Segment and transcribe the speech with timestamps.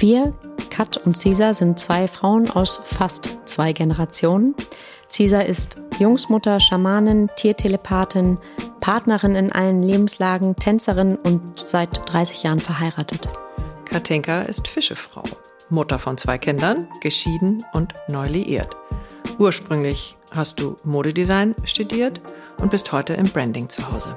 [0.00, 0.32] wir,
[0.70, 4.54] Kat und Cesar, sind zwei Frauen aus fast zwei Generationen.
[5.08, 8.38] Cesar ist Jungsmutter, Schamanin, Tiertelepathin,
[8.80, 13.28] Partnerin in allen Lebenslagen, Tänzerin und seit 30 Jahren verheiratet.
[13.84, 15.22] Katinka ist Fischefrau,
[15.70, 18.76] Mutter von zwei Kindern, geschieden und neu liiert.
[19.38, 22.20] Ursprünglich hast du Modedesign studiert
[22.58, 24.16] und bist heute im Branding zu Hause.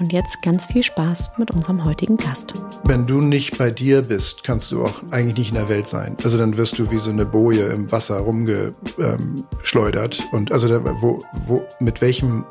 [0.00, 2.52] Und jetzt ganz viel Spaß mit unserem heutigen Gast.
[2.84, 6.16] Wenn du nicht bei dir bist, kannst du auch eigentlich nicht in der Welt sein.
[6.22, 10.22] Also dann wirst du wie so eine Boje im Wasser rumgeschleudert.
[10.30, 12.44] Und also da, wo, wo, mit welchem,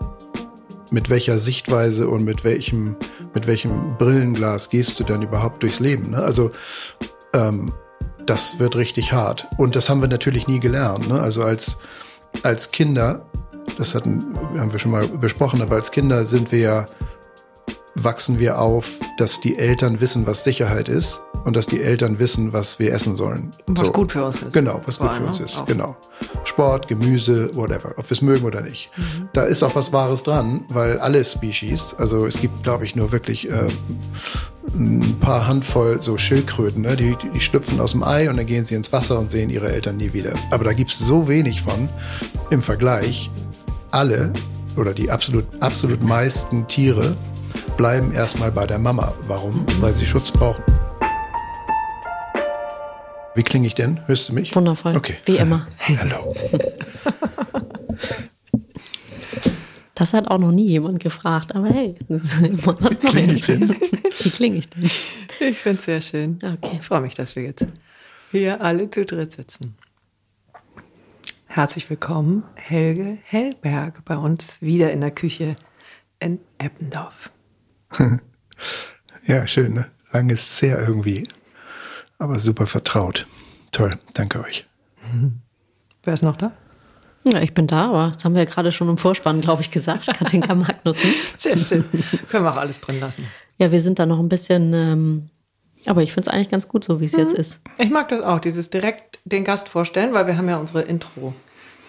[0.92, 2.98] mit welcher Sichtweise und mit welchem,
[3.34, 6.12] mit welchem Brillenglas gehst du dann überhaupt durchs Leben?
[6.12, 6.18] Ne?
[6.18, 6.52] Also
[7.34, 7.72] ähm,
[8.26, 9.48] das wird richtig hart.
[9.58, 11.08] Und das haben wir natürlich nie gelernt.
[11.08, 11.22] Ne?
[11.22, 11.78] Also als,
[12.44, 13.26] als Kinder,
[13.78, 16.86] das hatten, haben wir schon mal besprochen, aber als Kinder sind wir ja
[18.04, 22.54] wachsen wir auf, dass die Eltern wissen, was Sicherheit ist und dass die Eltern wissen,
[22.54, 23.52] was wir essen sollen.
[23.68, 23.94] Was so.
[23.94, 24.54] gut für uns ist.
[24.54, 25.58] Genau, was gut für uns ist.
[25.58, 25.66] Auch.
[25.66, 25.98] Genau.
[26.44, 28.92] Sport, Gemüse, whatever, ob wir es mögen oder nicht.
[28.98, 29.30] Mhm.
[29.34, 33.12] Da ist auch was Wahres dran, weil alle Species, also es gibt, glaube ich, nur
[33.12, 33.68] wirklich äh,
[34.76, 36.96] ein paar Handvoll so Schildkröten, ne?
[36.96, 39.72] die, die schlüpfen aus dem Ei und dann gehen sie ins Wasser und sehen ihre
[39.72, 40.34] Eltern nie wieder.
[40.52, 41.90] Aber da gibt es so wenig von
[42.50, 43.32] im Vergleich.
[43.92, 44.34] Alle
[44.76, 47.16] oder die absolut, absolut meisten Tiere
[47.78, 49.14] bleiben erstmal bei der Mama.
[49.28, 49.64] Warum?
[49.80, 50.64] Weil sie Schutz brauchen.
[53.36, 54.06] Wie klinge ich denn?
[54.08, 54.56] Hörst du mich?
[54.56, 54.98] Wundervoll.
[54.98, 55.16] Okay.
[55.26, 55.68] Wie immer.
[55.80, 56.36] Hallo.
[59.94, 63.44] Das hat auch noch nie jemand gefragt, aber hey, das ist immer was Wie Neues.
[63.44, 63.70] Kling
[64.24, 64.90] Wie klinge ich denn?
[65.40, 66.40] Ich finde es sehr schön.
[66.44, 66.80] Okay.
[66.80, 67.68] Ich freue mich, dass wir jetzt
[68.32, 69.76] hier alle zu dritt sitzen.
[71.46, 75.56] Herzlich willkommen, Helge Hellberg, bei uns wieder in der Küche
[76.20, 77.32] in Eppendorf.
[79.26, 79.86] ja, schön, ne?
[80.12, 81.28] Lang ist sehr irgendwie,
[82.18, 83.28] aber super vertraut.
[83.72, 84.66] Toll, danke euch.
[86.04, 86.52] Wer ist noch da?
[87.32, 89.72] Ja, ich bin da, aber das haben wir ja gerade schon im Vorspann, glaube ich,
[89.72, 90.08] gesagt.
[90.08, 91.14] Katinka Magnussen.
[91.38, 91.84] Sehr schön.
[92.30, 93.26] Können wir auch alles drin lassen.
[93.58, 95.30] Ja, wir sind da noch ein bisschen, ähm,
[95.86, 97.20] aber ich finde es eigentlich ganz gut, so wie es mhm.
[97.20, 97.60] jetzt ist.
[97.78, 101.34] Ich mag das auch, dieses direkt den Gast vorstellen, weil wir haben ja unsere Intro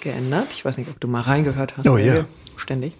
[0.00, 0.48] geändert.
[0.50, 1.88] Ich weiß nicht, ob du mal reingehört hast.
[1.88, 2.24] Oh ja.
[2.56, 2.94] Ständig.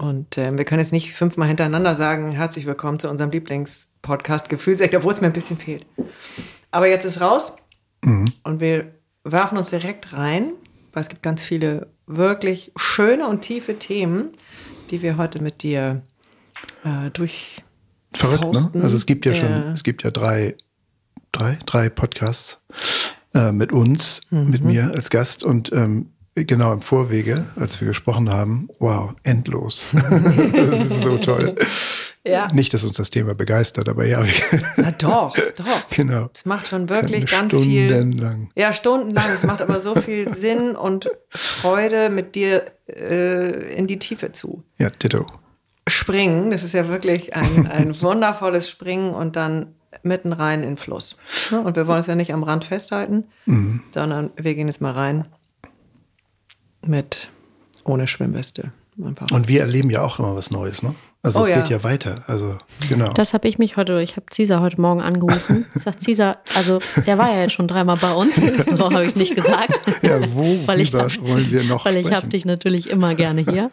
[0.00, 4.94] Und äh, wir können jetzt nicht fünfmal hintereinander sagen, herzlich willkommen zu unserem Lieblingspodcast Gefühlsecht,
[4.94, 5.84] obwohl es mir ein bisschen fehlt.
[6.70, 7.52] Aber jetzt ist raus
[8.02, 8.32] mhm.
[8.42, 8.94] und wir
[9.24, 10.54] werfen uns direkt rein,
[10.94, 14.30] weil es gibt ganz viele wirklich schöne und tiefe Themen,
[14.90, 16.00] die wir heute mit dir
[16.82, 17.62] äh, durch
[18.14, 18.82] Verrückt, ne?
[18.82, 20.56] Also es gibt ja schon, es gibt ja drei,
[21.30, 22.58] drei, drei Podcasts
[23.34, 24.48] äh, mit uns, mhm.
[24.48, 26.10] mit mir als Gast und ähm,
[26.46, 29.86] Genau, im Vorwege, als wir gesprochen haben, wow, endlos.
[29.92, 31.54] das ist so toll.
[32.24, 32.48] Ja.
[32.52, 34.22] Nicht, dass uns das Thema begeistert, aber ja.
[34.76, 35.88] Na doch, doch.
[35.90, 36.28] Genau.
[36.34, 37.88] Es macht schon wirklich ganz viel.
[37.88, 38.50] Stundenlang.
[38.54, 39.26] Ja, stundenlang.
[39.34, 44.62] Es macht aber so viel Sinn und Freude, mit dir äh, in die Tiefe zu.
[44.78, 45.26] Ja, Ditto.
[45.88, 46.50] Springen.
[46.50, 51.16] Das ist ja wirklich ein, ein wundervolles Springen und dann mitten rein in den Fluss.
[51.50, 51.60] Ne?
[51.60, 53.82] Und wir wollen es ja nicht am Rand festhalten, mhm.
[53.92, 55.26] sondern wir gehen jetzt mal rein
[56.86, 57.28] mit
[57.84, 58.72] ohne Schwimmweste.
[59.04, 59.30] Einfach.
[59.30, 60.94] Und wir erleben ja auch immer was Neues, ne?
[61.22, 61.60] Also oh, es ja.
[61.60, 62.24] geht ja weiter.
[62.26, 62.56] Also
[62.88, 63.12] genau.
[63.12, 65.66] Das habe ich mich heute, ich habe Cesar heute Morgen angerufen.
[65.74, 68.36] Sagt Cesar, also der war ja jetzt schon dreimal bei uns,
[68.76, 69.80] so habe ich es nicht gesagt.
[70.02, 73.42] Ja, wo weil ich hab, wollen wir noch Weil ich habe dich natürlich immer gerne
[73.42, 73.70] hier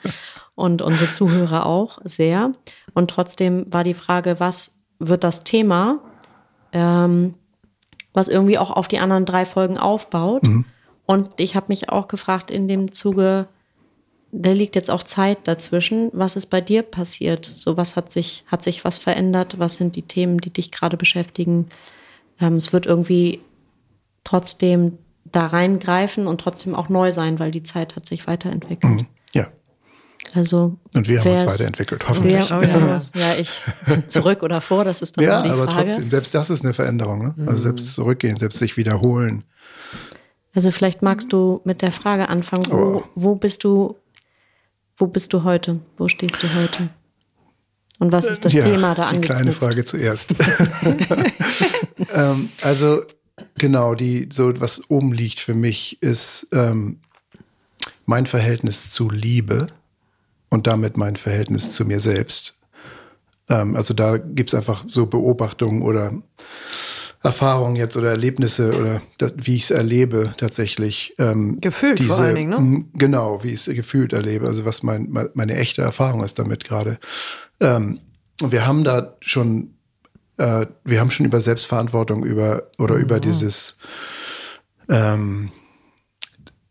[0.56, 2.52] und unsere Zuhörer auch sehr.
[2.94, 6.00] Und trotzdem war die Frage, was wird das Thema,
[6.74, 7.36] ähm,
[8.12, 10.44] was irgendwie auch auf die anderen drei Folgen aufbaut.
[10.44, 10.66] Mhm.
[11.08, 13.48] Und ich habe mich auch gefragt in dem Zuge,
[14.32, 16.10] da liegt jetzt auch Zeit dazwischen.
[16.14, 17.46] Was ist bei dir passiert?
[17.46, 19.58] So, was hat sich, hat sich was verändert?
[19.58, 21.68] Was sind die Themen, die dich gerade beschäftigen?
[22.40, 23.40] Ähm, es wird irgendwie
[24.26, 28.94] trotzdem da reingreifen und trotzdem auch neu sein, weil die Zeit hat sich weiterentwickelt.
[28.94, 29.08] Mhm.
[29.34, 29.48] Ja.
[30.34, 32.50] Also und wir haben uns weiterentwickelt, hoffentlich.
[32.50, 33.62] Wir, oh ja, ja, ich
[34.08, 37.28] zurück oder vor, das ist dann ja, die aber trotzdem, selbst das ist eine Veränderung.
[37.28, 37.36] Ne?
[37.40, 37.58] Also mhm.
[37.58, 39.46] selbst zurückgehen, selbst sich wiederholen.
[40.58, 43.04] Also vielleicht magst du mit der Frage anfangen, wo, oh.
[43.14, 43.96] wo bist du
[44.98, 45.82] wo bist du heute?
[46.00, 46.90] Wo stehst du heute?
[48.00, 49.24] Und was ist das ja, Thema da angeknüpft?
[49.24, 50.34] Die kleine Frage zuerst.
[52.12, 53.04] ähm, also
[53.60, 57.02] genau, die so was oben liegt für mich ist ähm,
[58.08, 59.68] mein Verhältnis zu Liebe
[60.50, 62.56] und damit mein Verhältnis zu mir selbst.
[63.48, 66.14] Ähm, also da gibt es einfach so Beobachtungen oder
[67.24, 71.16] Erfahrungen jetzt oder Erlebnisse oder das, wie ich es erlebe tatsächlich.
[71.18, 72.86] Ähm, gefühlt diese, vor allen Dingen, ne?
[72.94, 77.00] Genau, wie ich es gefühlt erlebe, also was mein, meine echte Erfahrung ist damit gerade.
[77.60, 78.00] Ähm,
[78.44, 79.74] wir haben da schon,
[80.38, 83.02] äh, wir haben schon über Selbstverantwortung über oder mhm.
[83.02, 83.78] über dieses,
[84.90, 85.50] ähm,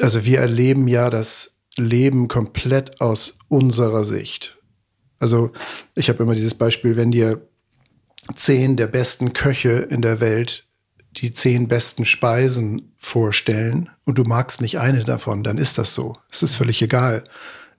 [0.01, 4.57] also wir erleben ja das Leben komplett aus unserer Sicht.
[5.19, 5.51] Also
[5.95, 7.49] ich habe immer dieses Beispiel, wenn dir
[8.35, 10.67] zehn der besten Köche in der Welt
[11.17, 16.13] die zehn besten Speisen vorstellen und du magst nicht eine davon, dann ist das so.
[16.31, 17.25] Es ist völlig egal.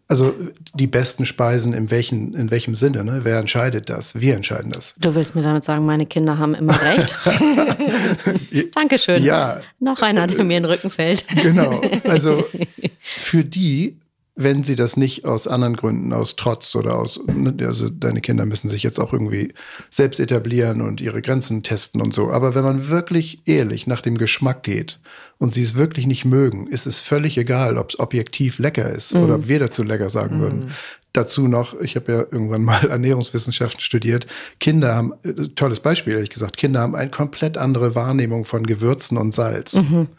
[0.10, 0.34] Also
[0.74, 3.04] die besten Speisen in welchen, in welchem Sinne?
[3.04, 3.20] Ne?
[3.24, 4.20] Wer entscheidet das?
[4.20, 4.96] Wir entscheiden das.
[4.98, 7.14] Du willst mir damit sagen, meine Kinder haben immer recht.
[8.74, 9.22] Dankeschön.
[9.22, 9.60] Ja.
[9.80, 11.26] Noch einer, der mir in den Rücken fällt.
[11.42, 11.82] genau.
[12.06, 12.48] Also
[13.02, 13.98] für die
[14.38, 18.46] wenn sie das nicht aus anderen Gründen, aus Trotz oder aus, ne, also deine Kinder
[18.46, 19.52] müssen sich jetzt auch irgendwie
[19.90, 22.32] selbst etablieren und ihre Grenzen testen und so.
[22.32, 25.00] Aber wenn man wirklich ehrlich nach dem Geschmack geht
[25.40, 29.16] und sie es wirklich nicht mögen, ist es völlig egal, ob es objektiv lecker ist
[29.16, 29.22] mhm.
[29.22, 30.42] oder ob wir dazu lecker sagen mhm.
[30.42, 30.72] würden.
[31.14, 34.28] Dazu noch, ich habe ja irgendwann mal Ernährungswissenschaften studiert.
[34.60, 39.18] Kinder haben, äh, tolles Beispiel, ehrlich gesagt, Kinder haben eine komplett andere Wahrnehmung von Gewürzen
[39.18, 39.74] und Salz.
[39.74, 40.10] Mhm.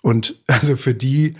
[0.00, 1.34] Und also für die,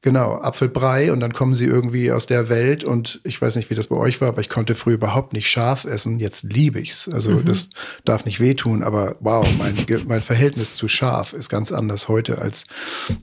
[0.00, 3.74] Genau, Apfelbrei und dann kommen sie irgendwie aus der Welt und ich weiß nicht, wie
[3.74, 6.20] das bei euch war, aber ich konnte früher überhaupt nicht scharf essen.
[6.20, 7.08] Jetzt liebe ich's.
[7.08, 7.46] Also mhm.
[7.46, 7.68] das
[8.04, 9.74] darf nicht wehtun, aber wow, mein,
[10.06, 12.62] mein Verhältnis zu scharf ist ganz anders heute als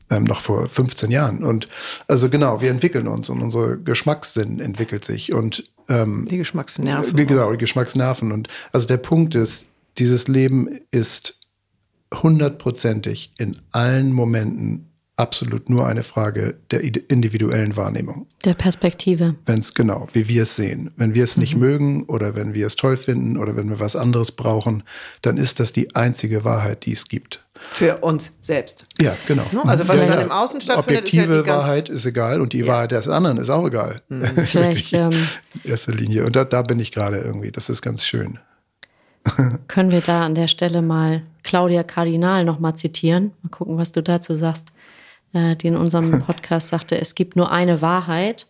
[0.10, 1.46] ähm, noch vor 15 Jahren.
[1.46, 1.70] Und
[2.10, 7.16] also genau, wir entwickeln uns und unser Geschmackssinn entwickelt sich und ähm, die Geschmacksnerven.
[7.16, 8.34] Genau, die Geschmacksnerven.
[8.34, 9.68] Und also der Punkt ist,
[9.98, 11.40] dieses Leben ist
[12.14, 14.85] hundertprozentig in allen Momenten
[15.18, 18.28] absolut nur eine Frage der individuellen Wahrnehmung.
[18.44, 19.36] Der Perspektive.
[19.46, 20.92] Wenn es genau, wie wir es sehen.
[20.98, 21.62] Wenn wir es nicht mhm.
[21.62, 24.84] mögen oder wenn wir es toll finden oder wenn wir was anderes brauchen,
[25.22, 27.46] dann ist das die einzige Wahrheit, die es gibt.
[27.72, 28.86] Für uns selbst.
[29.00, 29.46] Ja, genau.
[29.52, 29.64] Ne?
[29.66, 30.22] Also was ja, ja.
[30.22, 32.68] im Außen stattfindet, Objektive ist ja Wahrheit ist egal und die ja.
[32.68, 34.02] Wahrheit des anderen ist auch egal.
[34.10, 34.26] Mhm.
[34.46, 34.92] Vielleicht.
[34.94, 35.12] Ähm,
[35.64, 36.26] in erster Linie.
[36.26, 37.52] Und da, da bin ich gerade irgendwie.
[37.52, 38.40] Das ist ganz schön.
[39.68, 43.32] Können wir da an der Stelle mal Claudia Kardinal nochmal zitieren?
[43.42, 44.68] Mal gucken, was du dazu sagst.
[45.36, 48.48] Äh, die in unserem Podcast sagte, es gibt nur eine Wahrheit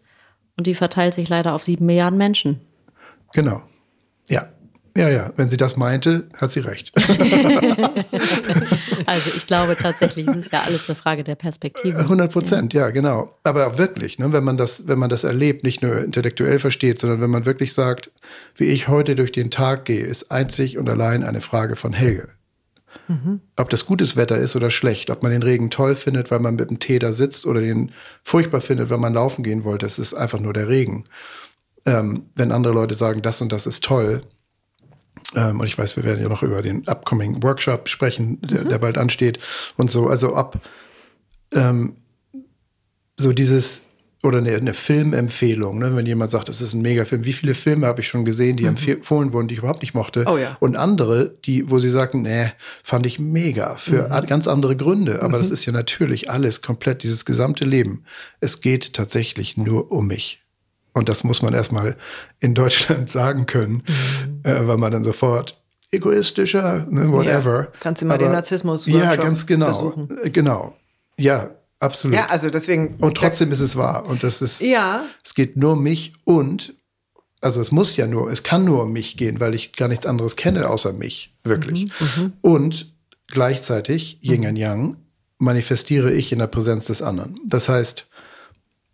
[0.55, 2.61] und die verteilt sich leider auf sieben Milliarden Menschen.
[3.33, 3.63] Genau.
[4.29, 4.47] Ja.
[4.97, 6.93] Ja, ja, wenn sie das meinte, hat sie recht.
[9.05, 11.97] also ich glaube tatsächlich, es ist ja alles eine Frage der Perspektive.
[11.97, 12.83] 100 Prozent, ja.
[12.83, 12.91] ja.
[12.91, 13.33] genau.
[13.43, 17.19] Aber wirklich, ne, wenn man das, wenn man das erlebt, nicht nur intellektuell versteht, sondern
[17.19, 18.09] wenn man wirklich sagt,
[18.55, 22.29] wie ich heute durch den Tag gehe, ist einzig und allein eine Frage von Helge.
[23.07, 23.41] Mhm.
[23.55, 26.55] Ob das gutes Wetter ist oder schlecht, ob man den Regen toll findet, weil man
[26.55, 27.91] mit dem Tee da sitzt oder den
[28.23, 31.05] furchtbar findet, weil man laufen gehen wollte, es ist einfach nur der Regen.
[31.85, 34.23] Ähm, wenn andere Leute sagen, das und das ist toll,
[35.35, 38.69] ähm, und ich weiß, wir werden ja noch über den upcoming Workshop sprechen, der, mhm.
[38.69, 39.39] der bald ansteht
[39.77, 40.59] und so, also ob
[41.53, 41.95] ähm,
[43.17, 43.83] so dieses
[44.25, 45.95] oder eine, eine Filmempfehlung, ne?
[45.95, 47.25] wenn jemand sagt, das ist ein Megafilm.
[47.25, 48.75] Wie viele Filme habe ich schon gesehen, die mhm.
[48.87, 50.25] empfohlen wurden, die ich überhaupt nicht mochte?
[50.27, 50.57] Oh, ja.
[50.59, 52.51] Und andere, die, wo sie sagten, nee,
[52.83, 54.25] fand ich mega für mhm.
[54.25, 55.21] ganz andere Gründe.
[55.21, 55.41] Aber mhm.
[55.43, 58.03] das ist ja natürlich alles komplett, dieses gesamte Leben.
[58.39, 60.41] Es geht tatsächlich nur um mich.
[60.93, 61.95] Und das muss man erstmal
[62.39, 64.41] in Deutschland sagen können, mhm.
[64.43, 67.59] äh, weil man dann sofort egoistischer, ne, whatever.
[67.59, 69.67] Ja, kannst du mal Aber, den Narzissmus Ja, ganz genau.
[69.67, 70.09] Besuchen.
[70.31, 70.75] Genau.
[71.17, 71.51] Ja,
[71.85, 72.15] absolut.
[72.15, 72.95] Ja, also deswegen.
[72.99, 74.05] Und trotzdem ist es wahr.
[74.05, 74.61] Und das ist.
[74.61, 75.03] Ja.
[75.23, 76.75] Es geht nur um mich und
[77.41, 80.07] also es muss ja nur, es kann nur um mich gehen, weil ich gar nichts
[80.07, 81.85] anderes kenne außer mich, wirklich.
[81.85, 82.33] Mhm, mhm.
[82.41, 82.93] und
[83.27, 84.47] gleichzeitig, Yin mhm.
[84.47, 84.95] und Yang,
[85.37, 87.39] manifestiere ich in der Präsenz des anderen.
[87.45, 88.07] Das heißt,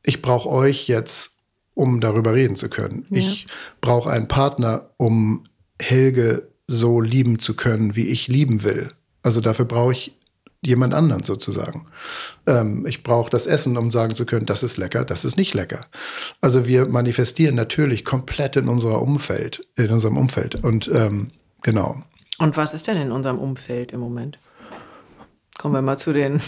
[0.04, 1.38] ich brauche euch jetzt,
[1.76, 3.06] um darüber reden zu können.
[3.10, 3.20] Ja.
[3.20, 3.48] Ich
[3.80, 5.44] brauche einen Partner, um
[5.80, 8.90] Helge so lieben zu können, wie ich lieben will.
[9.24, 10.18] Also dafür brauche ich
[10.62, 11.88] jemand anderen sozusagen.
[12.46, 15.54] Ähm, ich brauche das Essen, um sagen zu können, das ist lecker, das ist nicht
[15.54, 15.82] lecker.
[16.40, 20.64] Also wir manifestieren natürlich komplett in unserer Umfeld, in unserem Umfeld.
[20.64, 21.32] Und ähm,
[21.64, 22.04] genau.
[22.38, 24.38] Und was ist denn in unserem Umfeld im Moment?
[25.58, 26.42] Kommen wir mal zu den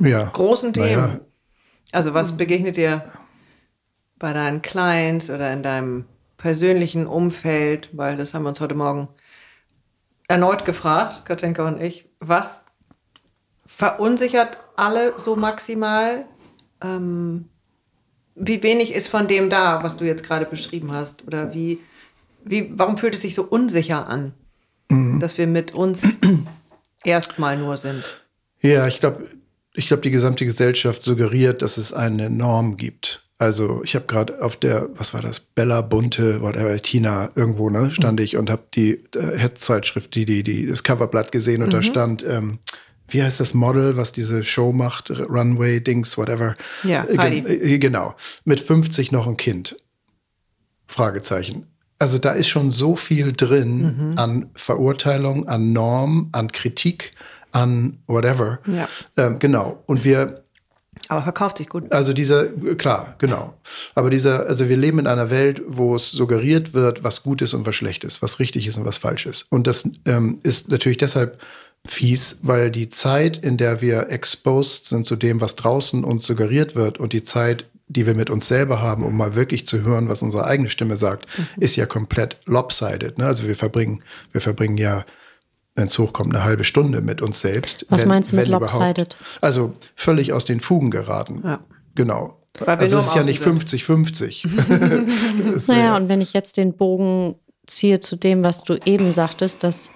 [0.00, 0.88] ja, großen Themen.
[0.88, 1.20] Ja.
[1.92, 3.04] Also was begegnet dir
[4.18, 6.04] bei deinen Clients oder in deinem
[6.36, 7.88] persönlichen Umfeld?
[7.92, 9.08] Weil das haben wir uns heute Morgen
[10.28, 12.06] erneut gefragt, Katinka und ich.
[12.20, 12.62] Was
[13.68, 16.24] verunsichert alle so maximal.
[16.82, 17.44] Ähm,
[18.34, 21.24] wie wenig ist von dem da, was du jetzt gerade beschrieben hast?
[21.26, 21.78] Oder wie,
[22.44, 24.32] wie, warum fühlt es sich so unsicher an,
[24.88, 25.20] mhm.
[25.20, 26.02] dass wir mit uns
[27.04, 28.02] erstmal nur sind?
[28.60, 29.28] Ja, ich glaube,
[29.74, 33.22] ich glaube, die gesamte Gesellschaft suggeriert, dass es eine Norm gibt.
[33.40, 37.90] Also ich habe gerade auf der, was war das, Bella Bunte, whatever, Tina, irgendwo, ne,
[37.92, 38.24] stand mhm.
[38.24, 41.72] ich und habe die äh, Hetzzeitschrift, die, die, die, das Coverblatt gesehen und mhm.
[41.72, 42.58] da stand, ähm,
[43.08, 46.56] wie heißt das Model, was diese Show macht, Runway, Dings, whatever.
[46.84, 47.38] Ja, äh, Heidi.
[47.38, 48.14] Äh, genau.
[48.44, 49.76] Mit 50 noch ein Kind.
[50.86, 51.66] Fragezeichen.
[51.98, 54.18] Also da ist schon so viel drin mhm.
[54.18, 57.10] an Verurteilung, an Norm, an Kritik,
[57.50, 58.60] an whatever.
[58.66, 58.88] Ja.
[59.16, 59.82] Ähm, genau.
[59.86, 60.44] Und wir
[61.08, 61.92] aber verkauft sich gut.
[61.92, 62.46] Also dieser,
[62.76, 63.54] klar, genau.
[63.94, 67.54] Aber dieser, also wir leben in einer Welt, wo es suggeriert wird, was gut ist
[67.54, 69.46] und was schlecht ist, was richtig ist und was falsch ist.
[69.50, 71.38] Und das ähm, ist natürlich deshalb
[71.86, 76.76] fies, weil die Zeit, in der wir exposed sind zu dem, was draußen uns suggeriert
[76.76, 80.08] wird und die Zeit, die wir mit uns selber haben, um mal wirklich zu hören,
[80.08, 81.62] was unsere eigene Stimme sagt, mhm.
[81.62, 83.18] ist ja komplett lopsided.
[83.18, 83.26] Ne?
[83.26, 85.04] Also wir verbringen, wir verbringen ja,
[85.74, 87.86] wenn es hochkommt, eine halbe Stunde mit uns selbst.
[87.88, 89.16] Was wenn, meinst du mit lopsided?
[89.40, 91.40] Also völlig aus den Fugen geraten.
[91.44, 91.60] Ja.
[91.94, 92.34] Genau.
[92.66, 95.66] Also es ist ja nicht 50-50.
[95.68, 99.90] naja, und wenn ich jetzt den Bogen ziehe zu dem, was du eben sagtest, dass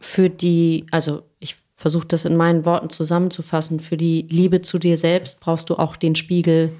[0.00, 4.96] für die, also ich versuche das in meinen Worten zusammenzufassen, für die Liebe zu dir
[4.96, 6.72] selbst brauchst du auch den Spiegel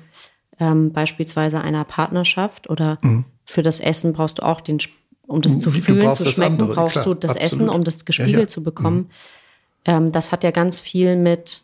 [0.58, 3.24] ähm, beispielsweise einer Partnerschaft oder mhm.
[3.44, 4.78] für das Essen brauchst du auch den,
[5.26, 7.52] um das zu fühlen, zu schmecken, andere, brauchst klar, du das absolut.
[7.52, 8.48] Essen, um das gespiegelt ja, ja.
[8.48, 8.96] zu bekommen.
[8.96, 9.06] Mhm.
[9.84, 11.62] Ähm, das hat ja ganz viel mit,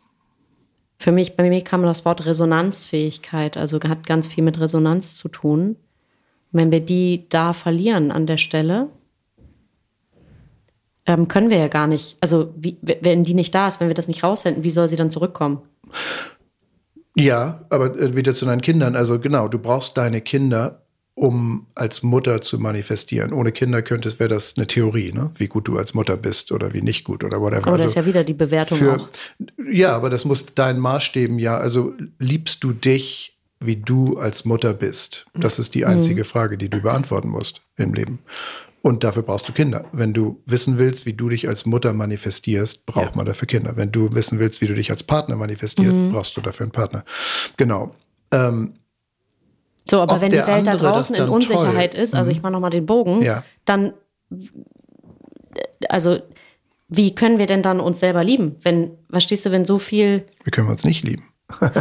[0.98, 5.28] für mich, bei mir kam das Wort Resonanzfähigkeit, also hat ganz viel mit Resonanz zu
[5.28, 5.76] tun.
[6.52, 8.88] wenn wir die da verlieren an der Stelle,
[11.06, 12.16] ähm, können wir ja gar nicht.
[12.20, 14.96] Also, wie, wenn die nicht da ist, wenn wir das nicht raussenden, wie soll sie
[14.96, 15.62] dann zurückkommen?
[17.16, 18.94] Ja, aber äh, wieder zu deinen Kindern.
[18.94, 20.82] Also genau, du brauchst deine Kinder,
[21.14, 23.32] um als Mutter zu manifestieren.
[23.32, 25.30] Ohne Kinder könntest, wäre das eine Theorie, ne?
[25.34, 27.68] wie gut du als Mutter bist oder wie nicht gut oder whatever.
[27.68, 29.08] Aber also das ist ja wieder die Bewertung für, auch.
[29.70, 34.74] Ja, aber das muss dein Maßstäben ja, also liebst du dich, wie du als Mutter
[34.74, 35.24] bist?
[35.34, 36.26] Das ist die einzige mhm.
[36.26, 38.18] Frage, die du beantworten musst im Leben.
[38.86, 39.84] Und dafür brauchst du Kinder.
[39.90, 43.16] Wenn du wissen willst, wie du dich als Mutter manifestierst, braucht ja.
[43.16, 43.76] man dafür Kinder.
[43.76, 46.12] Wenn du wissen willst, wie du dich als Partner manifestierst, mhm.
[46.12, 47.04] brauchst du dafür einen Partner.
[47.56, 47.96] Genau.
[48.30, 48.74] Ähm,
[49.90, 52.42] so, aber wenn die Welt da draußen in Unsicherheit toll, ist, also ich mhm.
[52.44, 53.42] mache nochmal den Bogen, ja.
[53.64, 53.92] dann,
[55.88, 56.20] also
[56.88, 58.54] wie können wir denn dann uns selber lieben?
[58.62, 60.26] Wenn, verstehst du, wenn so viel.
[60.44, 61.24] Wie können wir uns nicht lieben?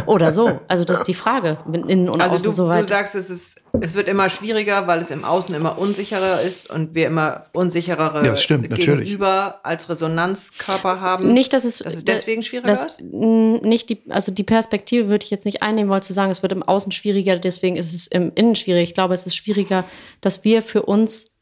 [0.06, 0.60] Oder so.
[0.68, 1.58] Also das ist die Frage.
[1.72, 2.84] Innen und also außen du, so weit.
[2.84, 6.70] du sagst, es, ist, es wird immer schwieriger, weil es im Außen immer unsicherer ist
[6.70, 9.64] und wir immer unsicherere ja, stimmt, Gegenüber natürlich.
[9.64, 11.32] als Resonanzkörper haben.
[11.32, 13.00] Nicht, dass es, dass es deswegen schwieriger das, ist?
[13.02, 16.52] Nicht die, also die Perspektive würde ich jetzt nicht einnehmen wollen, zu sagen, es wird
[16.52, 18.90] im Außen schwieriger, deswegen ist es im Innen schwierig.
[18.90, 19.84] Ich glaube, es ist schwieriger,
[20.20, 21.35] dass wir für uns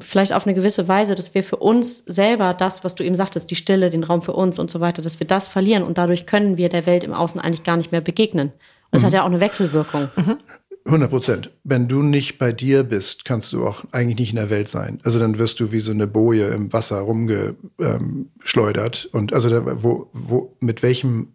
[0.00, 3.50] vielleicht auf eine gewisse Weise, dass wir für uns selber das, was du eben sagtest,
[3.50, 6.26] die Stille, den Raum für uns und so weiter, dass wir das verlieren und dadurch
[6.26, 8.48] können wir der Welt im Außen eigentlich gar nicht mehr begegnen.
[8.48, 8.54] Und
[8.92, 9.06] das mhm.
[9.06, 10.08] hat ja auch eine Wechselwirkung.
[10.16, 10.38] Mhm.
[10.86, 11.50] 100 Prozent.
[11.64, 15.00] Wenn du nicht bei dir bist, kannst du auch eigentlich nicht in der Welt sein.
[15.02, 19.08] Also dann wirst du wie so eine Boje im Wasser rumgeschleudert.
[19.12, 21.32] Und also da, wo, wo, mit welchem,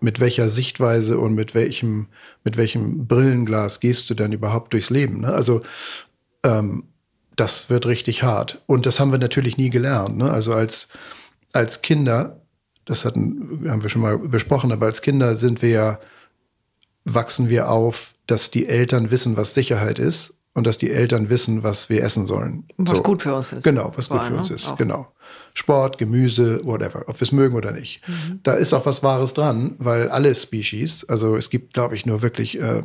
[0.00, 2.06] mit welcher Sichtweise und mit welchem,
[2.42, 5.20] mit welchem Brillenglas gehst du denn überhaupt durchs Leben?
[5.20, 5.28] Ne?
[5.28, 5.60] Also
[6.42, 6.84] ähm,
[7.36, 8.62] das wird richtig hart.
[8.66, 10.16] Und das haben wir natürlich nie gelernt.
[10.16, 10.30] Ne?
[10.30, 10.88] Also als,
[11.52, 12.40] als Kinder,
[12.84, 15.98] das hatten, haben wir schon mal besprochen, aber als Kinder sind wir ja,
[17.04, 21.64] wachsen wir auf dass die Eltern wissen, was Sicherheit ist und dass die Eltern wissen,
[21.64, 22.64] was wir essen sollen.
[22.76, 23.02] Was so.
[23.02, 23.64] gut für uns ist.
[23.64, 24.56] Genau, was Vor gut für uns ne?
[24.56, 24.68] ist.
[24.68, 24.76] Auch.
[24.76, 25.08] Genau.
[25.52, 28.06] Sport, Gemüse, whatever, ob wir es mögen oder nicht.
[28.08, 28.40] Mhm.
[28.42, 32.22] Da ist auch was Wahres dran, weil alle Species, also es gibt, glaube ich, nur
[32.22, 32.82] wirklich äh,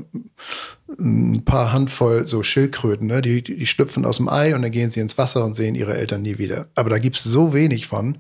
[1.00, 3.22] ein paar Handvoll so Schildkröten, ne?
[3.22, 5.96] die, die schlüpfen aus dem Ei und dann gehen sie ins Wasser und sehen ihre
[5.96, 6.68] Eltern nie wieder.
[6.76, 8.18] Aber da gibt es so wenig von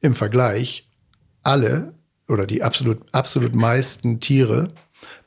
[0.00, 0.88] im Vergleich.
[1.42, 1.94] Alle
[2.28, 4.72] oder die absolut, absolut meisten Tiere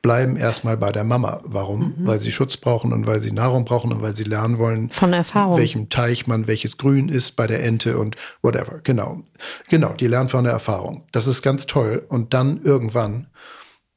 [0.01, 1.41] bleiben erstmal bei der Mama.
[1.43, 1.95] Warum?
[1.97, 2.07] Mhm.
[2.07, 5.13] Weil sie Schutz brauchen und weil sie Nahrung brauchen und weil sie lernen wollen, von
[5.13, 5.57] Erfahrung.
[5.57, 8.79] welchem Teich man welches Grün ist bei der Ente und whatever.
[8.83, 9.21] Genau.
[9.69, 11.03] Genau, die lernen von der Erfahrung.
[11.11, 12.05] Das ist ganz toll.
[12.07, 13.27] Und dann irgendwann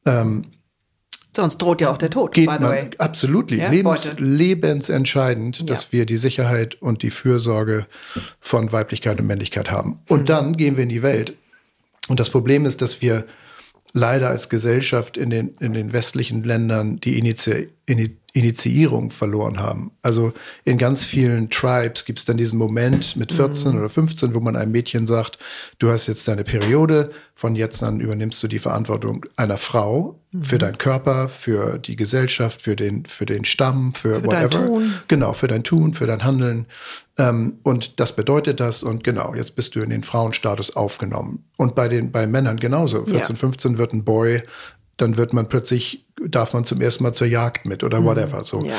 [0.06, 0.47] ähm,
[1.35, 2.35] Sonst droht ja auch der Tod.
[2.35, 5.64] Geht man, absolut, ja, lebens, lebensentscheidend, ja.
[5.64, 7.87] dass wir die Sicherheit und die Fürsorge
[8.38, 10.00] von Weiblichkeit und Männlichkeit haben.
[10.09, 10.26] Und mhm.
[10.26, 11.38] dann gehen wir in die Welt.
[12.09, 13.25] Und das Problem ist, dass wir
[13.92, 17.68] leider als Gesellschaft in den, in den westlichen Ländern die Initi
[18.34, 19.92] Initiierung verloren haben.
[20.00, 20.32] Also
[20.64, 23.78] in ganz vielen Tribes gibt es dann diesen Moment mit 14 mhm.
[23.78, 25.38] oder 15, wo man einem Mädchen sagt,
[25.78, 30.42] du hast jetzt deine Periode, von jetzt an übernimmst du die Verantwortung einer Frau mhm.
[30.44, 34.49] für deinen Körper, für die Gesellschaft, für den, für den Stamm, für, für whatever.
[34.49, 34.94] Dein Tun.
[35.08, 36.66] Genau, für dein Tun, für dein Handeln.
[37.18, 41.44] Ähm, und das bedeutet das, und genau, jetzt bist du in den Frauenstatus aufgenommen.
[41.58, 43.04] Und bei den bei Männern genauso.
[43.04, 43.40] 14, ja.
[43.40, 44.42] 15 wird ein Boy
[45.02, 48.04] dann wird man plötzlich, darf man zum ersten Mal zur Jagd mit oder mhm.
[48.04, 48.44] whatever.
[48.44, 48.62] So.
[48.64, 48.78] Ja.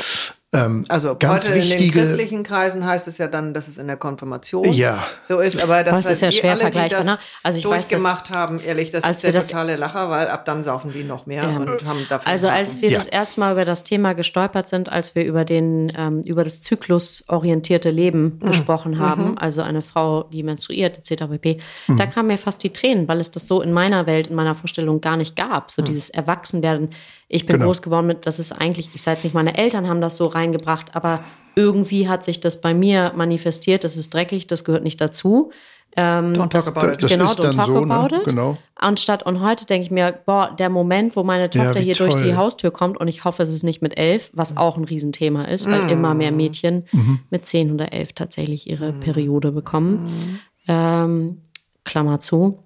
[0.54, 3.76] Ähm, also ganz heute wichtige, in den christlichen Kreisen heißt es ja dann, dass es
[3.76, 5.02] in der Konfirmation ja.
[5.24, 7.04] so ist, aber das, das ist ja schwer alle, vergleichbar.
[7.04, 7.18] Ne?
[7.42, 10.62] Also ich durchgemacht weiß, haben, ehrlich, das ist der das, totale Lacher, weil ab dann
[10.62, 11.56] saufen die noch mehr ja.
[11.56, 12.30] und haben dafür.
[12.30, 12.98] Also als wir ja.
[12.98, 16.62] das erste Mal über das Thema gestolpert sind, als wir über den ähm, über das
[16.62, 18.46] zyklusorientierte Leben mhm.
[18.46, 19.38] gesprochen haben, mhm.
[19.38, 21.24] also eine Frau, die menstruiert etc.
[21.30, 21.58] pp.
[21.88, 21.98] Mhm.
[21.98, 24.54] Da kamen mir fast die Tränen, weil es das so in meiner Welt, in meiner
[24.54, 25.86] Vorstellung gar nicht gab, so mhm.
[25.86, 26.90] dieses Erwachsenwerden
[27.34, 27.66] ich bin genau.
[27.66, 30.26] groß geworden mit, das ist eigentlich, ich sage jetzt nicht, meine Eltern haben das so
[30.26, 31.20] reingebracht, aber
[31.56, 35.50] irgendwie hat sich das bei mir manifestiert, das ist dreckig, das gehört nicht dazu.
[35.96, 37.02] Ähm, don't das, talk about it.
[37.02, 38.22] Das genau, ist dann so, ne?
[38.24, 38.56] genau.
[38.76, 42.08] Anstatt, und heute denke ich mir, boah, der Moment, wo meine Tochter ja, hier toll.
[42.08, 44.84] durch die Haustür kommt und ich hoffe, es ist nicht mit elf, was auch ein
[44.84, 45.88] Riesenthema ist, weil mm.
[45.88, 47.20] immer mehr Mädchen mhm.
[47.30, 49.00] mit zehn oder elf tatsächlich ihre mm.
[49.00, 50.06] Periode bekommen.
[50.06, 50.40] Mm.
[50.68, 51.42] Ähm,
[51.84, 52.58] Klammer zu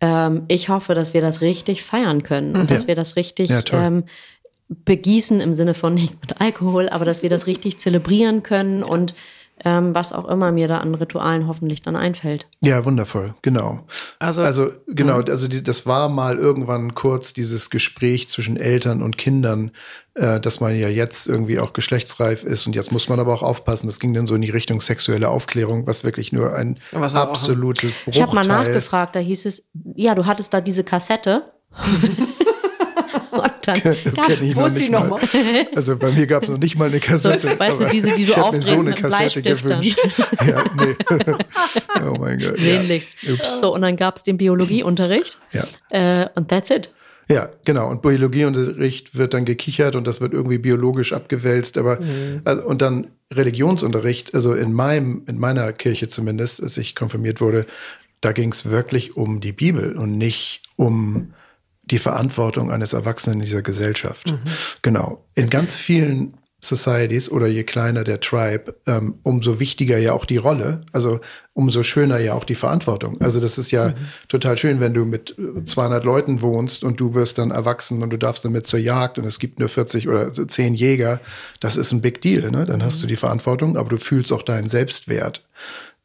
[0.00, 2.66] ähm, ich hoffe, dass wir das richtig feiern können und mhm.
[2.68, 4.04] dass wir das richtig ja, ähm,
[4.68, 9.14] begießen im Sinne von nicht mit Alkohol, aber dass wir das richtig zelebrieren können und
[9.64, 12.46] ähm, was auch immer mir da an Ritualen hoffentlich dann einfällt.
[12.62, 13.80] Ja, wundervoll, genau.
[14.18, 19.18] Also, also genau, also die, das war mal irgendwann kurz dieses Gespräch zwischen Eltern und
[19.18, 19.72] Kindern,
[20.14, 23.42] äh, dass man ja jetzt irgendwie auch geschlechtsreif ist und jetzt muss man aber auch
[23.42, 23.86] aufpassen.
[23.86, 27.92] Das ging dann so in die Richtung sexuelle Aufklärung, was wirklich nur ein absolutes Bruchteil.
[28.06, 31.52] Ich habe mal nachgefragt, da hieß es, ja, du hattest da diese Kassette.
[33.30, 33.80] Und dann
[34.16, 35.18] das ich noch nicht mal.
[35.74, 37.50] Also bei mir gab es noch nicht mal eine Kassette.
[37.50, 39.98] So, weißt du, diese, die du aufdrehst so eine mit Kassette gewünscht.
[40.46, 40.96] ja, nee.
[42.02, 42.58] oh mein Gott.
[42.58, 43.16] Sehnlichst.
[43.22, 43.34] Ja.
[43.44, 45.38] So, und dann gab es den Biologieunterricht.
[45.52, 45.64] Ja.
[45.90, 46.90] Äh, und that's it.
[47.30, 47.90] Ja, genau.
[47.90, 51.76] Und Biologieunterricht wird dann gekichert und das wird irgendwie biologisch abgewälzt.
[51.76, 52.40] Aber mhm.
[52.44, 57.66] also, und dann Religionsunterricht, also in meinem, in meiner Kirche zumindest, als ich konfirmiert wurde,
[58.20, 61.34] da ging es wirklich um die Bibel und nicht um
[61.90, 64.30] die Verantwortung eines Erwachsenen in dieser Gesellschaft.
[64.30, 64.38] Mhm.
[64.82, 65.24] Genau.
[65.34, 70.38] In ganz vielen Societies oder je kleiner der Tribe, ähm, umso wichtiger ja auch die
[70.38, 71.20] Rolle, also
[71.54, 73.20] umso schöner ja auch die Verantwortung.
[73.20, 73.94] Also das ist ja mhm.
[74.26, 78.16] total schön, wenn du mit 200 Leuten wohnst und du wirst dann erwachsen und du
[78.16, 81.20] darfst damit zur Jagd und es gibt nur 40 oder 10 Jäger.
[81.60, 82.64] Das ist ein Big Deal, ne?
[82.64, 83.08] Dann hast du mhm.
[83.08, 85.46] die Verantwortung, aber du fühlst auch deinen Selbstwert.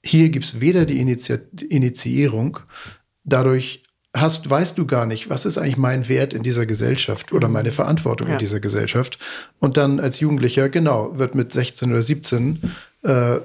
[0.03, 2.59] Hier gibt's weder die Initi Initiierung,
[3.23, 3.81] dadurch
[4.15, 7.71] hast, weißt du gar nicht, was ist eigentlich mein Wert in dieser Gesellschaft oder meine
[7.71, 8.33] Verantwortung ja.
[8.33, 9.17] in dieser Gesellschaft.
[9.59, 12.59] Und dann als Jugendlicher, genau, wird mit 16 oder 17,
[13.03, 13.39] äh,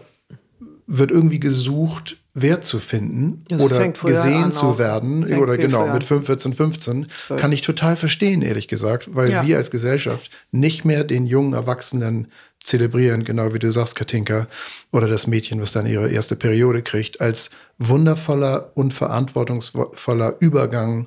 [0.86, 6.26] wird irgendwie gesucht, Wert zu finden das oder gesehen zu werden oder genau mit 5,
[6.26, 9.46] 14, 15 kann ich total verstehen, ehrlich gesagt, weil ja.
[9.46, 12.28] wir als Gesellschaft nicht mehr den jungen Erwachsenen
[12.62, 14.46] zelebrieren, genau wie du sagst, Katinka,
[14.92, 21.06] oder das Mädchen, was dann ihre erste Periode kriegt, als wundervoller und verantwortungsvoller Übergang,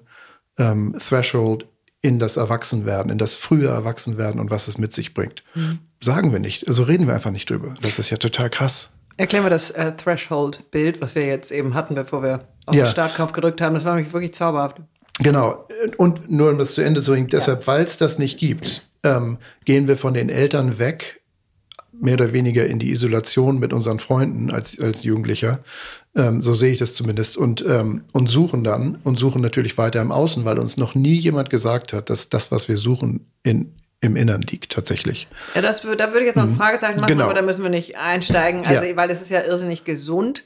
[0.57, 1.67] ähm, Threshold
[2.01, 5.43] in das Erwachsenwerden, in das frühe Erwachsenwerden und was es mit sich bringt.
[5.53, 5.79] Mhm.
[6.01, 7.75] Sagen wir nicht, also reden wir einfach nicht drüber.
[7.81, 8.91] Das ist ja total krass.
[9.17, 12.85] Erklären wir das äh, Threshold-Bild, was wir jetzt eben hatten, bevor wir auf ja.
[12.85, 13.75] den Startknopf gedrückt haben.
[13.75, 14.77] Das war nämlich wirklich zauberhaft.
[15.19, 15.67] Genau.
[15.97, 17.67] Und nur um das zu Ende zu bringen, deshalb, ja.
[17.67, 21.20] weil es das nicht gibt, ähm, gehen wir von den Eltern weg
[21.93, 25.59] mehr oder weniger in die Isolation mit unseren Freunden als, als Jugendlicher.
[26.15, 27.37] Ähm, so sehe ich das zumindest.
[27.37, 31.15] Und, ähm, und suchen dann und suchen natürlich weiter im Außen, weil uns noch nie
[31.15, 35.27] jemand gesagt hat, dass das, was wir suchen, in, im Innern liegt, tatsächlich.
[35.53, 36.57] Ja, das, da würde ich jetzt noch ein mhm.
[36.57, 37.25] Fragezeichen machen, genau.
[37.25, 38.65] aber da müssen wir nicht einsteigen.
[38.65, 38.95] Also, ja.
[38.95, 40.43] weil es ist ja irrsinnig gesund,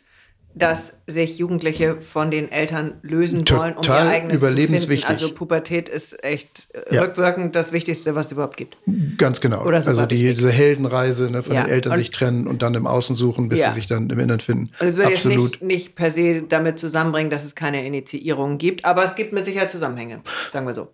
[0.55, 5.01] dass sich Jugendliche von den Eltern lösen Total wollen, um ihr eigenes überlebenswichtig.
[5.01, 5.23] zu finden.
[5.23, 7.01] Also Pubertät ist echt ja.
[7.01, 8.77] rückwirkend das Wichtigste, was es überhaupt gibt.
[9.17, 9.63] Ganz genau.
[9.63, 11.63] also die, diese Heldenreise ne, von ja.
[11.63, 13.69] den Eltern und sich trennen und dann im Außen suchen, bis ja.
[13.69, 14.71] sie sich dann im Innern finden.
[14.79, 15.51] Und ich würde Absolut.
[15.51, 19.33] jetzt nicht, nicht per se damit zusammenbringen, dass es keine Initiierung gibt, aber es gibt
[19.33, 20.87] mit Sicherheit Zusammenhänge, sagen wir so.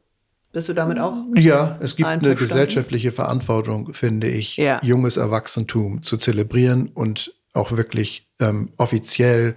[0.53, 1.15] Bist du damit auch?
[1.35, 8.29] Ja, es gibt eine gesellschaftliche Verantwortung, finde ich, junges Erwachsentum zu zelebrieren und auch wirklich
[8.39, 9.55] ähm, offiziell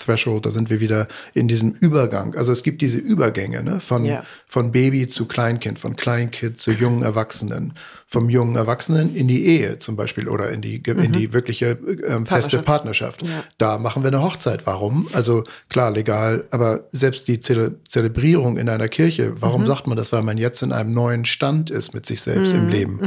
[0.00, 2.34] Threshold, da sind wir wieder in diesem Übergang.
[2.34, 3.80] Also es gibt diese Übergänge ne?
[3.80, 4.24] von, yeah.
[4.46, 7.74] von Baby zu Kleinkind, von Kleinkind zu jungen Erwachsenen,
[8.06, 10.98] vom jungen Erwachsenen in die Ehe zum Beispiel oder in die, mhm.
[11.00, 13.22] in die wirkliche ähm, feste Partnerschaft.
[13.22, 13.44] Ja.
[13.58, 14.66] Da machen wir eine Hochzeit.
[14.66, 15.08] Warum?
[15.12, 19.66] Also klar, legal, aber selbst die Zele Zelebrierung in einer Kirche, warum mhm.
[19.66, 20.12] sagt man das?
[20.12, 22.60] Weil man jetzt in einem neuen Stand ist mit sich selbst mhm.
[22.60, 23.00] im Leben.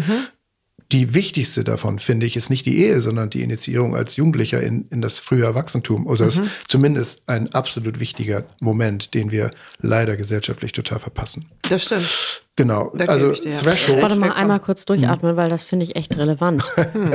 [0.84, 4.62] Mhm die wichtigste davon, finde ich, ist nicht die Ehe, sondern die Initiierung als Jugendlicher
[4.62, 6.06] in, in das frühe Erwachsentum.
[6.06, 6.30] Oder mhm.
[6.30, 11.46] ist zumindest ein absolut wichtiger Moment, den wir leider gesellschaftlich total verpassen.
[11.68, 12.44] Das stimmt.
[12.56, 12.92] Genau.
[12.96, 14.02] Da also Threshold.
[14.02, 15.38] Warte mal einmal kurz durchatmen, mhm.
[15.38, 16.64] weil das finde ich echt relevant.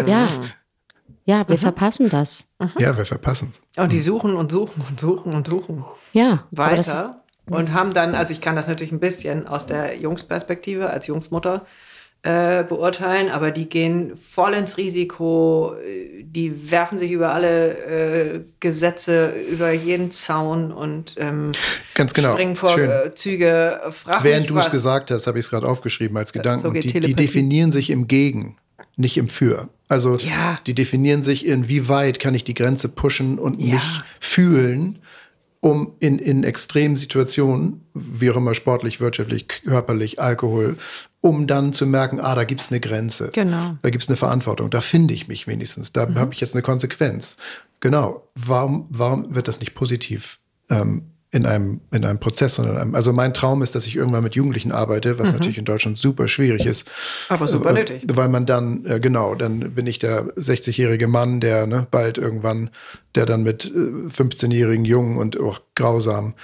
[0.07, 0.29] ja.
[1.25, 1.61] Ja, wir mhm.
[1.61, 2.47] verpassen das.
[2.59, 2.71] Mhm.
[2.79, 3.83] Ja, wir verpassen es.
[3.83, 5.85] Und die suchen und suchen und suchen und suchen.
[6.13, 6.47] Ja.
[6.51, 7.23] Weiter.
[7.47, 11.65] Und haben dann, also ich kann das natürlich ein bisschen aus der Jungsperspektive als Jungsmutter
[12.23, 15.77] äh, beurteilen, aber die gehen voll ins Risiko,
[16.21, 21.53] die werfen sich über alle äh, Gesetze, über jeden Zaun und ähm,
[21.95, 22.33] Ganz genau.
[22.33, 22.91] springen vor Schön.
[22.91, 23.81] Äh, Züge.
[23.91, 26.63] Frag Während du es gesagt hast, habe ich es gerade aufgeschrieben als Gedanken.
[26.63, 28.57] So die, die definieren sich im Gegen,
[28.97, 29.69] nicht im Für.
[29.89, 30.59] Also ja.
[30.67, 33.75] die definieren sich in, wie weit kann ich die Grenze pushen und ja.
[33.75, 34.99] mich fühlen
[35.61, 40.77] um in, in extremen Situationen, wie auch immer sportlich, wirtschaftlich, körperlich, Alkohol,
[41.21, 43.31] um dann zu merken, ah, da gibt's eine Grenze.
[43.33, 43.77] Genau.
[43.83, 44.71] Da gibt's eine Verantwortung.
[44.71, 45.93] Da finde ich mich wenigstens.
[45.93, 46.15] Da mhm.
[46.17, 47.37] habe ich jetzt eine Konsequenz.
[47.81, 48.29] Genau.
[48.35, 50.39] Warum, warum wird das nicht positiv
[50.71, 53.97] ähm, in einem, in einem Prozess, sondern in einem, also mein Traum ist, dass ich
[53.97, 55.35] irgendwann mit Jugendlichen arbeite, was mhm.
[55.35, 56.89] natürlich in Deutschland super schwierig ist.
[57.29, 58.05] Aber super äh, nötig.
[58.11, 62.71] Weil man dann, äh, genau, dann bin ich der 60-jährige Mann, der ne, bald irgendwann,
[63.15, 66.35] der dann mit äh, 15-jährigen Jungen und auch grausam,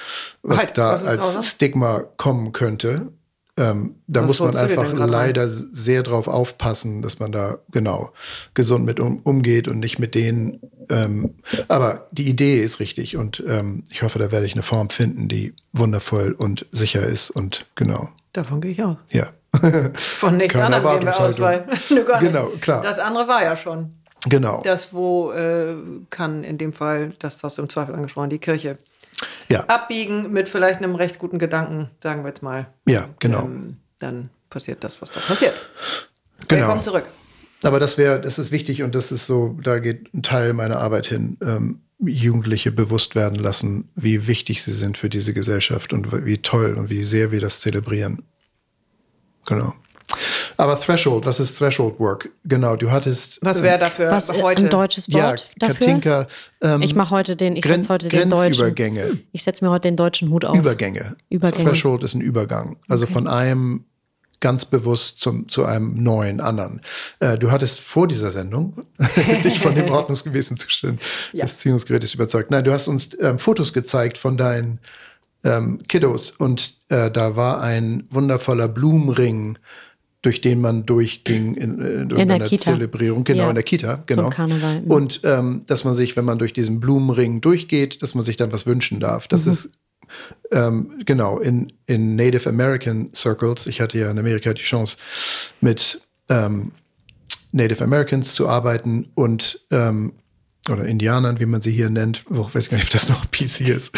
[0.42, 1.42] was halt, da was als grausam?
[1.42, 3.08] Stigma kommen könnte.
[3.56, 8.12] Ähm, da Was muss man einfach leider sehr drauf aufpassen, dass man da genau
[8.52, 10.60] gesund mit um, umgeht und nicht mit denen.
[10.90, 11.34] Ähm,
[11.68, 15.28] aber die Idee ist richtig und ähm, ich hoffe, da werde ich eine Form finden,
[15.28, 18.08] die wundervoll und sicher ist und genau.
[18.32, 18.96] Davon gehe ich aus.
[19.12, 19.28] Ja.
[19.94, 21.64] Von nichts anderem gehen wir aus, weil
[22.20, 22.82] genau, klar.
[22.82, 23.92] Das andere war ja schon.
[24.28, 24.62] Genau.
[24.64, 25.76] Das, wo äh,
[26.10, 28.78] kann in dem Fall, das hast du im Zweifel angesprochen, die Kirche
[29.48, 29.64] ja.
[29.64, 32.66] abbiegen mit vielleicht einem recht guten Gedanken, sagen wir jetzt mal.
[32.86, 33.44] Ja, genau.
[33.44, 35.54] Ähm, dann passiert das, was da passiert.
[36.48, 36.62] Genau.
[36.62, 37.04] Willkommen zurück.
[37.62, 40.78] Aber das wäre, das ist wichtig und das ist so, da geht ein Teil meiner
[40.78, 41.38] Arbeit hin.
[41.40, 46.74] Ähm, Jugendliche bewusst werden lassen, wie wichtig sie sind für diese Gesellschaft und wie toll
[46.74, 48.24] und wie sehr wir das zelebrieren.
[49.46, 49.74] Genau.
[50.56, 52.30] Aber Threshold, was ist Threshold Work?
[52.44, 53.38] Genau, du hattest.
[53.42, 54.64] Was wäre dafür was, heute?
[54.64, 55.86] Ein deutsches Wort ja, dafür?
[55.86, 56.26] Katinka.
[56.60, 59.22] Ähm, ich mache heute den, ich setze heute den deutschen.
[59.32, 60.56] Ich setze mir heute den deutschen Hut auf.
[60.56, 61.16] Übergänge.
[61.28, 61.70] Übergänge.
[61.70, 62.76] Threshold ist ein Übergang.
[62.88, 63.14] Also okay.
[63.14, 63.84] von einem
[64.40, 66.82] ganz bewusst zum, zu einem neuen anderen.
[67.18, 68.84] Äh, du hattest vor dieser Sendung
[69.44, 71.00] dich von dem ordnungsgemäßen Zustand
[71.32, 71.46] ja.
[71.46, 72.50] des Ziehungsgerätes überzeugt.
[72.50, 74.80] Nein, du hast uns ähm, Fotos gezeigt von deinen
[75.44, 79.58] ähm, Kiddos und äh, da war ein wundervoller Blumenring
[80.24, 83.48] durch den man durchging in, äh, in, in einer Zelebrierung, genau, ja.
[83.50, 84.30] in der Kita, genau.
[84.30, 84.88] Karneval, ne?
[84.88, 88.50] Und ähm, dass man sich, wenn man durch diesen Blumenring durchgeht, dass man sich dann
[88.50, 89.28] was wünschen darf.
[89.28, 89.52] Das mhm.
[89.52, 89.70] ist
[90.50, 93.66] ähm, genau in, in Native American Circles.
[93.66, 94.96] Ich hatte ja in Amerika die Chance,
[95.60, 96.72] mit ähm,
[97.52, 100.14] Native Americans zu arbeiten und ähm,
[100.70, 102.24] oder Indianern, wie man sie hier nennt.
[102.30, 103.92] Oh, ich weiß gar nicht, ob das noch PC ist.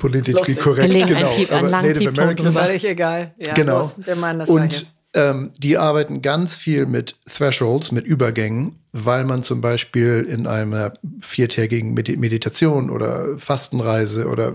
[0.00, 1.30] Politisch korrekt, genau.
[1.50, 2.54] aber Native Americans.
[2.54, 3.34] Völlig egal.
[3.38, 3.92] Ja, genau.
[3.94, 10.26] Los, und ähm, die arbeiten ganz viel mit Thresholds, mit Übergängen, weil man zum Beispiel
[10.28, 14.54] in einer viertägigen Meditation oder Fastenreise oder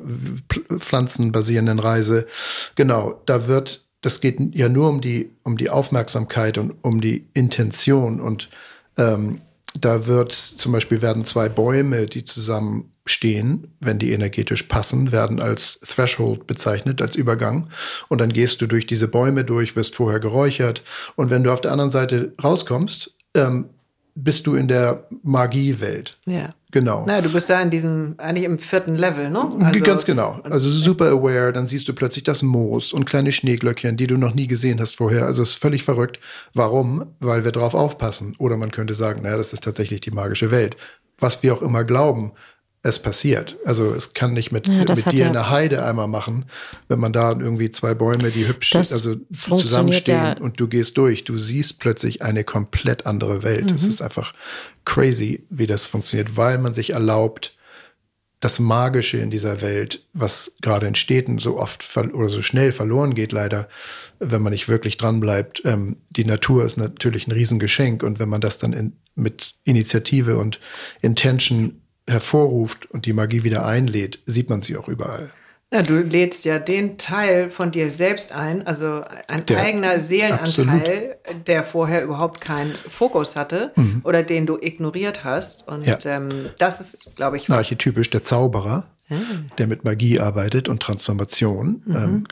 [0.78, 2.28] pflanzenbasierenden Reise,
[2.76, 7.28] genau, da wird, das geht ja nur um die, um die Aufmerksamkeit und um die
[7.34, 8.50] Intention und
[8.98, 9.42] ähm,
[9.80, 15.42] da wird zum Beispiel werden zwei Bäume, die zusammen stehen, wenn die energetisch passen, werden
[15.42, 17.70] als Threshold bezeichnet, als Übergang.
[18.08, 20.84] Und dann gehst du durch diese Bäume durch, wirst vorher geräuchert.
[21.16, 23.70] Und wenn du auf der anderen Seite rauskommst, ähm,
[24.16, 26.18] bist du in der Magiewelt.
[26.26, 26.54] Ja.
[26.72, 27.06] Genau.
[27.06, 29.48] Naja, du bist da in diesem, eigentlich im vierten Level, ne?
[29.60, 30.42] Also, Ganz genau.
[30.44, 34.34] Also super aware, dann siehst du plötzlich das Moos und kleine Schneeglöckchen, die du noch
[34.34, 35.28] nie gesehen hast vorher.
[35.28, 36.20] Also es ist völlig verrückt.
[36.56, 37.14] Warum?
[37.20, 38.34] Weil wir drauf aufpassen.
[38.40, 40.76] Oder man könnte sagen, naja, das ist tatsächlich die magische Welt.
[41.20, 42.32] Was wir auch immer glauben,
[42.86, 43.58] es passiert.
[43.66, 46.46] Also es kann nicht mit, Ja, mit dir ja- in der Heide einmal machen,
[46.90, 51.24] wenn man da irgendwie zwei Bäume, die hübsch also zusammenstehen ja- und du gehst durch.
[51.24, 53.70] Du siehst plötzlich eine komplett andere Welt.
[53.72, 53.78] Mhm.
[53.78, 54.34] Es ist einfach
[54.84, 57.56] crazy, wie das funktioniert, weil man sich erlaubt,
[58.42, 63.16] das Magische in dieser Welt, was gerade in Städten so oft oder so schnell verloren
[63.16, 63.70] geht, leider,
[64.20, 65.62] wenn man nicht wirklich dran bleibt.
[65.64, 70.38] Ähm, die Natur ist natürlich ein Riesengeschenk und wenn man das dann in, mit Initiative
[70.38, 70.60] und
[71.02, 75.32] Intention hervorruft und die Magie wieder einlädt, sieht man sie auch überall.
[75.72, 81.18] Ja, du lädst ja den Teil von dir selbst ein, also ein Der- eigener Seelenanteil,
[81.48, 83.72] der vorher überhaupt keinen Fokus hatte
[84.04, 85.68] oder den du ignoriert hast.
[85.68, 85.86] Und Mhm.
[85.88, 85.98] Ja.
[86.06, 88.86] ähm, das ist, glaube ich, Archetypisch der Zauberer,
[89.58, 91.82] der mit Magie arbeitet und Transformation.
[91.88, 92.24] Ähm,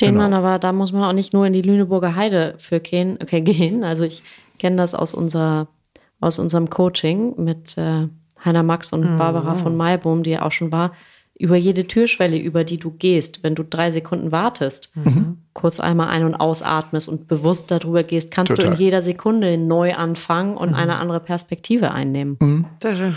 [0.00, 0.20] Den Genau.
[0.22, 3.18] man aber, da muss man auch nicht nur in die Lüneburger Heide für gehen.
[3.22, 3.84] Okay, gehen.
[3.84, 4.22] Also ich
[4.58, 5.68] kenne das aus unserer,
[6.20, 8.08] aus unserem Coaching mit äh,
[8.44, 10.92] Heiner Max und Barbara von Maibohm, die ja auch schon war,
[11.38, 14.92] über jede Türschwelle, über die du gehst, wenn du drei Sekunden wartest,
[15.54, 18.72] kurz einmal ein- und ausatmest und bewusst darüber gehst, kannst du Total.
[18.72, 22.66] in jeder Sekunde neu anfangen und eine andere Perspektive einnehmen.
[22.82, 23.16] sehr schön.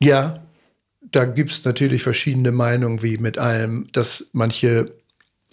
[0.00, 0.42] Ja,
[1.00, 4.90] da gibt's natürlich verschiedene Meinungen, wie mit allem, dass manche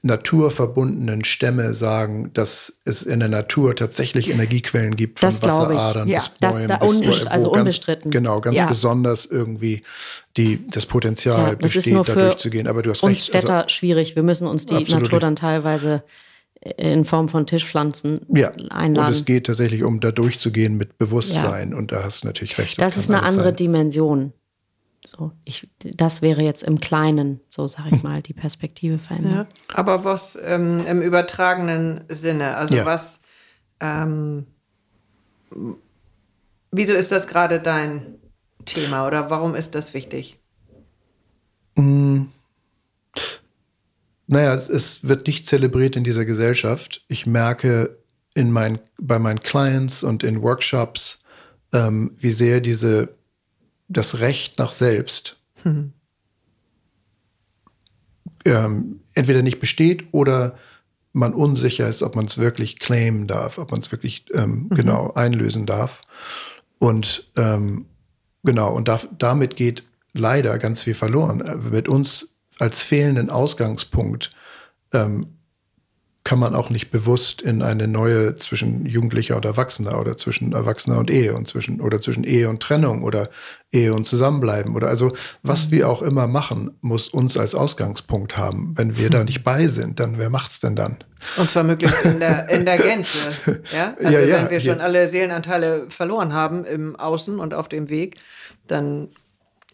[0.01, 5.41] naturverbundenen Stämme sagen, dass es in der Natur tatsächlich Energiequellen gibt, von Das.
[5.41, 6.67] Wasseradern Ja, bis das Bäumen.
[6.69, 8.11] da bis unbest- wo also ganz, unbestritten.
[8.11, 8.67] Genau, ganz Ja.
[8.67, 9.81] besonders irgendwie
[10.37, 12.67] die, das Potenzial Ja, das besteht, da durchzugehen.
[12.67, 13.35] Aber du hast uns recht.
[13.35, 14.15] also Städter schwierig.
[14.15, 15.03] Wir müssen uns die Absolut.
[15.03, 16.03] Natur dann teilweise
[16.77, 19.11] in Form von Tischpflanzen ja, und einladen.
[19.13, 21.73] es geht tatsächlich um da durchzugehen mit Bewusstsein.
[21.73, 22.79] Und da hast du natürlich recht.
[22.81, 23.55] das kann ist eine andere sein.
[23.55, 24.33] Dimension.
[25.05, 29.47] So, ich, das wäre jetzt im Kleinen, so sage ich mal, die Perspektive verändern.
[29.69, 29.75] Ja.
[29.75, 32.85] Aber was ähm, im übertragenen Sinne, also Ja.
[32.85, 33.19] was,
[33.79, 34.45] ähm,
[36.71, 38.15] wieso ist das gerade dein
[38.65, 40.37] Thema oder warum ist das wichtig?
[44.27, 47.03] Naja, es, es wird nicht zelebriert in dieser Gesellschaft.
[47.07, 47.97] Ich merke
[48.35, 51.19] in mein, bei meinen Clients und in Workshops,
[51.73, 53.15] ähm, wie sehr diese,
[53.89, 55.35] das Recht nach selbst
[58.45, 60.55] ähm, entweder nicht besteht oder
[61.11, 65.11] man unsicher ist, ob man es wirklich claimen darf, ob man es wirklich ähm, genau
[65.13, 66.01] einlösen darf.
[66.77, 67.85] Und ähm,
[68.43, 71.41] genau, und da, damit geht leider ganz viel verloren.
[71.41, 74.31] Äh, Mit uns als fehlenden Ausgangspunkt
[74.93, 75.38] ähm,
[76.29, 80.99] kann man auch nicht bewusst in eine neue zwischen Jugendlicher und Erwachsener oder zwischen Erwachsener
[80.99, 83.29] und Ehe und zwischen oder zwischen Ehe und Trennung oder
[83.71, 85.11] Ehe und Zusammenbleiben oder also
[85.41, 88.75] was wir auch immer machen, muss uns als Ausgangspunkt haben.
[88.77, 90.97] Wenn wir da nicht bei sind, dann wer macht's denn dann?
[91.37, 93.31] Und zwar möglichst in der, in der Gänze.
[93.73, 93.95] Ja?
[93.97, 97.89] Also Ja, ja, wenn wir schon alle Seelenanteile verloren haben im Außen und auf dem
[97.89, 98.19] Weg,
[98.67, 99.07] dann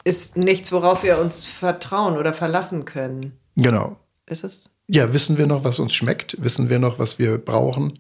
[0.06, 3.38] ist nichts, worauf wir uns vertrauen oder verlassen können.
[3.58, 3.98] Genau.
[4.26, 4.70] Ist es?
[4.88, 6.38] Ja, wissen wir noch, was uns schmeckt?
[6.40, 8.00] Wissen wir noch, was wir brauchen?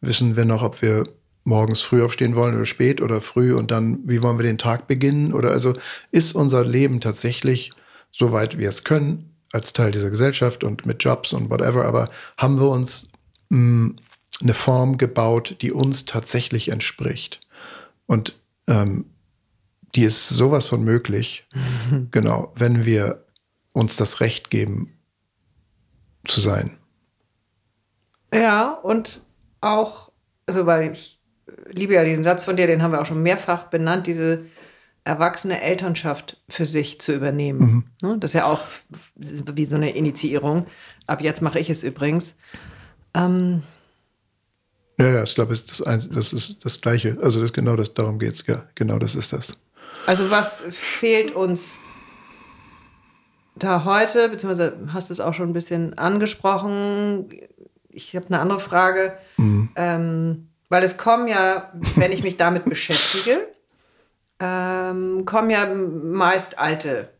[0.00, 1.04] Wissen wir noch, ob wir
[1.44, 4.86] morgens früh aufstehen wollen oder spät oder früh und dann, wie wollen wir den Tag
[4.86, 5.32] beginnen?
[5.32, 5.72] Oder also
[6.12, 7.70] ist unser Leben tatsächlich,
[8.12, 12.60] soweit wir es können, als Teil dieser Gesellschaft und mit Jobs und whatever, aber haben
[12.60, 13.08] wir uns
[13.48, 13.94] mh,
[14.42, 17.40] eine Form gebaut, die uns tatsächlich entspricht?
[18.06, 18.38] Und
[18.68, 19.06] ähm,
[19.96, 21.48] die ist sowas von möglich,
[22.12, 23.24] genau, wenn wir
[23.72, 24.99] uns das Recht geben,
[26.26, 26.76] zu sein.
[28.32, 29.22] Ja, und
[29.60, 30.12] auch,
[30.46, 31.18] also weil ich
[31.70, 34.44] liebe ja diesen Satz von dir, den haben wir auch schon mehrfach benannt, diese
[35.04, 37.90] erwachsene Elternschaft für sich zu übernehmen.
[38.02, 38.62] Ne, Das ist ja auch
[39.16, 40.66] wie so eine Initiierung.
[41.06, 42.34] Ab jetzt mache ich es übrigens.
[43.14, 43.62] Ähm,
[44.98, 47.16] Ja, ja, ich glaube, das, ist das, Eins- das ist das Gleiche.
[47.22, 48.46] Also das, genau das, darum geht es.
[48.46, 49.52] Ja, genau das ist das.
[50.06, 51.78] also was fehlt uns
[53.62, 57.28] da heute, beziehungsweise hast du es auch schon ein bisschen angesprochen.
[57.88, 63.48] Ich habe eine andere Frage, ähm, weil es kommen ja, wenn ich mich damit beschäftige,
[64.40, 67.10] ähm, kommen ja meist alte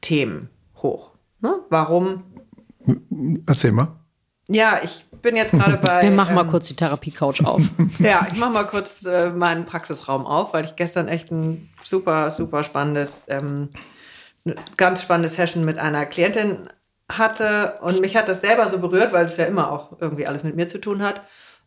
[0.00, 0.50] Themen
[0.82, 1.12] hoch.
[1.40, 1.60] Ne?
[1.70, 2.24] Warum?
[3.46, 3.88] Erzähl mal.
[4.48, 6.02] Ja, ich bin jetzt gerade bei.
[6.02, 7.62] Wir machen mal ähm, kurz die Therapie-Couch auf.
[7.98, 12.30] Ja, ich mache mal kurz äh, meinen Praxisraum auf, weil ich gestern echt ein super,
[12.30, 13.70] super spannendes, ähm,
[14.76, 16.68] ganz spannende Session mit einer Klientin
[17.10, 17.78] hatte.
[17.80, 20.56] Und mich hat das selber so berührt, weil es ja immer auch irgendwie alles mit
[20.56, 21.22] mir zu tun hat.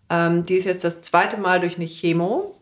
[0.09, 2.61] Ähm, die ist jetzt das zweite Mal durch eine Chemo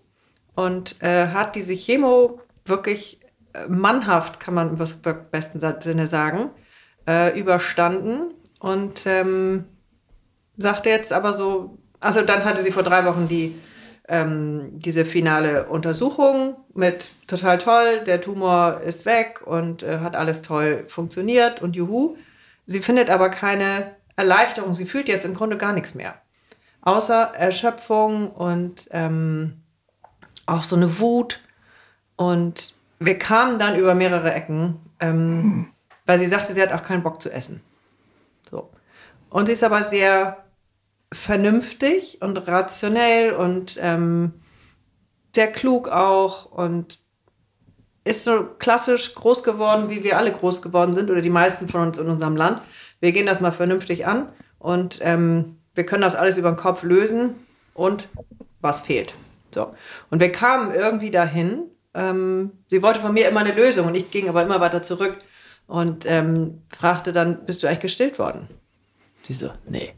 [0.56, 3.20] und äh, hat diese Chemo wirklich
[3.68, 6.50] mannhaft, kann man im besten Sinne sagen,
[7.08, 9.66] äh, überstanden und ähm,
[10.58, 13.56] sagte jetzt aber so, also dann hatte sie vor drei Wochen die
[14.08, 20.42] ähm, diese finale Untersuchung mit total toll, der Tumor ist weg und äh, hat alles
[20.42, 22.16] toll funktioniert und juhu.
[22.68, 26.16] Sie findet aber keine Erleichterung, sie fühlt jetzt im Grunde gar nichts mehr.
[26.82, 29.62] Außer Erschöpfung und ähm,
[30.46, 31.40] auch so eine Wut.
[32.16, 35.72] Und wir kamen dann über mehrere Ecken, ähm,
[36.06, 37.62] weil sie sagte, sie hat auch keinen Bock zu essen.
[38.50, 38.70] So.
[39.30, 40.45] Und sie ist aber sehr
[41.12, 44.34] vernünftig und rationell und ähm,
[45.34, 47.00] sehr klug auch und
[48.04, 51.82] ist so klassisch groß geworden, wie wir alle groß geworden sind oder die meisten von
[51.82, 52.62] uns in unserem Land.
[53.00, 56.84] Wir gehen das mal vernünftig an und ähm, wir können das alles über den Kopf
[56.84, 57.36] lösen
[57.74, 58.08] und
[58.62, 59.16] was fehlt.
[59.54, 59.74] So.
[60.10, 61.64] Und wir kamen irgendwie dahin.
[61.94, 65.18] Ähm, sie wollte von mir immer eine Lösung und ich ging aber immer weiter zurück
[65.68, 68.48] und ähm, fragte dann, bist du eigentlich gestillt worden?
[69.24, 69.94] Sie so, nee.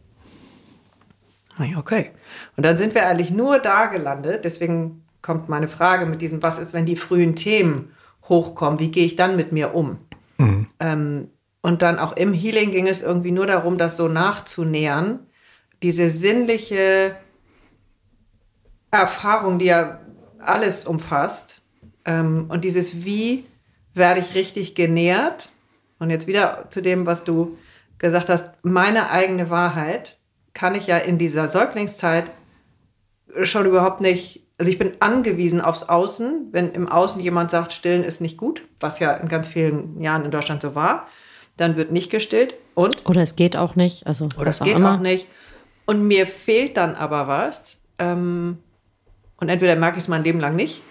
[1.78, 2.12] Okay.
[2.56, 4.46] Und dann sind wir eigentlich nur da gelandet.
[4.46, 7.92] Deswegen kommt meine Frage mit diesem, was ist, wenn die frühen Themen
[8.30, 8.80] hochkommen?
[8.80, 9.98] Wie gehe ich dann mit mir um?
[10.38, 10.68] Mhm.
[10.80, 11.28] Ähm,
[11.62, 15.20] und dann auch im Healing ging es irgendwie nur darum, das so nachzunähern.
[15.84, 17.16] Diese sinnliche
[18.92, 20.00] Erfahrung, die ja
[20.40, 21.62] alles umfasst.
[22.06, 23.46] Ähm, und dieses Wie
[23.94, 25.50] werde ich richtig genährt?
[26.00, 27.58] Und jetzt wieder zu dem, was du
[27.98, 30.17] gesagt hast, meine eigene Wahrheit
[30.58, 32.32] kann ich ja in dieser Säuglingszeit
[33.44, 36.48] schon überhaupt nicht, also ich bin angewiesen aufs Außen.
[36.52, 40.26] Wenn im Außen jemand sagt, stillen ist nicht gut, was ja in ganz vielen Jahren
[40.26, 41.06] in Deutschland so war,
[41.58, 42.56] dann wird nicht gestillt.
[42.74, 43.08] Und?
[43.08, 44.08] Oder es geht auch nicht.
[44.08, 45.28] Also Oder es geht auch, auch nicht.
[45.86, 47.80] Und mir fehlt dann aber was.
[48.00, 48.58] Ähm,
[49.40, 50.82] und entweder merke ich es mein Leben lang nicht,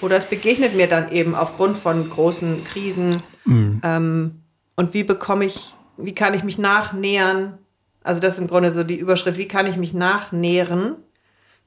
[0.00, 3.16] oder es begegnet mir dann eben aufgrund von großen Krisen.
[3.44, 3.80] Mhm.
[3.84, 4.42] Ähm,
[4.74, 7.58] und wie bekomme ich, wie kann ich mich nachnähern?
[8.04, 10.94] Also das ist im Grunde so die Überschrift, wie kann ich mich nachnähren,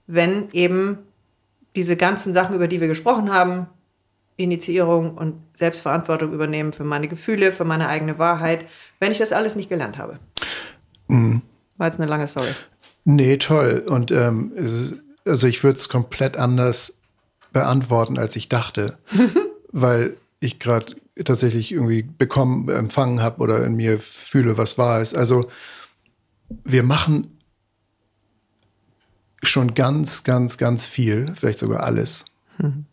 [0.05, 0.99] wenn eben
[1.75, 3.67] diese ganzen Sachen, über die wir gesprochen haben,
[4.37, 8.65] Initiierung und Selbstverantwortung übernehmen für meine Gefühle, für meine eigene Wahrheit,
[8.99, 10.19] wenn ich das alles nicht gelernt habe.
[11.07, 11.41] Mhm.
[11.77, 12.49] War jetzt eine lange Story.
[13.03, 13.83] Nee, toll.
[13.87, 14.51] Und ähm,
[15.25, 16.99] also ich würde es komplett anders
[17.51, 18.97] beantworten, als ich dachte,
[19.71, 20.95] weil ich gerade
[21.25, 25.15] tatsächlich irgendwie bekommen, empfangen habe oder in mir fühle, was wahr ist.
[25.15, 25.49] Also
[26.63, 27.37] wir machen
[29.43, 32.25] schon ganz, ganz, ganz viel, vielleicht sogar alles,
[32.57, 32.85] mhm.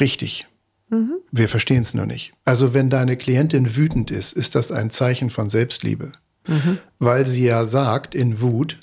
[0.00, 0.46] richtig.
[0.88, 1.14] Mhm.
[1.32, 2.32] Wir verstehen es nur nicht.
[2.44, 6.12] Also wenn deine Klientin wütend ist, ist das ein Zeichen von Selbstliebe,
[6.46, 6.78] mhm.
[6.98, 8.78] weil sie ja sagt in Wut,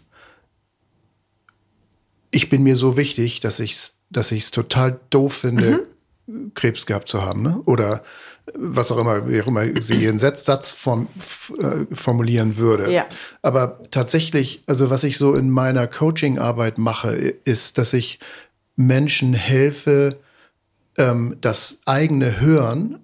[2.32, 5.88] ich bin mir so wichtig, dass ich es dass ich's total doof finde,
[6.28, 6.54] mhm.
[6.54, 7.42] Krebs gehabt zu haben.
[7.42, 7.62] Ne?
[7.66, 8.04] Oder
[8.56, 11.08] was auch immer, wie auch immer sie ihren Satz form,
[11.60, 12.92] äh, formulieren würde.
[12.92, 13.06] Ja.
[13.42, 18.20] Aber tatsächlich, also was ich so in meiner Coaching-Arbeit mache, ist, dass ich
[18.76, 20.20] Menschen helfe,
[20.98, 23.00] ähm, das eigene Hören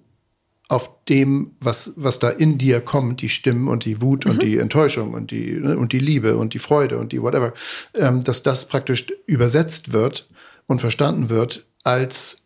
[0.68, 4.30] auf dem, was, was da in dir kommt, die Stimmen und die Wut mhm.
[4.30, 7.54] und die Enttäuschung und die, ne, und die Liebe und die Freude und die whatever,
[7.94, 10.28] ähm, dass das praktisch übersetzt wird
[10.66, 12.42] und verstanden wird als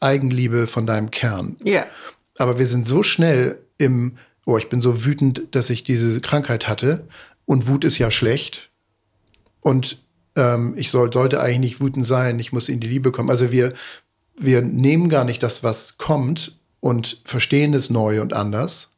[0.00, 1.56] Eigenliebe von deinem Kern.
[1.64, 1.86] Ja.
[2.38, 6.68] Aber wir sind so schnell im, oh, ich bin so wütend, dass ich diese Krankheit
[6.68, 7.06] hatte.
[7.44, 8.70] Und Wut ist ja schlecht.
[9.60, 10.04] Und
[10.36, 12.38] ähm, ich soll, sollte eigentlich nicht wütend sein.
[12.38, 13.30] Ich muss in die Liebe kommen.
[13.30, 13.72] Also wir,
[14.38, 18.92] wir nehmen gar nicht das, was kommt und verstehen es neu und anders.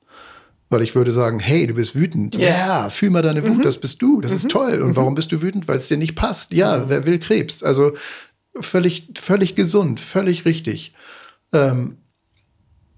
[0.71, 2.35] Weil ich würde sagen, hey, du bist wütend.
[2.35, 3.63] Ja, yeah, fühl mal deine Wut, mhm.
[3.63, 4.37] das bist du, das mhm.
[4.37, 4.83] ist toll.
[4.83, 4.97] Und mhm.
[4.97, 5.67] warum bist du wütend?
[5.67, 6.53] Weil es dir nicht passt.
[6.53, 7.63] Ja, wer will Krebs?
[7.63, 7.95] Also
[8.61, 10.93] völlig, völlig gesund, völlig richtig.
[11.55, 11.97] Ähm,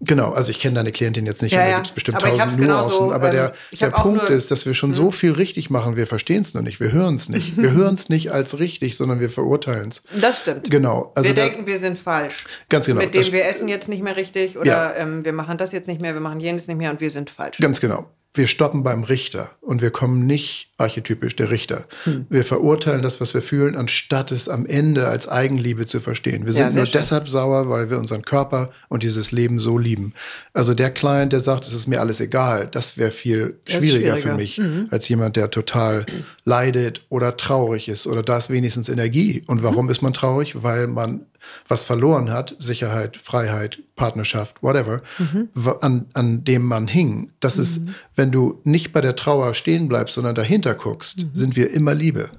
[0.02, 2.90] Genau, also ich kenne deine Klientin jetzt nicht, ja, da gibt es bestimmt tausend Nuancen.
[2.90, 5.12] So, aber ähm, der, der Punkt ist, dass wir schon so hm.
[5.12, 7.56] viel richtig machen, wir verstehen es nur nicht, wir hören es nicht.
[7.62, 10.02] wir hören es nicht als richtig, sondern wir verurteilen es.
[10.18, 10.70] Das stimmt.
[10.70, 11.12] Genau.
[11.14, 12.44] Also wir da, denken, wir sind falsch.
[12.70, 13.00] Ganz genau.
[13.00, 14.94] Mit dem wir essen jetzt nicht mehr richtig oder ja.
[14.96, 17.28] ähm, wir machen das jetzt nicht mehr, wir machen jenes nicht mehr und wir sind
[17.28, 17.58] falsch.
[17.58, 21.86] Ganz genau wir stoppen beim Richter und wir kommen nicht archetypisch der Richter.
[22.04, 22.26] Hm.
[22.30, 26.46] Wir verurteilen das, was wir fühlen, anstatt es am Ende als Eigenliebe zu verstehen.
[26.46, 27.00] Wir sind ja, nur schön.
[27.00, 30.14] deshalb sauer, weil wir unseren Körper und dieses Leben so lieben.
[30.52, 34.16] Also der Client, der sagt, es ist mir alles egal, das wäre viel schwieriger, schwieriger,
[34.16, 34.86] für mich, mhm.
[34.90, 36.06] als jemand, der total
[36.44, 39.42] leidet oder traurig ist oder da ist wenigstens Energie.
[39.48, 39.90] Und warum mhm.
[39.90, 40.62] ist man traurig?
[40.62, 41.26] Weil man
[41.68, 45.48] was verloren hat, Sicherheit, Freiheit, Partnerschaft, whatever, mhm.
[45.80, 47.32] an, an dem man hing.
[47.40, 47.62] Das mhm.
[47.62, 47.82] ist,
[48.16, 51.30] wenn du nicht bei der Trauer stehen bleibst, sondern dahinter guckst, mhm.
[51.34, 52.30] sind wir immer Liebe.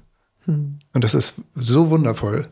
[0.46, 0.78] Mhm.
[0.92, 2.48] Und das ist so wundervoll.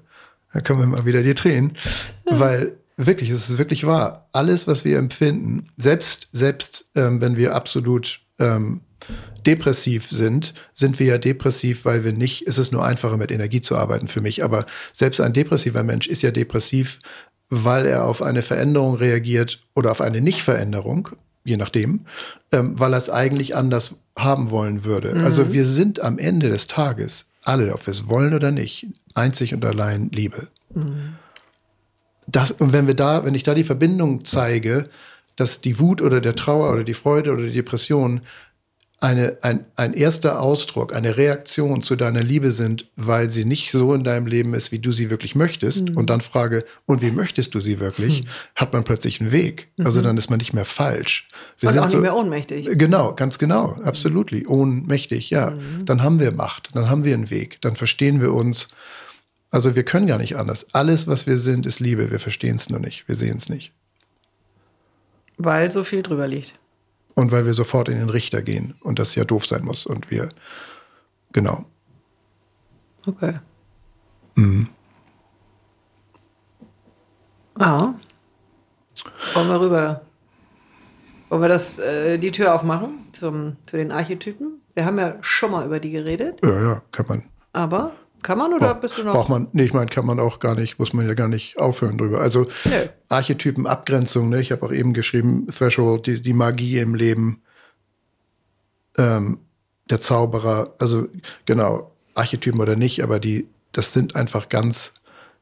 [0.52, 1.76] Da kommen wir mal wieder die Tränen,
[2.24, 4.28] weil wirklich, es ist wirklich wahr.
[4.32, 8.80] Alles, was wir empfinden, selbst, selbst ähm, wenn wir absolut ähm,
[9.46, 13.60] depressiv sind, sind wir ja depressiv, weil wir nicht, es ist nur einfacher mit Energie
[13.60, 16.98] zu arbeiten für mich, aber selbst ein depressiver Mensch ist ja depressiv,
[17.48, 21.10] weil er auf eine Veränderung reagiert oder auf eine Nichtveränderung,
[21.44, 22.06] je nachdem,
[22.52, 25.14] ähm, weil er es eigentlich anders haben wollen würde.
[25.14, 25.24] Mhm.
[25.24, 29.54] Also wir sind am Ende des Tages alle, ob wir es wollen oder nicht, einzig
[29.54, 30.48] und allein Liebe.
[30.74, 31.14] Mhm.
[32.26, 34.88] Das, und wenn wir da, wenn ich da die Verbindung zeige,
[35.36, 38.20] dass die Wut oder der Trauer oder die Freude oder die Depression
[39.00, 43.94] eine, ein, ein erster Ausdruck, eine Reaktion zu deiner Liebe sind, weil sie nicht so
[43.94, 45.96] in deinem Leben ist, wie du sie wirklich möchtest, mhm.
[45.96, 48.28] und dann frage, und wie möchtest du sie wirklich, mhm.
[48.56, 49.68] hat man plötzlich einen Weg.
[49.78, 49.86] Also mhm.
[49.90, 51.28] Also dann ist man nicht mehr falsch.
[51.58, 52.78] Wir und sind auch nicht so, mehr ohnmächtig.
[52.78, 54.32] Genau, ganz genau, absolut.
[54.46, 55.50] Ohnmächtig, ja.
[55.50, 55.84] Mhm.
[55.86, 58.68] Dann haben wir Macht, dann haben wir einen Weg, dann verstehen wir uns.
[59.50, 60.66] Also wir können gar nicht anders.
[60.72, 62.12] Alles, was wir sind, ist Liebe.
[62.12, 63.72] Wir verstehen es nur nicht, wir sehen es nicht.
[65.38, 66.54] Weil so viel drüber liegt.
[67.14, 69.86] Und weil wir sofort in den Richter gehen und das ja doof sein muss.
[69.86, 70.28] Und wir,
[71.32, 71.64] genau.
[73.06, 73.38] Okay.
[74.34, 74.68] Mhm.
[77.58, 77.94] Ah.
[79.34, 80.02] Wollen wir rüber.
[81.28, 84.60] Wollen wir das, äh, die Tür aufmachen zum, zu den Archetypen?
[84.74, 86.40] Wir haben ja schon mal über die geredet.
[86.42, 87.22] Ja, ja, kann man.
[87.52, 87.92] Aber
[88.22, 89.14] kann man oder bist du noch?
[89.14, 91.58] Braucht man, nee, ich meine, kann man auch gar nicht, muss man ja gar nicht
[91.58, 92.20] aufhören drüber.
[92.20, 92.88] Also nee.
[93.08, 94.40] Archetypen, Abgrenzung, ne?
[94.40, 97.42] ich habe auch eben geschrieben, Threshold, die, die Magie im Leben,
[98.98, 99.38] ähm,
[99.88, 101.08] der Zauberer, also
[101.46, 104.94] genau, Archetypen oder nicht, aber die, das sind einfach ganz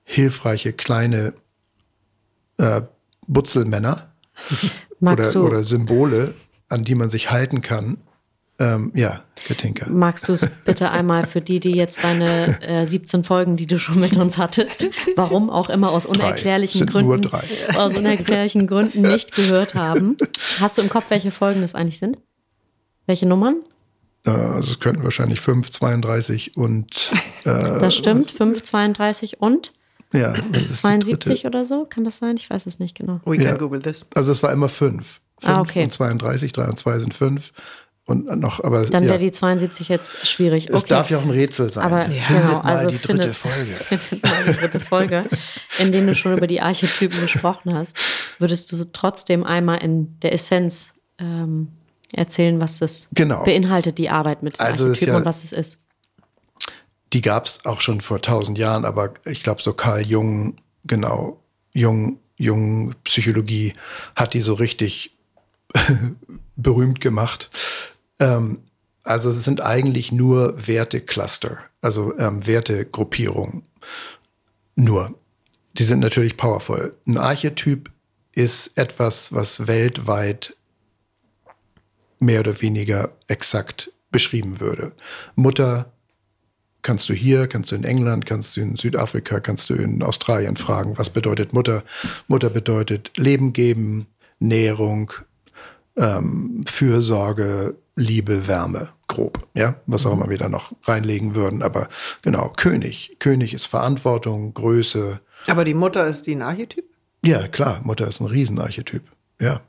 [0.04, 1.34] hilfreiche kleine
[2.56, 2.82] äh,
[3.26, 4.12] Butzelmänner
[5.00, 6.34] oder, oder Symbole,
[6.68, 7.98] an die man sich halten kann
[8.60, 9.88] ähm, ja, Katinka.
[9.88, 13.78] Magst du es bitte einmal für die, die jetzt deine äh, 17 Folgen, die du
[13.78, 14.86] schon mit uns hattest,
[15.16, 17.30] warum auch immer aus unerklärlichen Gründen,
[17.76, 20.16] aus unerklärlichen Gründen nicht gehört haben?
[20.58, 22.18] Hast du im Kopf, welche Folgen das eigentlich sind?
[23.06, 23.56] Welche Nummern?
[24.26, 27.12] Äh, also es könnten wahrscheinlich 5, 32 und.
[27.44, 29.72] Äh, das stimmt, 5, 32 und?
[30.12, 31.86] Ja, 72 oder so?
[31.88, 32.36] Kann das sein?
[32.36, 33.20] Ich weiß es nicht genau.
[33.24, 33.56] We can ja.
[33.56, 34.06] Google this.
[34.14, 35.20] Also es war immer 5.
[35.40, 35.84] 5 ah, okay.
[35.84, 37.52] und 32, 3 und 2 sind 5
[38.08, 39.10] und noch, aber dann ja.
[39.10, 40.70] wäre die 72 jetzt schwierig.
[40.70, 41.84] Es darf ja auch ein Rätsel sein.
[41.84, 42.20] Aber ja.
[42.22, 43.74] findet genau, mal also die findet, dritte Folge.
[43.74, 45.24] Findet mal die dritte Folge,
[45.78, 47.94] in dem du schon über die Archetypen gesprochen hast.
[48.38, 51.68] Würdest du trotzdem einmal in der Essenz ähm,
[52.12, 53.44] erzählen, was das genau.
[53.44, 55.78] beinhaltet, die Arbeit mit also Archetypen ja, und was es ist?
[57.12, 61.42] Die gab es auch schon vor tausend Jahren, aber ich glaube, so Karl Jung, genau,
[61.74, 63.74] Jung, Jung Psychologie
[64.16, 65.14] hat die so richtig
[66.56, 67.50] berühmt gemacht.
[68.18, 68.60] Ähm,
[69.04, 73.62] also es sind eigentlich nur Wertecluster, also ähm, Wertegruppierungen.
[74.76, 75.14] Nur.
[75.74, 76.96] Die sind natürlich powerful.
[77.06, 77.90] Ein Archetyp
[78.32, 80.56] ist etwas, was weltweit
[82.18, 84.92] mehr oder weniger exakt beschrieben würde.
[85.36, 85.92] Mutter
[86.82, 90.56] kannst du hier, kannst du in England, kannst du in Südafrika, kannst du in Australien
[90.56, 91.82] fragen, was bedeutet Mutter?
[92.26, 94.06] Mutter bedeutet Leben geben,
[94.38, 95.12] Nährung,
[95.98, 100.22] ähm, Fürsorge, Liebe, Wärme, grob, ja, was auch mhm.
[100.22, 101.62] immer wir da noch reinlegen würden.
[101.62, 101.88] Aber
[102.22, 103.16] genau, König.
[103.18, 105.20] König ist Verantwortung, Größe.
[105.46, 106.84] Aber die Mutter ist die ein Archetyp?
[107.24, 109.02] Ja, klar, Mutter ist ein Riesenarchetyp.
[109.40, 109.60] Ja.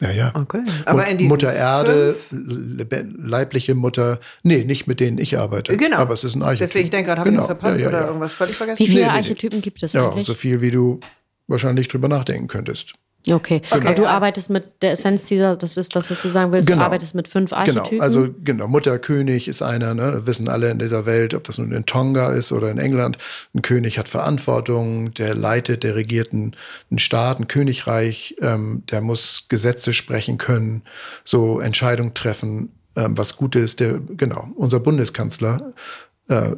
[0.00, 0.32] Ja, ja.
[0.34, 0.62] Okay.
[0.84, 5.76] Aber in Mutter Erde, leibliche Mutter, nee, nicht mit denen ich arbeite.
[5.76, 5.98] Genau.
[5.98, 6.66] Aber es ist ein Archetyp.
[6.66, 7.42] Deswegen, ich denke gerade, habe genau.
[7.42, 8.06] ich was verpasst ja, ja, oder ja.
[8.08, 8.78] irgendwas völlig vergessen?
[8.80, 9.62] Wie viele nee, Archetypen nee.
[9.62, 10.26] gibt es eigentlich?
[10.26, 11.00] Ja, so viel, wie du
[11.46, 12.94] wahrscheinlich drüber nachdenken könntest.
[13.30, 13.62] Okay.
[13.70, 13.86] okay.
[13.86, 16.80] Aber du arbeitest mit der Essenz dieser, das ist das, was du sagen willst, genau.
[16.80, 17.90] du arbeitest mit fünf Archetypen.
[17.90, 20.22] Genau, also genau, Mutter, König ist einer, ne?
[20.26, 23.16] wissen alle in dieser Welt, ob das nun in Tonga ist oder in England.
[23.54, 26.54] Ein König hat Verantwortung, der leitet, der regiert einen,
[26.90, 30.82] einen Staat, ein Königreich, ähm, der muss Gesetze sprechen können,
[31.24, 33.80] so Entscheidungen treffen, ähm, was gut ist.
[33.80, 35.72] Der, genau, unser Bundeskanzler
[36.28, 36.56] äh,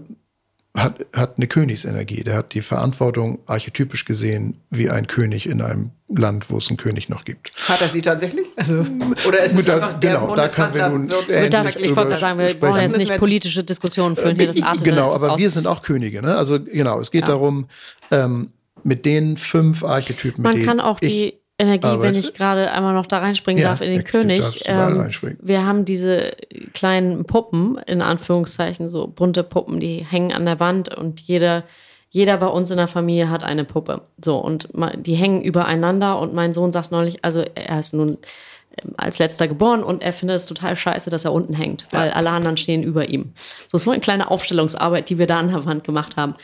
[0.77, 2.23] hat, hat eine Königsenergie.
[2.23, 6.77] Der hat die Verantwortung archetypisch gesehen wie ein König in einem Land, wo es einen
[6.77, 7.53] König noch gibt.
[7.69, 8.47] Hat er sie tatsächlich?
[8.57, 8.85] Also,
[9.27, 11.09] oder ist es da, einfach der genau, da können wir nun
[11.51, 14.49] das, Ich wollte sagen, wir brauchen jetzt nicht politische Diskussionen führen hier.
[14.49, 16.23] Das artet genau, aber wir sind auch Könige.
[16.23, 16.37] Ne?
[16.37, 17.29] Also genau, es geht ja.
[17.29, 17.69] darum,
[18.11, 18.53] ähm,
[18.85, 20.43] mit den fünf Archetypen.
[20.43, 22.03] Man kann auch die Energie, Arbeit.
[22.03, 24.63] wenn ich gerade einmal noch da reinspringen ja, darf in den König.
[24.67, 26.33] Ähm, wir haben diese
[26.75, 31.65] kleinen Puppen, in Anführungszeichen, so bunte Puppen, die hängen an der Wand und jeder,
[32.11, 34.03] jeder bei uns in der Familie hat eine Puppe.
[34.23, 38.19] So, und die hängen übereinander und mein Sohn sagt neulich, also er ist nun
[38.97, 42.31] als letzter geboren und er findet es total scheiße, dass er unten hängt, weil alle
[42.31, 43.33] anderen stehen über ihm.
[43.69, 46.35] So ist nur eine kleine Aufstellungsarbeit, die wir da an der Wand gemacht haben.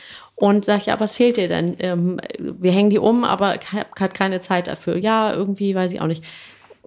[0.43, 1.77] Und sagt, ja, was fehlt dir denn?
[1.79, 3.59] Ähm, wir hängen die um, aber
[3.97, 4.97] hat keine Zeit dafür.
[4.97, 6.25] Ja, irgendwie weiß ich auch nicht.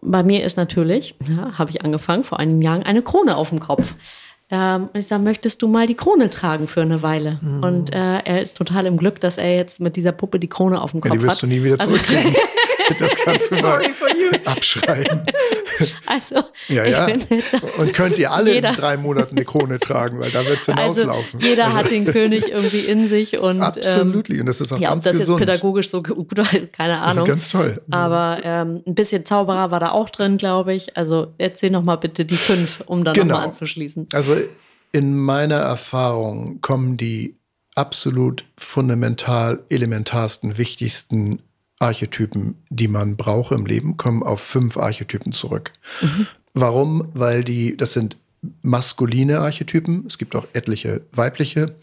[0.03, 3.61] Bei mir ist natürlich, ja, habe ich angefangen vor einigen Jahren, eine Krone auf dem
[3.61, 3.95] Kopf.
[4.51, 7.39] Ähm, und ich sage, möchtest du mal die Krone tragen für eine Weile?
[7.41, 7.63] Mhm.
[7.63, 10.81] Und äh, er ist total im Glück, dass er jetzt mit dieser Puppe die Krone
[10.81, 11.17] auf dem Kopf hat.
[11.17, 11.43] Ja, die wirst hat.
[11.43, 12.35] du nie wieder also zurückkriegen.
[12.35, 13.83] Also das kannst du mal
[14.45, 15.23] abschreiben.
[16.07, 16.37] Also,
[16.69, 17.07] ja, ja.
[17.07, 21.41] Und könnt ihr alle in drei Monaten eine Krone tragen, weil da wird es hinauslaufen.
[21.41, 21.77] Also jeder also.
[21.77, 24.31] hat den König irgendwie in sich und absolut.
[24.31, 25.41] Ähm, und das ist auch ja, ganz ob das gesund.
[25.41, 27.17] jetzt pädagogisch so gut war, keine Ahnung.
[27.17, 27.83] Das ist ganz toll.
[27.91, 30.97] Aber ähm, ein bisschen Zauberer war da auch drin, glaube ich.
[30.97, 33.35] Also erzähl noch mal bitte die fünf, um dann genau.
[33.35, 34.07] nochmal anzuschließen.
[34.13, 34.36] Also
[34.93, 37.37] in meiner Erfahrung kommen die
[37.75, 41.41] absolut fundamental elementarsten, wichtigsten
[41.79, 45.73] Archetypen, die man braucht im Leben, kommen auf fünf Archetypen zurück.
[46.01, 46.27] Mhm.
[46.55, 47.09] Warum?
[47.13, 48.17] Weil die, das sind
[48.63, 51.75] maskuline Archetypen, es gibt auch etliche weibliche,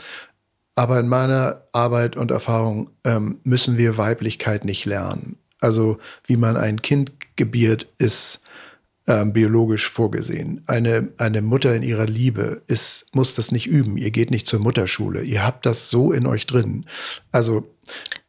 [0.76, 5.38] aber in meiner Arbeit und Erfahrung ähm, müssen wir Weiblichkeit nicht lernen.
[5.60, 8.42] Also wie man ein Kind gebiert, ist
[9.08, 10.64] ähm, biologisch vorgesehen.
[10.68, 13.98] Eine, eine Mutter in ihrer Liebe ist, muss das nicht üben.
[13.98, 15.24] Ihr geht nicht zur Mutterschule.
[15.24, 16.86] Ihr habt das so in euch drin.
[17.32, 17.68] Also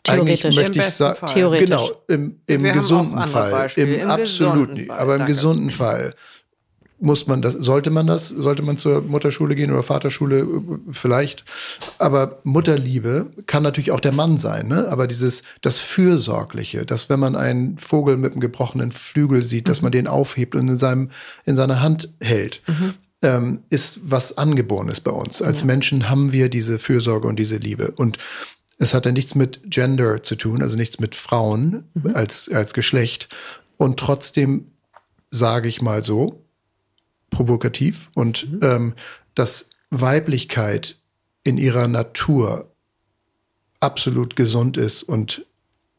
[0.03, 0.45] Theoretisch.
[0.45, 1.65] Eigentlich möchte ich sagen, Theoretisch.
[1.67, 6.13] genau, im, im gesunden Fall, im, Im absoluten, Fall, aber im gesunden Fall
[7.05, 10.47] muss man das, sollte man das, sollte man zur Mutterschule gehen oder Vaterschule
[10.91, 11.45] vielleicht.
[11.99, 14.89] Aber Mutterliebe kann natürlich auch der Mann sein, ne?
[14.89, 19.69] Aber dieses, das Fürsorgliche, dass wenn man einen Vogel mit einem gebrochenen Flügel sieht, mhm.
[19.69, 21.11] dass man den aufhebt und in seinem,
[21.45, 22.63] in seiner Hand hält.
[22.67, 22.95] Mhm.
[23.23, 25.41] Ähm, ist was Angeborenes bei uns.
[25.41, 25.67] Als ja.
[25.67, 27.93] Menschen haben wir diese Fürsorge und diese Liebe.
[27.97, 28.19] Und
[28.79, 32.15] es hat ja nichts mit Gender zu tun, also nichts mit Frauen mhm.
[32.15, 33.29] als, als Geschlecht.
[33.77, 34.67] Und trotzdem
[35.31, 36.44] sage ich mal so,
[37.35, 38.61] provokativ, und mhm.
[38.63, 38.95] ähm,
[39.35, 40.97] dass Weiblichkeit
[41.43, 42.71] in ihrer Natur
[43.81, 45.45] absolut gesund ist und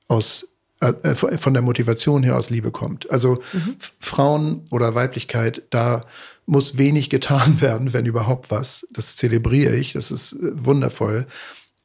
[0.07, 0.47] aus
[0.81, 3.09] äh, äh von der Motivation her aus Liebe kommt.
[3.11, 3.75] Also mhm.
[3.99, 6.01] Frauen oder Weiblichkeit, da
[6.45, 8.87] muss wenig getan werden, wenn überhaupt was.
[8.91, 11.27] Das zelebriere ich, das ist äh, wundervoll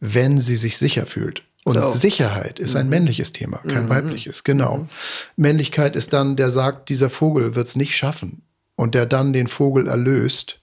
[0.00, 1.44] wenn sie sich sicher fühlt.
[1.62, 1.86] Und so.
[1.88, 2.90] Sicherheit ist ein mhm.
[2.90, 3.90] männliches Thema, kein mhm.
[3.90, 4.44] weibliches.
[4.44, 4.78] Genau.
[4.78, 4.88] Mhm.
[5.36, 8.42] Männlichkeit ist dann, der sagt, dieser Vogel wird es nicht schaffen.
[8.80, 10.62] Und der dann den Vogel erlöst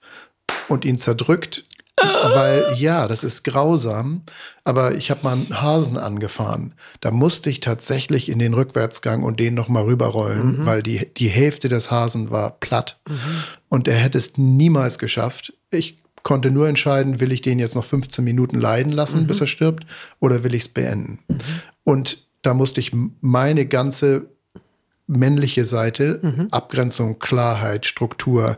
[0.70, 1.65] und ihn zerdrückt.
[2.01, 4.24] Weil, ja, das ist grausam.
[4.63, 6.74] Aber ich habe mal einen Hasen angefahren.
[6.99, 10.65] Da musste ich tatsächlich in den Rückwärtsgang und den nochmal rüberrollen, mhm.
[10.65, 12.99] weil die, die Hälfte des Hasen war platt.
[13.07, 13.15] Mhm.
[13.70, 15.53] Und er hätte es niemals geschafft.
[15.70, 19.28] Ich konnte nur entscheiden, will ich den jetzt noch 15 Minuten leiden lassen, mhm.
[19.28, 19.86] bis er stirbt,
[20.20, 21.20] oder will ich es beenden.
[21.28, 21.38] Mhm.
[21.84, 24.26] Und da musste ich meine ganze
[25.07, 26.47] männliche Seite, mhm.
[26.51, 28.57] Abgrenzung, Klarheit, Struktur,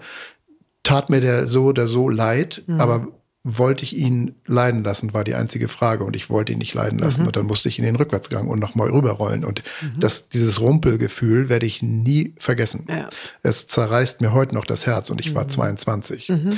[0.83, 2.81] tat mir der so oder so leid, mhm.
[2.81, 3.07] aber
[3.43, 6.99] wollte ich ihn leiden lassen, war die einzige Frage und ich wollte ihn nicht leiden
[6.99, 7.27] lassen mhm.
[7.27, 9.99] und dann musste ich in den Rückwärtsgang und nochmal rüberrollen und mhm.
[9.99, 12.85] das, dieses Rumpelgefühl werde ich nie vergessen.
[12.89, 13.09] Ja.
[13.41, 16.49] Es zerreißt mir heute noch das Herz und ich war 22 mhm.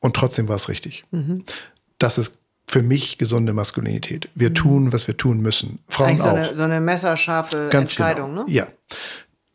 [0.00, 1.04] Und trotzdem war es richtig.
[1.10, 1.44] Mhm.
[1.98, 4.28] Das ist für mich gesunde Maskulinität.
[4.34, 4.54] Wir mhm.
[4.54, 5.80] tun, was wir tun müssen.
[5.88, 6.34] Frauen so auch.
[6.34, 8.44] Eine, so eine messerscharfe Ganz Entscheidung, genau.
[8.44, 8.52] ne?
[8.52, 8.66] Ja.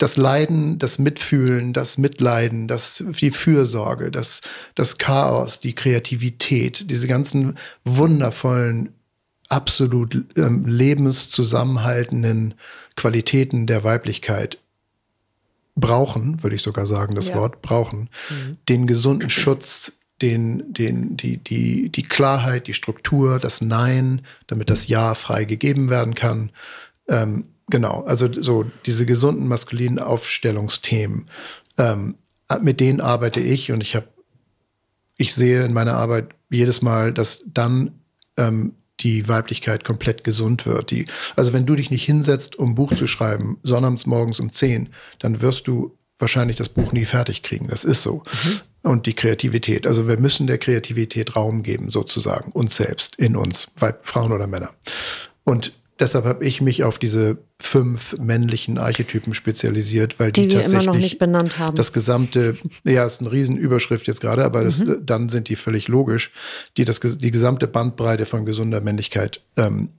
[0.02, 4.42] Das Leiden, das Mitfühlen, das Mitleiden, das, die Fürsorge, das,
[4.74, 8.90] das Chaos, die Kreativität, diese ganzen wundervollen,
[9.48, 12.56] absolut ähm, lebenszusammenhaltenden
[12.96, 14.58] Qualitäten der Weiblichkeit
[15.76, 17.36] brauchen, würde ich sogar sagen, das ja.
[17.36, 18.58] Wort brauchen, mhm.
[18.70, 24.88] den gesunden Schutz den, den, die, die, die Klarheit, die Struktur, das Nein, damit das
[24.88, 26.52] Ja frei gegeben werden kann.
[27.08, 31.28] Ähm, genau, also so diese gesunden maskulinen Aufstellungsthemen,
[31.78, 32.16] ähm,
[32.62, 34.08] mit denen arbeite ich und ich habe,
[35.18, 38.02] ich sehe in meiner Arbeit jedes Mal, dass dann
[38.38, 40.92] ähm, die Weiblichkeit komplett gesund wird.
[40.92, 44.52] Die, also wenn du dich nicht hinsetzt, um ein Buch zu schreiben, sonnabends morgens um
[44.52, 47.68] 10, dann wirst du wahrscheinlich das Buch nie fertig kriegen.
[47.68, 48.24] Das ist so.
[48.44, 49.86] Mhm und die Kreativität.
[49.86, 54.48] Also wir müssen der Kreativität Raum geben, sozusagen, uns selbst, in uns, Weib, Frauen oder
[54.48, 54.72] Männer.
[55.44, 60.84] Und deshalb habe ich mich auf diese fünf männlichen Archetypen spezialisiert, weil die, die tatsächlich
[60.84, 61.76] immer noch nicht benannt haben.
[61.76, 65.06] das gesamte, ja, ist eine Riesenüberschrift jetzt gerade, aber das, mhm.
[65.06, 66.32] dann sind die völlig logisch,
[66.78, 69.90] die das, die gesamte Bandbreite von gesunder Männlichkeit ähm,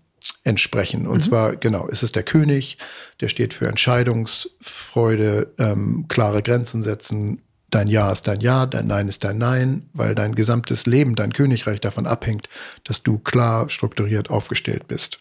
[0.45, 1.07] entsprechen.
[1.07, 1.23] Und mhm.
[1.23, 2.79] zwar, genau, ist es der König,
[3.21, 7.43] der steht für Entscheidungsfreude, ähm, klare Grenzen setzen,
[7.73, 11.33] dein Ja ist dein Ja, dein Nein ist dein Nein, weil dein gesamtes Leben, dein
[11.33, 12.49] Königreich davon abhängt,
[12.85, 15.19] dass du klar strukturiert aufgestellt bist.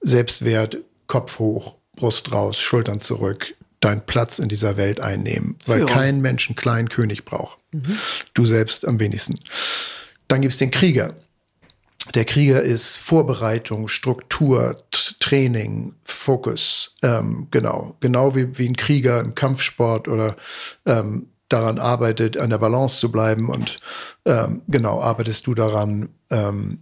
[0.00, 5.92] Selbstwert, Kopf hoch, Brust raus, Schultern zurück, deinen Platz in dieser Welt einnehmen, weil Führung.
[5.92, 7.58] kein Mensch einen kleinen König braucht.
[8.32, 9.38] Du selbst am wenigsten.
[10.28, 11.14] Dann gibt es den Krieger.
[12.14, 14.76] Der Krieger ist Vorbereitung, Struktur,
[15.20, 16.94] Training, Fokus.
[17.02, 17.96] Ähm, genau.
[18.00, 20.36] Genau wie, wie ein Krieger im Kampfsport oder
[20.86, 23.48] ähm, daran arbeitet, an der Balance zu bleiben.
[23.48, 23.78] Und
[24.24, 26.80] ähm, genau, arbeitest du daran, ähm,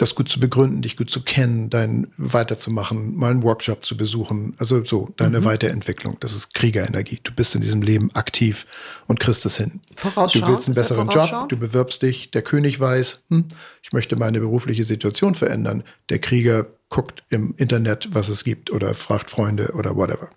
[0.00, 4.54] das gut zu begründen, dich gut zu kennen, dein weiterzumachen, mal einen Workshop zu besuchen.
[4.56, 6.16] Also so, deine Weiterentwicklung.
[6.20, 7.18] Das ist Kriegerenergie.
[7.22, 8.66] Du bist in diesem Leben aktiv
[9.08, 9.80] und kriegst es hin.
[10.02, 13.48] Du willst einen er besseren Job, du bewirbst dich, der König weiß, hm,
[13.82, 15.82] ich möchte meine berufliche Situation verändern.
[16.08, 20.28] Der Krieger guckt im Internet, was es gibt oder fragt Freunde oder whatever.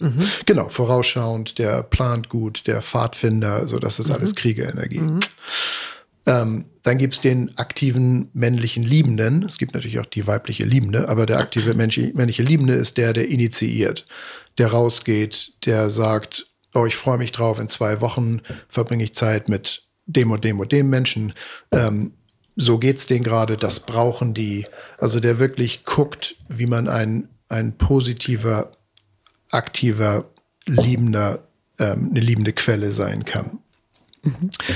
[0.46, 5.02] Genau, vorausschauend, der plant gut, der Pfadfinder, so das ist alles Kriegerenergie.
[6.26, 9.44] Ähm, dann gibt's den aktiven männlichen Liebenden.
[9.44, 13.14] Es gibt natürlich auch die weibliche Liebende, aber der aktive männliche, männliche Liebende ist der,
[13.14, 14.06] der initiiert,
[14.58, 19.50] der rausgeht, der sagt, oh, ich freue mich drauf, in zwei Wochen verbringe ich Zeit
[19.50, 21.34] mit dem und dem und dem Menschen.
[21.72, 22.14] Ähm,
[22.56, 24.66] so geht's denen gerade, das brauchen die.
[24.98, 28.72] Also der wirklich guckt, wie man ein, ein positiver,
[29.52, 30.26] aktiver,
[30.66, 31.48] liebender,
[31.80, 33.63] ähm, eine liebende Quelle sein kann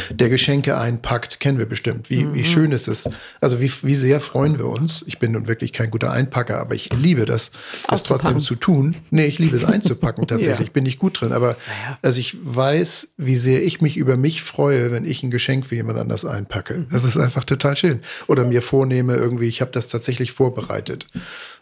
[0.09, 2.09] der Geschenke einpackt, kennen wir bestimmt.
[2.09, 3.09] Wie, wie schön ist es.
[3.39, 5.05] Also wie, wie sehr freuen wir uns.
[5.07, 7.51] Ich bin nun wirklich kein guter Einpacker, aber ich liebe das,
[7.87, 8.95] das trotzdem zu tun.
[9.09, 10.67] Nee, ich liebe es einzupacken tatsächlich.
[10.67, 10.73] Ja.
[10.73, 11.31] Bin ich gut drin.
[11.31, 11.55] Aber
[12.01, 15.75] also ich weiß, wie sehr ich mich über mich freue, wenn ich ein Geschenk für
[15.75, 16.85] jemand anders einpacke.
[16.91, 18.01] Das ist einfach total schön.
[18.27, 21.07] Oder mir vornehme, irgendwie, ich habe das tatsächlich vorbereitet.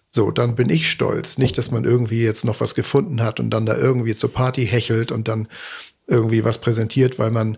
[0.10, 1.38] So, dann bin ich stolz.
[1.38, 4.66] Nicht, dass man irgendwie jetzt noch was gefunden hat und dann da irgendwie zur Party
[4.66, 5.48] hechelt und dann
[6.08, 7.58] irgendwie was präsentiert, weil man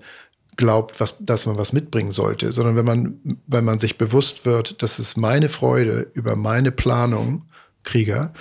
[0.56, 4.82] glaubt, was, dass man was mitbringen sollte, sondern wenn man, wenn man sich bewusst wird,
[4.82, 7.46] dass es meine Freude über meine Planung,
[7.84, 8.34] Krieger,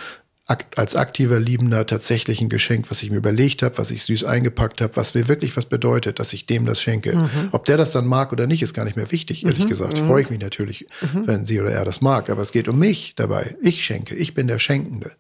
[0.77, 4.81] als aktiver Liebender tatsächlich ein Geschenk, was ich mir überlegt habe, was ich süß eingepackt
[4.81, 7.29] habe, was mir wirklich was bedeutet, dass ich dem das schenke.
[7.51, 9.99] Ob der das dann mag oder nicht, ist gar nicht mehr wichtig, ehrlich gesagt.
[9.99, 10.87] Freue ich mich natürlich,
[11.25, 12.31] wenn sie oder er das mag.
[12.31, 13.57] Aber es geht um mich dabei.
[13.61, 14.15] Ich schenke.
[14.15, 15.13] Ich bin der Schenkende.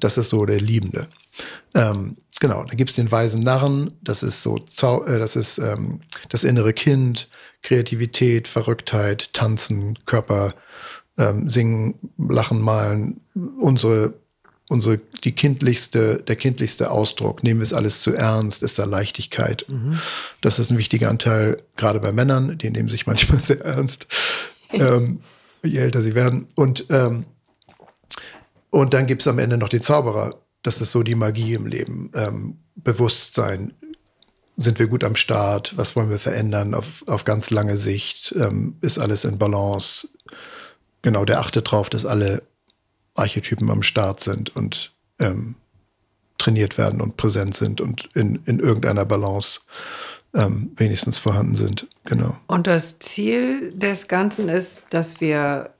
[0.00, 1.06] Das ist so der Liebende.
[1.74, 6.00] Ähm, genau, dann gibt's den weisen Narren, das ist so, Zau äh, das ist ähm,
[6.28, 7.28] das innere Kind,
[7.62, 10.54] Kreativität, Verrücktheit, Tanzen, Körper,
[11.16, 13.20] ähm, Singen, Lachen, Malen,
[13.58, 14.14] unsere,
[14.72, 17.44] unsere, die kindlichste, der kindlichste Ausdruck.
[17.44, 19.66] Nehmen wir es alles zu ernst, ist da Leichtigkeit.
[20.40, 24.06] Das ist ein wichtiger Anteil, gerade bei Männern, die nehmen sich manchmal sehr ernst,
[24.72, 25.20] ähm,
[25.62, 26.46] je älter sie werden.
[26.56, 27.26] Und, ähm,
[28.70, 30.34] und dann gibt's am Ende noch den Zauberer.
[30.62, 32.10] Das ist so die Magie im Leben.
[32.14, 33.74] Ähm, Bewusstsein.
[34.56, 35.76] Sind wir gut am Start?
[35.76, 38.34] Was wollen wir verändern auf, auf ganz lange Sicht?
[38.38, 40.08] Ähm, ist alles in Balance?
[41.02, 42.42] Genau, der achtet drauf, dass alle
[43.14, 45.54] Archetypen am Start sind und ähm,
[46.38, 49.60] trainiert werden und präsent sind und in, in irgendeiner Balance
[50.34, 51.86] ähm, wenigstens vorhanden sind.
[52.04, 52.36] Genau.
[52.46, 55.70] Und das Ziel des Ganzen ist, dass wir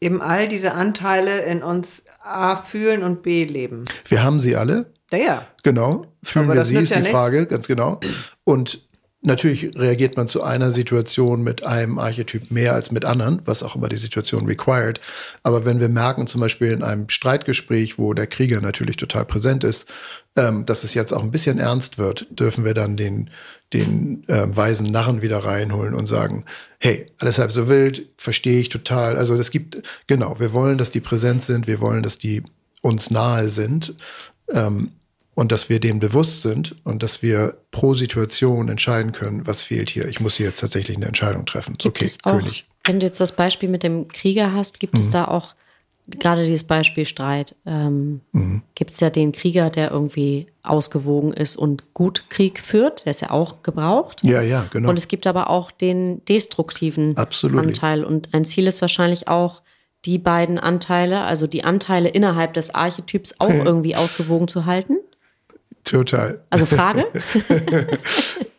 [0.00, 3.84] eben all diese Anteile in uns A fühlen und B leben.
[4.06, 4.92] Wir haben sie alle.
[5.12, 5.46] Ja, ja.
[5.62, 6.06] Genau.
[6.22, 7.16] Fühlen Aber wir sie, ist ja die nichts.
[7.16, 8.00] Frage, ganz genau.
[8.44, 8.83] Und
[9.24, 13.74] natürlich reagiert man zu einer Situation mit einem Archetyp mehr als mit anderen, was auch
[13.74, 15.00] immer die Situation required.
[15.42, 19.64] Aber wenn wir merken, zum Beispiel in einem Streitgespräch, wo der Krieger natürlich total präsent
[19.64, 19.90] ist,
[20.36, 23.30] ähm, dass es jetzt auch ein bisschen ernst wird, dürfen wir dann den,
[23.72, 26.44] den ähm, weisen Narren wieder reinholen und sagen,
[26.78, 29.16] hey, alles halb so wild, verstehe ich total.
[29.16, 32.42] Also es gibt, genau, wir wollen, dass die präsent sind, wir wollen, dass die
[32.82, 33.94] uns nahe sind.
[34.50, 34.92] Ähm,
[35.34, 39.90] und dass wir dem bewusst sind und dass wir pro Situation entscheiden können, was fehlt
[39.90, 40.06] hier.
[40.08, 41.76] Ich muss hier jetzt tatsächlich eine Entscheidung treffen.
[41.78, 42.64] Gibt okay, auch, König.
[42.84, 45.00] wenn du jetzt das Beispiel mit dem Krieger hast, gibt Mhm.
[45.00, 45.54] es da auch
[46.06, 47.56] gerade dieses Beispiel Streit?
[47.66, 48.62] Ähm, Mhm.
[48.74, 53.22] Gibt es ja den Krieger, der irgendwie ausgewogen ist und gut Krieg führt, der ist
[53.22, 54.22] ja auch gebraucht.
[54.22, 54.90] Ja, ja, genau.
[54.90, 57.58] Und es gibt aber auch den destruktiven Absolut.
[57.64, 58.04] Anteil.
[58.04, 59.62] Und ein Ziel ist wahrscheinlich auch,
[60.04, 64.98] die beiden Anteile, also die Anteile innerhalb des Archetyps auch irgendwie ausgewogen zu halten.
[65.84, 66.40] Total.
[66.50, 67.06] Also Frage?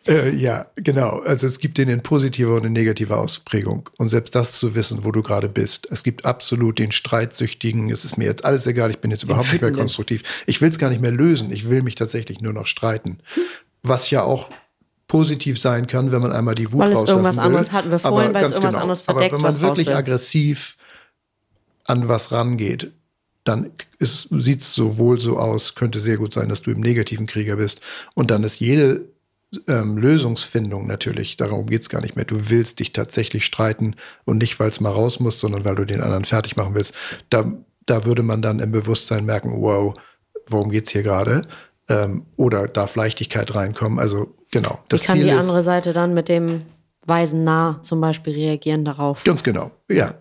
[0.08, 1.18] Äh, ja, genau.
[1.18, 3.90] Also es gibt den in positiver und in negativer Ausprägung.
[3.98, 5.88] Und selbst das zu wissen, wo du gerade bist.
[5.90, 7.90] Es gibt absolut den Streitsüchtigen.
[7.90, 8.90] Es ist mir jetzt alles egal.
[8.90, 10.22] Ich bin jetzt überhaupt nicht mehr konstruktiv.
[10.46, 11.50] Ich will es gar nicht mehr lösen.
[11.50, 13.18] Ich will mich tatsächlich nur noch streiten.
[13.82, 14.48] Was ja auch
[15.08, 17.42] positiv sein kann, wenn man einmal die Wut Weil es irgendwas will.
[17.42, 20.76] anderes hatten wir vorhin, Aber weil es irgendwas anderes verdeckt, Aber wenn man wirklich aggressiv
[21.84, 22.92] an was rangeht,
[23.48, 23.70] dann
[24.00, 27.80] sieht es sowohl so aus, könnte sehr gut sein, dass du im negativen Krieger bist.
[28.14, 29.06] Und dann ist jede
[29.68, 32.24] ähm, Lösungsfindung natürlich, darum geht's gar nicht mehr.
[32.24, 33.94] Du willst dich tatsächlich streiten
[34.24, 36.94] und nicht, weil es mal raus muss, sondern weil du den anderen fertig machen willst.
[37.30, 37.52] Da,
[37.86, 39.94] da würde man dann im Bewusstsein merken, wow,
[40.48, 41.42] worum geht's hier gerade?
[41.88, 43.98] Ähm, oder darf Leichtigkeit reinkommen?
[43.98, 44.80] Also genau.
[44.88, 46.62] Das Wie kann Ziel die andere Seite dann mit dem
[47.06, 49.22] weisen Nah zum Beispiel reagieren darauf?
[49.22, 50.14] Ganz genau, ja.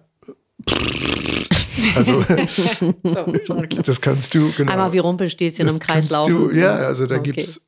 [1.95, 2.23] Also,
[3.83, 4.71] das kannst du, genau.
[4.71, 6.33] Einmal wie Rumpelstilzchen im Kreis laufen.
[6.33, 7.31] Du, ja, also da okay.
[7.31, 7.61] gibt's,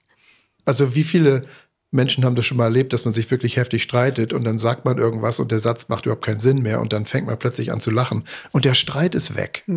[0.66, 1.44] also wie viele
[1.92, 4.84] Menschen haben das schon mal erlebt, dass man sich wirklich heftig streitet und dann sagt
[4.84, 7.72] man irgendwas und der Satz macht überhaupt keinen Sinn mehr und dann fängt man plötzlich
[7.72, 9.64] an zu lachen und der Streit ist weg.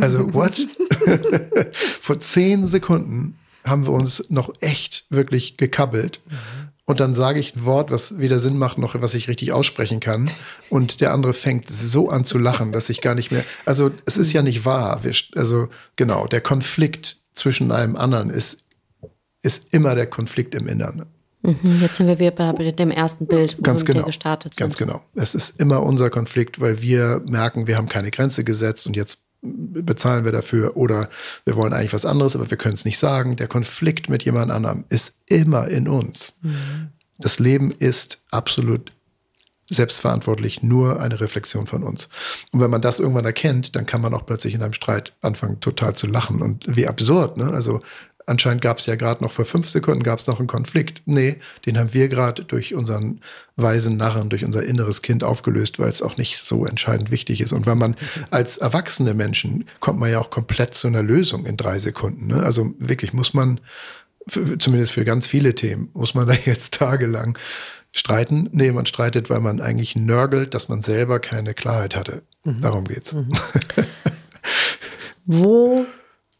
[0.00, 0.66] Also, what?
[1.72, 6.20] Vor zehn Sekunden haben wir uns noch echt wirklich gekabbelt.
[6.84, 10.00] Und dann sage ich ein Wort, was weder Sinn macht, noch was ich richtig aussprechen
[10.00, 10.28] kann.
[10.68, 13.44] Und der andere fängt so an zu lachen, dass ich gar nicht mehr.
[13.64, 15.00] Also, es ist ja nicht wahr.
[15.36, 18.64] Also, genau, der Konflikt zwischen einem anderen ist,
[19.42, 21.06] ist immer der Konflikt im Innern.
[21.42, 24.60] Mhm, jetzt sind wir wieder bei dem ersten Bild, wo ganz wir genau, gestartet sind.
[24.60, 25.02] Ganz genau.
[25.14, 29.22] Es ist immer unser Konflikt, weil wir merken, wir haben keine Grenze gesetzt und jetzt
[29.42, 31.08] bezahlen wir dafür oder
[31.44, 33.36] wir wollen eigentlich was anderes, aber wir können es nicht sagen.
[33.36, 36.34] Der Konflikt mit jemand anderem ist immer in uns.
[36.42, 36.88] Mhm.
[37.18, 38.92] Das Leben ist absolut
[39.68, 42.08] selbstverantwortlich nur eine Reflexion von uns.
[42.52, 45.60] Und wenn man das irgendwann erkennt, dann kann man auch plötzlich in einem Streit anfangen,
[45.60, 46.42] total zu lachen.
[46.42, 47.50] Und wie absurd, ne?
[47.52, 47.80] Also
[48.26, 51.02] Anscheinend gab es ja gerade noch vor fünf Sekunden gab es noch einen Konflikt.
[51.06, 53.20] Nee, den haben wir gerade durch unseren
[53.56, 57.52] weisen Narren, durch unser inneres Kind aufgelöst, weil es auch nicht so entscheidend wichtig ist.
[57.52, 57.96] Und wenn man
[58.30, 62.28] als erwachsene Menschen kommt man ja auch komplett zu einer Lösung in drei Sekunden.
[62.28, 62.42] Ne?
[62.42, 63.60] Also wirklich muss man,
[64.26, 67.38] zumindest für ganz viele Themen, muss man da jetzt tagelang
[67.92, 68.48] streiten.
[68.52, 72.22] Nee, man streitet, weil man eigentlich nörgelt, dass man selber keine Klarheit hatte.
[72.44, 72.60] Mhm.
[72.60, 73.12] Darum geht's.
[73.12, 73.32] Mhm.
[75.26, 75.86] Wo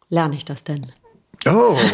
[0.09, 0.87] lerne ich das denn?
[1.47, 1.77] Oh.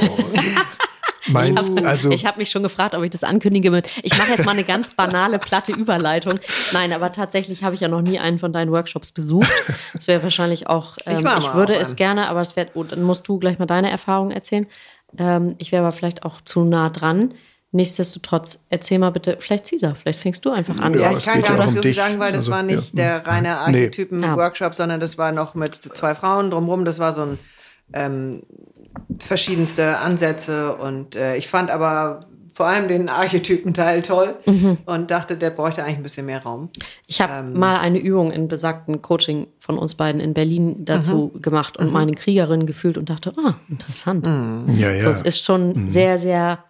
[1.31, 3.83] Meinst, ich habe also, hab mich schon gefragt, ob ich das ankündige.
[4.03, 6.39] Ich mache jetzt mal eine ganz banale, platte Überleitung.
[6.73, 9.51] Nein, aber tatsächlich habe ich ja noch nie einen von deinen Workshops besucht.
[9.93, 13.03] Das wäre wahrscheinlich auch, ähm, ich, ich, würde es gerne, aber es wäre, oh, dann
[13.03, 14.67] musst du gleich mal deine Erfahrungen erzählen.
[15.19, 17.35] Ähm, ich wäre aber vielleicht auch zu nah dran.
[17.71, 20.99] Nichtsdestotrotz, erzähl mal bitte, vielleicht Caesar, vielleicht fängst du einfach an.
[20.99, 23.27] Ja, ich kann gar nicht so viel sagen, weil das also, war nicht ja, der
[23.27, 24.77] reine Archetypen-Workshop, nee.
[24.77, 26.87] sondern das war noch mit zwei Frauen drumherum.
[26.87, 27.39] Das war so ein
[27.93, 28.43] ähm,
[29.19, 32.21] verschiedenste Ansätze und äh, ich fand aber
[32.59, 34.79] vor allem den Archetypenteil toll mhm.
[34.85, 36.71] und dachte, der bräuchte eigentlich ein bisschen mehr Raum.
[37.07, 41.31] Ich habe ähm, mal eine Übung in besagten Coaching von uns beiden in Berlin dazu
[41.33, 41.41] mhm.
[41.41, 41.93] gemacht und mhm.
[41.93, 44.27] meine Kriegerin gefühlt und dachte, ah, interessant.
[44.27, 44.77] Mhm.
[44.77, 45.09] Ja, ja.
[45.09, 45.89] Es ist schon mhm.
[45.89, 46.65] sehr, sehr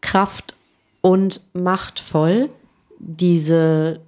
[0.00, 0.54] kraft-
[1.00, 2.50] und machtvoll,
[3.00, 3.98] diese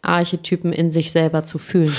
[0.00, 1.94] Archetypen in sich selber zu fühlen.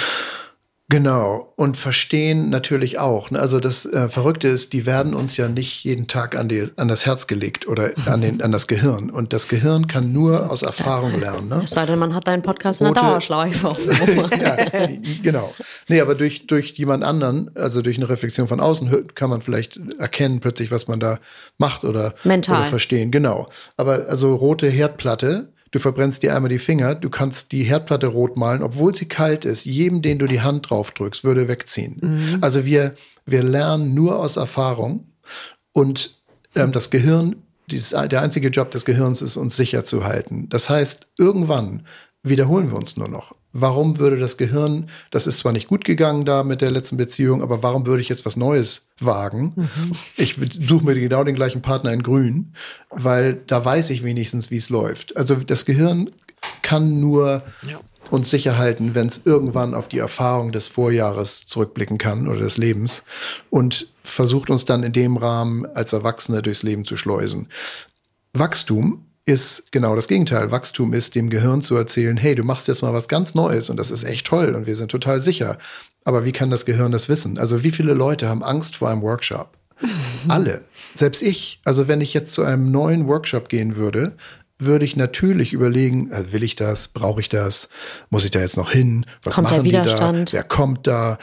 [0.87, 3.31] Genau, und verstehen natürlich auch.
[3.31, 3.39] Ne?
[3.39, 6.87] Also das äh, Verrückte ist, die werden uns ja nicht jeden Tag an, die, an
[6.87, 9.09] das Herz gelegt oder an, den, an das Gehirn.
[9.09, 11.49] Und das Gehirn kann nur aus Erfahrung lernen.
[11.49, 11.61] Ne?
[11.63, 13.73] Es sei denn, man hat deinen Podcast in der Dauerschleife.
[14.39, 14.87] ja,
[15.23, 15.55] genau.
[15.87, 19.79] Nee, aber durch, durch jemand anderen, also durch eine Reflexion von außen, kann man vielleicht
[19.97, 21.17] erkennen plötzlich, was man da
[21.57, 22.57] macht oder, Mental.
[22.59, 23.09] oder verstehen.
[23.09, 23.47] Genau.
[23.75, 28.37] Aber also rote Herdplatte Du verbrennst dir einmal die Finger, du kannst die Herdplatte rot
[28.37, 29.65] malen, obwohl sie kalt ist.
[29.65, 31.97] Jedem, den du die Hand drauf drückst, würde wegziehen.
[31.99, 32.37] Mhm.
[32.39, 32.95] Also wir,
[33.25, 35.07] wir lernen nur aus Erfahrung
[35.73, 36.21] und
[36.55, 37.35] ähm, das Gehirn,
[37.69, 40.47] dieses, der einzige Job des Gehirns ist, uns sicher zu halten.
[40.47, 41.85] Das heißt, irgendwann
[42.23, 43.35] wiederholen wir uns nur noch.
[43.57, 47.41] Warum würde das Gehirn, das ist zwar nicht gut gegangen da mit der letzten Beziehung,
[47.41, 49.53] aber warum würde ich jetzt was Neues wagen?
[49.55, 49.91] Mhm.
[50.17, 52.51] Ich suche mir genau den gleichen Partner in Grün,
[52.89, 55.15] weil da weiß ich wenigstens, wie es läuft.
[55.15, 56.11] Also das Gehirn
[56.63, 57.79] kann nur ja.
[58.11, 62.57] uns sicher halten, wenn es irgendwann auf die Erfahrung des Vorjahres zurückblicken kann oder des
[62.57, 63.03] Lebens
[63.49, 67.47] und versucht uns dann in dem Rahmen als Erwachsene durchs Leben zu schleusen.
[68.33, 70.51] Wachstum ist genau das Gegenteil.
[70.51, 73.77] Wachstum ist dem Gehirn zu erzählen, hey, du machst jetzt mal was ganz Neues und
[73.77, 75.57] das ist echt toll und wir sind total sicher.
[76.03, 77.39] Aber wie kann das Gehirn das wissen?
[77.39, 79.57] Also wie viele Leute haben Angst vor einem Workshop?
[80.27, 80.61] Alle.
[80.93, 81.59] Selbst ich.
[81.65, 84.15] Also wenn ich jetzt zu einem neuen Workshop gehen würde,
[84.59, 87.69] würde ich natürlich überlegen, äh, will ich das, brauche ich das,
[88.09, 91.17] muss ich da jetzt noch hin, was kommt machen die da, wer kommt da,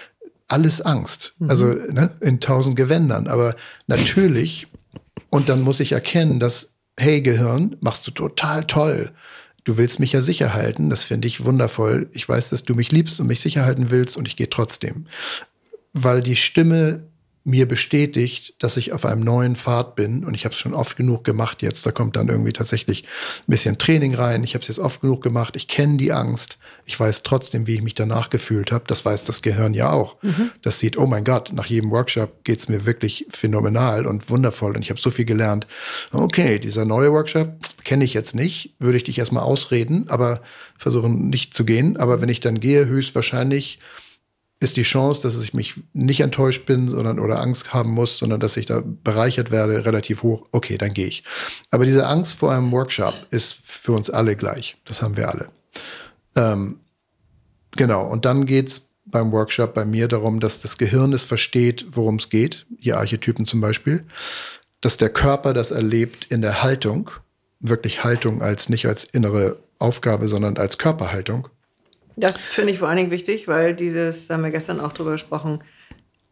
[0.48, 1.34] alles Angst.
[1.38, 1.50] Mhm.
[1.50, 3.28] Also ne, in tausend Gewändern.
[3.28, 3.54] Aber
[3.86, 4.66] natürlich,
[5.30, 6.71] und dann muss ich erkennen, dass
[7.02, 9.10] hey Gehirn, machst du total toll.
[9.64, 12.08] Du willst mich ja sicher halten, das finde ich wundervoll.
[12.12, 15.06] Ich weiß, dass du mich liebst und mich sicher halten willst und ich gehe trotzdem.
[15.92, 17.02] Weil die Stimme
[17.44, 20.96] mir bestätigt, dass ich auf einem neuen Pfad bin und ich habe es schon oft
[20.96, 21.84] genug gemacht jetzt.
[21.84, 24.44] Da kommt dann irgendwie tatsächlich ein bisschen Training rein.
[24.44, 25.56] Ich habe es jetzt oft genug gemacht.
[25.56, 26.58] Ich kenne die Angst.
[26.84, 28.84] Ich weiß trotzdem, wie ich mich danach gefühlt habe.
[28.86, 30.22] Das weiß das Gehirn ja auch.
[30.22, 30.52] Mhm.
[30.62, 34.82] Das sieht, oh mein Gott, nach jedem Workshop geht's mir wirklich phänomenal und wundervoll und
[34.82, 35.66] ich habe so viel gelernt.
[36.12, 38.74] Okay, dieser neue Workshop kenne ich jetzt nicht.
[38.78, 40.42] Würde ich dich erstmal ausreden, aber
[40.78, 41.96] versuchen nicht zu gehen.
[41.96, 43.80] Aber wenn ich dann gehe, höchstwahrscheinlich
[44.62, 48.40] ist die Chance, dass ich mich nicht enttäuscht bin sondern, oder Angst haben muss, sondern
[48.40, 50.46] dass ich da bereichert werde, relativ hoch.
[50.52, 51.24] Okay, dann gehe ich.
[51.70, 54.76] Aber diese Angst vor einem Workshop ist für uns alle gleich.
[54.84, 55.48] Das haben wir alle.
[56.36, 56.80] Ähm,
[57.76, 62.16] genau, und dann geht's beim Workshop bei mir darum, dass das Gehirn es versteht, worum
[62.16, 64.04] es geht, die Archetypen zum Beispiel,
[64.80, 67.10] dass der Körper das erlebt in der Haltung,
[67.60, 71.48] wirklich Haltung als nicht als innere Aufgabe, sondern als Körperhaltung.
[72.16, 75.12] Das finde ich vor allen Dingen wichtig, weil dieses, da haben wir gestern auch drüber
[75.12, 75.62] gesprochen,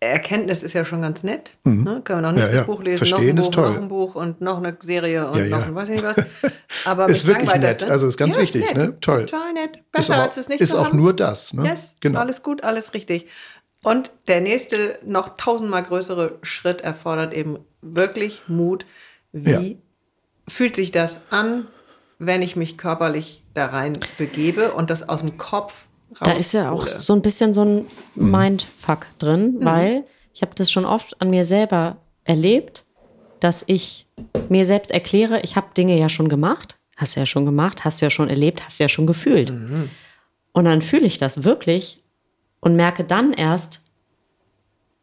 [0.01, 1.51] Erkenntnis ist ja schon ganz nett.
[1.65, 1.85] Mhm.
[1.85, 2.01] Ne?
[2.03, 2.67] Können wir noch ein nächstes ja, ja.
[2.67, 5.59] Buch lesen, Verstehen noch ein Buch, noch ein Buch und noch eine Serie und ja,
[5.59, 6.25] noch ein weiß ich nicht was.
[6.87, 7.85] Aber ist wirklich nett.
[7.85, 8.65] Also ist ganz wichtig.
[8.65, 8.99] Ist ne?
[9.01, 9.27] Toll.
[9.27, 9.79] Total nett.
[9.93, 10.99] Besser ist als es nicht Ist auch haben.
[10.99, 11.53] nur das.
[11.53, 11.65] Ne?
[11.65, 12.21] Yes, genau.
[12.21, 13.27] alles gut, alles richtig.
[13.83, 18.87] Und der nächste, noch tausendmal größere Schritt erfordert eben wirklich Mut.
[19.33, 19.79] Wie
[20.49, 21.69] fühlt sich das an,
[22.19, 25.87] wenn ich mich körperlich da rein begebe und das aus dem Kopf
[26.19, 27.87] da ist ja auch so ein bisschen so ein
[28.17, 29.65] Mindfuck drin, mhm.
[29.65, 32.85] weil ich habe das schon oft an mir selber erlebt,
[33.39, 34.07] dass ich
[34.49, 38.01] mir selbst erkläre, ich habe Dinge ja schon gemacht, hast du ja schon gemacht, hast
[38.01, 39.51] du ja schon erlebt, hast du ja schon gefühlt.
[39.51, 39.89] Mhm.
[40.53, 42.03] Und dann fühle ich das wirklich
[42.61, 43.83] und merke dann erst,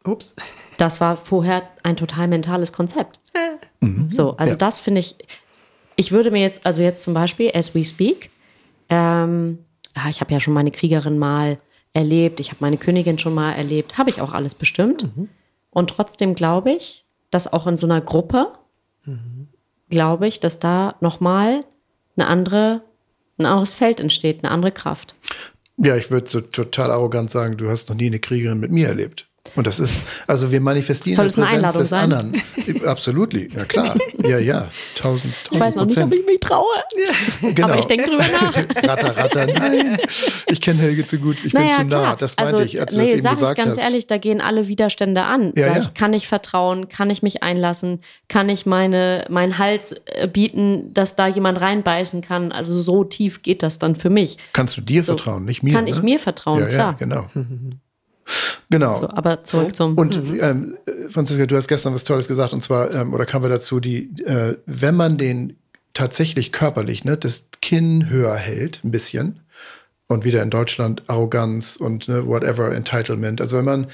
[0.04, 0.36] ups,
[0.76, 3.20] das war vorher ein total mentales Konzept.
[3.80, 4.08] Mhm.
[4.08, 4.56] So, also ja.
[4.56, 5.14] das finde ich,
[5.94, 8.28] ich würde mir jetzt, also jetzt zum Beispiel, as we speak,
[8.90, 9.58] ähm,
[9.96, 11.58] ja, ich habe ja schon meine Kriegerin mal
[11.92, 15.04] erlebt, ich habe meine Königin schon mal erlebt, habe ich auch alles bestimmt.
[15.16, 15.28] Mhm.
[15.70, 18.52] Und trotzdem glaube ich, dass auch in so einer Gruppe,
[19.04, 19.48] mhm.
[19.90, 21.64] glaube ich, dass da nochmal
[22.16, 22.82] eine andere,
[23.38, 25.14] ein anderes Feld entsteht, eine andere Kraft.
[25.76, 28.88] Ja, ich würde so total arrogant sagen, du hast noch nie eine Kriegerin mit mir
[28.88, 29.27] erlebt.
[29.54, 32.12] Und das ist, also wir manifestieren Soll es eine Einladung des sein?
[32.12, 32.42] anderen.
[32.84, 33.96] Absolut, ja klar.
[34.22, 34.68] Ja, ja.
[34.94, 36.64] Tausend, tausend Ich weiß noch nicht, ob ich mich traue.
[37.40, 37.68] Genau.
[37.68, 38.56] Aber ich denke drüber nach.
[38.88, 39.98] ratter, ratter, nein.
[40.46, 42.16] Ich kenne Helge zu gut, ich naja, bin zu nah.
[42.16, 43.84] Das meinte also, ich, als nee, du das eben sag gesagt ich ganz hast.
[43.84, 45.52] ehrlich, da gehen alle Widerstände an.
[45.56, 45.78] Ja, ja.
[45.78, 46.88] Ich, kann ich vertrauen?
[46.88, 48.00] Kann ich mich einlassen?
[48.28, 52.52] Kann ich meine, meinen Hals äh, bieten, dass da jemand reinbeißen kann?
[52.52, 54.38] Also so tief geht das dann für mich.
[54.52, 55.16] Kannst du dir So.
[55.16, 55.74] vertrauen, nicht mir?
[55.74, 55.90] Kann ne?
[55.90, 56.90] ich mir vertrauen, ja, klar.
[56.92, 57.26] Ja, genau.
[58.70, 59.00] Genau.
[59.00, 59.96] So, aber zurück zum.
[59.96, 60.76] Und ähm,
[61.08, 64.10] Franziska, du hast gestern was Tolles gesagt, und zwar, ähm, oder kamen wir dazu, die,
[64.24, 65.56] äh, wenn man den
[65.94, 69.40] tatsächlich körperlich, ne, das Kinn höher hält, ein bisschen,
[70.06, 73.86] und wieder in Deutschland Arroganz und ne, whatever, Entitlement, also wenn man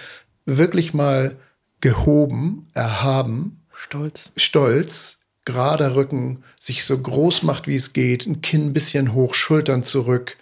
[0.45, 1.37] wirklich mal
[1.80, 4.32] gehoben, erhaben, Stolz.
[4.37, 9.35] stolz, gerader Rücken, sich so groß macht, wie es geht, ein Kinn ein bisschen hoch,
[9.35, 10.37] Schultern zurück,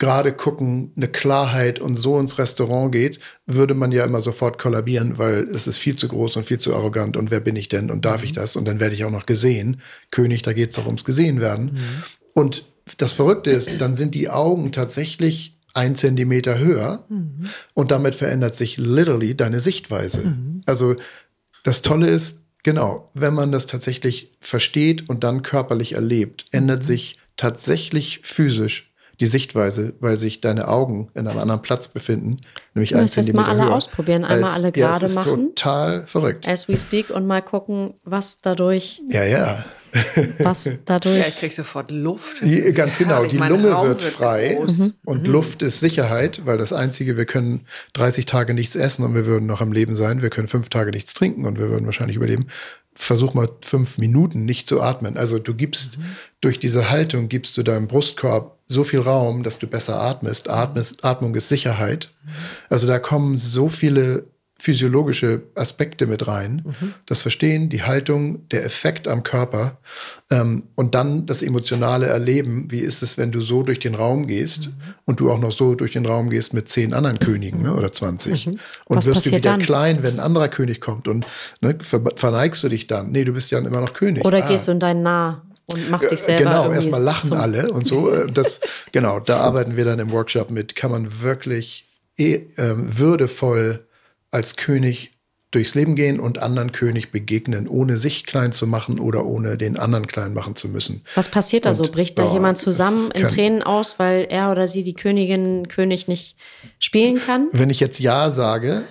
[0.00, 5.18] gerade gucken, eine Klarheit und so ins Restaurant geht, würde man ja immer sofort kollabieren,
[5.18, 7.90] weil es ist viel zu groß und viel zu arrogant und wer bin ich denn
[7.90, 9.80] und darf ich das und dann werde ich auch noch gesehen.
[10.10, 11.78] König, da geht es doch ums gesehen werden.
[12.34, 12.64] Und
[12.96, 17.06] das Verrückte ist, dann sind die Augen tatsächlich ein Zentimeter höher
[17.74, 20.34] und damit verändert sich literally deine Sichtweise.
[20.64, 20.96] Also
[21.62, 27.18] das Tolle ist, genau, wenn man das tatsächlich versteht und dann körperlich erlebt, ändert sich
[27.36, 28.89] tatsächlich physisch
[29.20, 32.38] die Sichtweise, weil sich deine Augen in einem anderen Platz befinden,
[32.74, 33.74] nämlich ein Zentimeter mal alle höher.
[33.76, 35.54] ausprobieren, einmal alle ja, gerade es ist machen.
[35.54, 36.48] total verrückt.
[36.48, 39.64] As we speak und mal gucken, was dadurch, Ja, ja.
[40.38, 41.18] was dadurch.
[41.18, 42.40] Ja, ich krieg sofort Luft.
[42.42, 44.92] Die, ganz genau, die Lunge Raum wird frei groß.
[45.04, 49.26] und Luft ist Sicherheit, weil das Einzige, wir können 30 Tage nichts essen und wir
[49.26, 50.22] würden noch am Leben sein.
[50.22, 52.46] Wir können fünf Tage nichts trinken und wir würden wahrscheinlich überleben.
[52.94, 55.16] Versuch mal fünf Minuten nicht zu atmen.
[55.16, 55.98] Also du gibst
[56.40, 60.48] durch diese Haltung gibst du deinem Brustkorb so viel Raum, dass du besser atmest.
[60.48, 62.10] Atmest Atmung ist Sicherheit.
[62.68, 64.26] Also da kommen so viele
[64.60, 66.64] physiologische Aspekte mit rein.
[67.06, 69.78] Das Verstehen, die Haltung, der Effekt am Körper
[70.30, 72.70] ähm, und dann das emotionale Erleben.
[72.70, 74.68] Wie ist es, wenn du so durch den Raum gehst
[75.06, 77.90] und du auch noch so durch den Raum gehst mit zehn anderen Königen ne, oder
[77.90, 78.58] 20 und
[78.98, 79.60] Was wirst du wieder dann?
[79.60, 81.26] klein, wenn ein anderer König kommt und
[81.62, 83.10] ne, ver verneigst du dich dann.
[83.10, 84.24] Nee, du bist ja immer noch König.
[84.26, 84.48] Oder Ah.
[84.48, 85.42] gehst du in deinen Nah
[85.72, 86.44] und machst dich selber.
[86.44, 88.10] Genau, erstmal lachen alle und so.
[88.12, 88.60] Äh, Das,
[88.92, 90.76] genau, da arbeiten wir dann im Workshop mit.
[90.76, 91.86] Kann man wirklich
[92.18, 93.86] eh, ähm, würdevoll
[94.30, 95.12] als König
[95.50, 99.76] durchs Leben gehen und anderen König begegnen, ohne sich klein zu machen oder ohne den
[99.76, 101.02] anderen klein machen zu müssen.
[101.16, 101.82] Was passiert da so?
[101.82, 105.66] Und, Bricht da oh, jemand zusammen in Tränen aus, weil er oder sie die Königin,
[105.66, 106.36] König nicht
[106.78, 107.48] spielen kann?
[107.50, 108.84] Wenn ich jetzt Ja sage,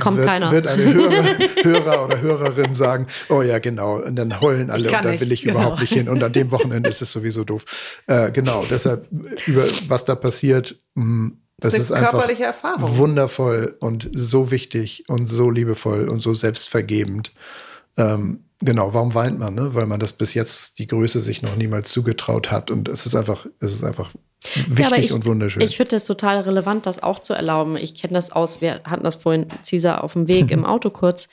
[0.00, 0.50] Kommt wird, keiner.
[0.50, 5.02] wird eine Hörer, Hörer oder Hörerin sagen, oh ja, genau, und dann heulen alle und
[5.04, 5.54] da will ich genau.
[5.54, 8.02] überhaupt nicht hin und an dem Wochenende ist es sowieso doof.
[8.06, 9.08] Äh, genau, deshalb
[9.46, 12.98] über was da passiert, mh, das ist ist, eine einfach körperliche Erfahrung.
[12.98, 17.32] wundervoll und so wichtig und so liebevoll und so selbstvergebend.
[17.96, 19.54] Ähm, genau, warum weint man?
[19.54, 19.74] Ne?
[19.74, 23.14] Weil man das bis jetzt die Größe sich noch niemals zugetraut hat und es ist
[23.14, 24.10] einfach, es ist einfach
[24.66, 25.62] wichtig ja, und wunderschön.
[25.62, 27.76] Ich finde es total relevant, das auch zu erlauben.
[27.76, 31.28] Ich kenne das aus, wir hatten das vorhin, Cesar, auf dem Weg im Auto kurz.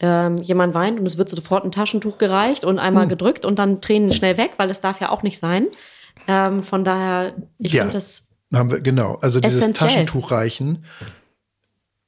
[0.00, 3.10] Ähm, jemand weint und es wird sofort ein Taschentuch gereicht und einmal mhm.
[3.10, 5.66] gedrückt und dann Tränen schnell weg, weil es darf ja auch nicht sein.
[6.28, 8.27] Ähm, von daher, ich ja, finde das.
[8.52, 9.18] Haben wir, genau.
[9.20, 9.88] Also dieses essentiell.
[9.88, 10.84] Taschentuch reichen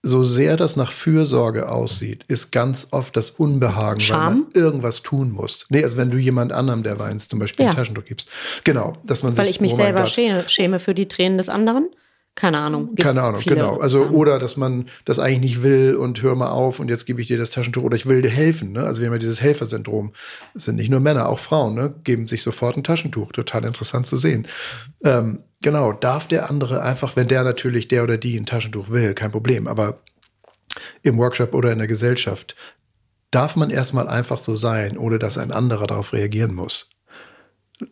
[0.02, 4.18] so sehr das nach Fürsorge aussieht, ist ganz oft das Unbehagen, Scham?
[4.18, 5.66] weil man irgendwas tun muss.
[5.68, 7.70] Nee, also wenn du jemand anderem, der weinst, zum Beispiel ja.
[7.70, 8.28] ein Taschentuch gibst.
[8.64, 11.48] Genau, dass man Weil sich, ich mich oh selber schäme, schäme für die Tränen des
[11.48, 11.90] anderen.
[12.36, 12.94] Keine Ahnung.
[12.94, 13.78] Keine Ahnung, genau.
[13.80, 17.20] Also oder dass man das eigentlich nicht will und hör mal auf und jetzt gebe
[17.20, 18.72] ich dir das Taschentuch oder ich will dir helfen.
[18.72, 18.84] Ne?
[18.84, 20.12] Also wir haben ja dieses Helfersyndrom.
[20.54, 21.92] Das sind nicht nur Männer, auch Frauen, ne?
[22.04, 23.32] geben sich sofort ein Taschentuch.
[23.32, 24.46] Total interessant zu sehen.
[25.04, 29.14] Ähm, genau, darf der andere einfach, wenn der natürlich der oder die ein Taschentuch will,
[29.14, 29.66] kein Problem.
[29.66, 30.00] Aber
[31.02, 32.56] im Workshop oder in der Gesellschaft
[33.30, 36.90] darf man erstmal einfach so sein, ohne dass ein anderer darauf reagieren muss.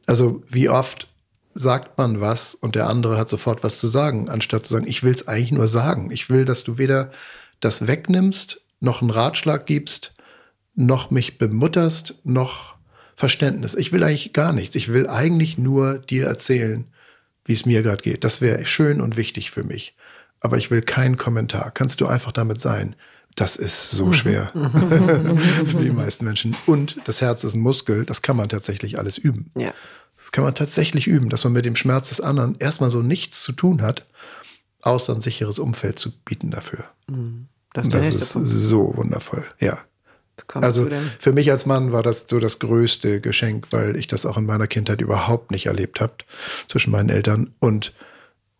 [0.06, 1.08] Also wie oft
[1.54, 5.02] sagt man was und der andere hat sofort was zu sagen, anstatt zu sagen, ich
[5.02, 6.10] will es eigentlich nur sagen.
[6.10, 7.10] Ich will, dass du weder
[7.60, 10.14] das wegnimmst, noch einen Ratschlag gibst,
[10.74, 12.76] noch mich bemutterst, noch
[13.16, 13.74] Verständnis.
[13.74, 14.76] Ich will eigentlich gar nichts.
[14.76, 16.86] Ich will eigentlich nur dir erzählen,
[17.48, 18.24] wie es mir gerade geht.
[18.24, 19.96] Das wäre schön und wichtig für mich.
[20.40, 21.70] Aber ich will keinen Kommentar.
[21.72, 22.94] Kannst du einfach damit sein?
[23.34, 24.52] Das ist so schwer
[25.66, 26.56] für die meisten Menschen.
[26.66, 29.50] Und das Herz ist ein Muskel, das kann man tatsächlich alles üben.
[29.56, 29.72] Ja.
[30.18, 33.42] Das kann man tatsächlich üben, dass man mit dem Schmerz des anderen erstmal so nichts
[33.42, 34.06] zu tun hat,
[34.82, 36.84] außer ein sicheres Umfeld zu bieten dafür.
[37.08, 37.48] Mhm.
[37.72, 38.48] Das, das ist Punkt.
[38.48, 39.78] so wundervoll, ja.
[40.64, 44.36] Also für mich als Mann war das so das größte Geschenk, weil ich das auch
[44.36, 46.14] in meiner Kindheit überhaupt nicht erlebt habe
[46.68, 47.54] zwischen meinen Eltern.
[47.58, 47.92] Und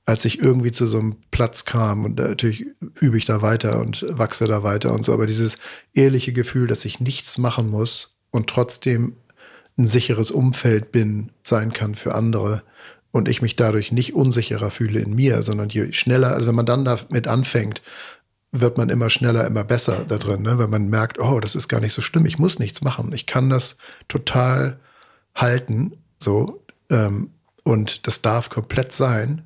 [0.04, 2.64] als ich irgendwie zu so einem Platz kam und natürlich
[2.98, 5.58] übe ich da weiter und wachse da weiter und so, aber dieses
[5.92, 9.16] ehrliche Gefühl, dass ich nichts machen muss und trotzdem
[9.76, 12.62] ein sicheres Umfeld bin, sein kann für andere
[13.10, 16.66] und ich mich dadurch nicht unsicherer fühle in mir, sondern je schneller, also wenn man
[16.66, 17.82] dann damit anfängt,
[18.52, 20.58] wird man immer schneller, immer besser da drin, ne?
[20.58, 23.26] wenn man merkt, oh, das ist gar nicht so schlimm, ich muss nichts machen, ich
[23.26, 23.76] kann das
[24.08, 24.78] total
[25.34, 27.30] halten, so, ähm,
[27.62, 29.42] und das darf komplett sein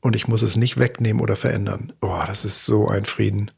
[0.00, 1.92] und ich muss es nicht wegnehmen oder verändern.
[2.00, 3.50] Oh, das ist so ein Frieden.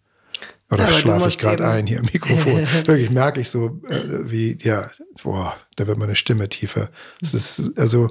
[0.70, 2.66] Oder schlafe ich gerade ein hier im Mikrofon?
[2.86, 4.90] Wirklich merke ich so, äh, wie, ja,
[5.22, 6.90] boah, da wird meine Stimme tiefer.
[7.20, 8.08] Es ist, also,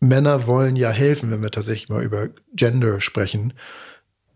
[0.00, 3.54] Männer wollen ja helfen, wenn wir tatsächlich mal über Gender sprechen.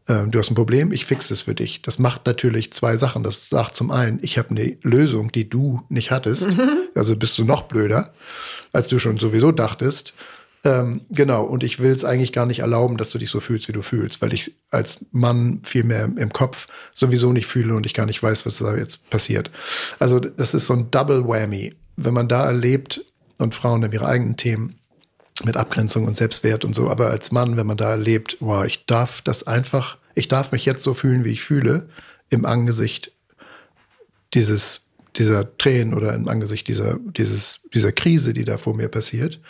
[0.09, 1.83] Ähm, du hast ein Problem, ich fixe es für dich.
[1.83, 3.23] Das macht natürlich zwei Sachen.
[3.23, 6.49] Das sagt zum einen, ich habe eine Lösung, die du nicht hattest.
[6.97, 8.13] Also bist du noch blöder,
[8.73, 10.15] als du schon sowieso dachtest.
[10.63, 13.67] Ähm, genau, und ich will es eigentlich gar nicht erlauben, dass du dich so fühlst,
[13.67, 17.85] wie du fühlst, weil ich als Mann viel mehr im Kopf sowieso nicht fühle und
[17.85, 19.51] ich gar nicht weiß, was da jetzt passiert.
[19.99, 21.75] Also das ist so ein Double Whammy.
[21.97, 23.05] Wenn man da erlebt,
[23.39, 24.79] und Frauen haben ihre eigenen Themen
[25.43, 28.87] mit Abgrenzung und Selbstwert und so, aber als Mann, wenn man da erlebt, wow, ich
[28.87, 31.89] darf das einfach, ich darf mich jetzt so fühlen, wie ich fühle,
[32.31, 33.13] im Angesicht
[34.33, 34.85] dieses
[35.17, 39.41] dieser Tränen oder im Angesicht dieser, dieses, dieser Krise, die da vor mir passiert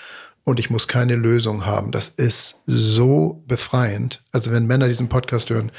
[0.44, 1.90] und ich muss keine Lösung haben.
[1.90, 4.22] Das ist so befreiend.
[4.32, 5.72] Also wenn Männer diesen Podcast hören,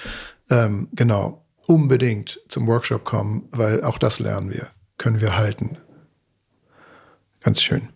[0.50, 5.78] ähm, genau, unbedingt zum Workshop kommen, weil auch das lernen wir, können wir halten.
[7.42, 7.90] Ganz schön.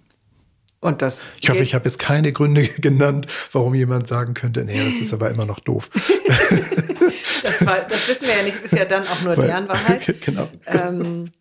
[0.81, 4.85] Und das ich hoffe, ich habe jetzt keine Gründe genannt, warum jemand sagen könnte, nee,
[4.85, 5.89] das ist aber immer noch doof.
[7.43, 9.67] das, war, das, wissen wir ja nicht, das ist ja dann auch nur weil, deren
[9.67, 10.21] Wahrheit.
[10.21, 10.47] Genau.
[10.65, 11.31] Ähm,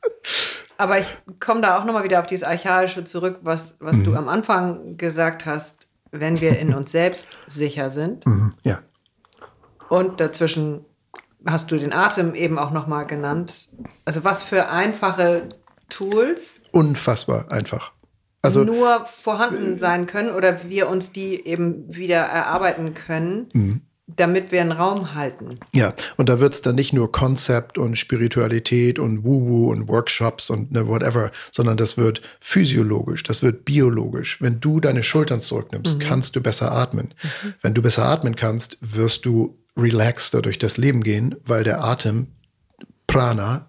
[0.76, 1.06] aber ich
[1.40, 4.04] komme da auch nochmal wieder auf dieses Archaische zurück, was, was mhm.
[4.04, 5.74] du am Anfang gesagt hast,
[6.10, 8.26] wenn wir in uns selbst sicher sind.
[8.26, 8.50] Mhm.
[8.62, 8.80] Ja.
[9.88, 10.84] Und dazwischen
[11.46, 13.68] hast du den Atem eben auch nochmal genannt.
[14.04, 15.48] Also was für einfache
[15.88, 16.60] Tools.
[16.72, 17.92] Unfassbar einfach.
[18.56, 23.48] Also, nur vorhanden sein können oder wir uns die eben wieder erarbeiten können.
[23.52, 23.80] Mhm
[24.16, 25.58] damit wir einen Raum halten.
[25.74, 30.50] Ja, und da wird es dann nicht nur Konzept und Spiritualität und Wu-Wu und Workshops
[30.50, 34.40] und ne, whatever, sondern das wird physiologisch, das wird biologisch.
[34.40, 36.00] Wenn du deine Schultern zurücknimmst, mhm.
[36.00, 37.12] kannst du besser atmen.
[37.22, 37.54] Mhm.
[37.60, 42.28] Wenn du besser atmen kannst, wirst du relaxter durch das Leben gehen, weil der Atem
[43.06, 43.66] Prana,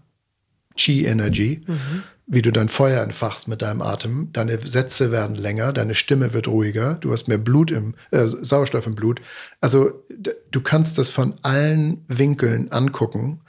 [0.75, 4.29] Chi Energy, mhm wie du dein Feuer entfachst mit deinem Atem.
[4.31, 8.87] Deine Sätze werden länger, deine Stimme wird ruhiger, du hast mehr Blut im, äh, Sauerstoff
[8.87, 9.19] im Blut.
[9.59, 10.05] Also
[10.51, 13.41] du kannst das von allen Winkeln angucken.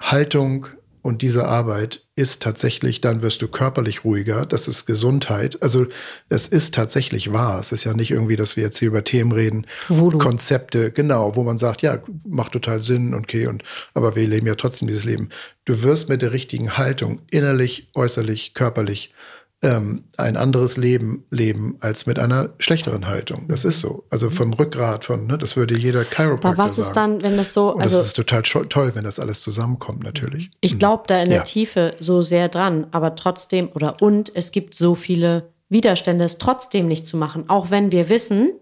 [0.00, 0.66] Haltung,
[1.08, 5.62] und diese Arbeit ist tatsächlich, dann wirst du körperlich ruhiger, das ist Gesundheit.
[5.62, 5.86] Also
[6.28, 7.60] es ist tatsächlich wahr.
[7.60, 10.18] Es ist ja nicht irgendwie, dass wir jetzt hier über Themen reden, Voodoo.
[10.18, 13.62] Konzepte, genau, wo man sagt, ja, macht total Sinn, okay, und
[13.94, 15.28] aber wir leben ja trotzdem dieses Leben.
[15.64, 19.14] Du wirst mit der richtigen Haltung, innerlich, äußerlich, körperlich,
[19.60, 23.46] ähm, ein anderes Leben leben als mit einer schlechteren Haltung.
[23.48, 24.04] Das ist so.
[24.08, 26.86] Also vom Rückgrat, von, ne, das würde jeder Chiropraktor Aber was sagen.
[26.86, 30.04] ist dann, wenn das so, Und also das ist total toll, wenn das alles zusammenkommt,
[30.04, 30.50] natürlich.
[30.60, 31.42] ich glaube da in der Ja.
[31.44, 36.86] Tiefe so sehr dran, aber trotzdem, oder und es gibt so viele Widerstände, es trotzdem
[36.86, 38.52] nicht zu machen, auch wenn wir wissen,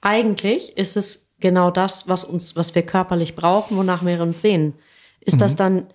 [0.00, 4.74] eigentlich ist es genau das, was uns, was wir körperlich brauchen, wonach wir uns sehen.
[5.20, 5.40] Ist Mhm.
[5.40, 5.86] das dann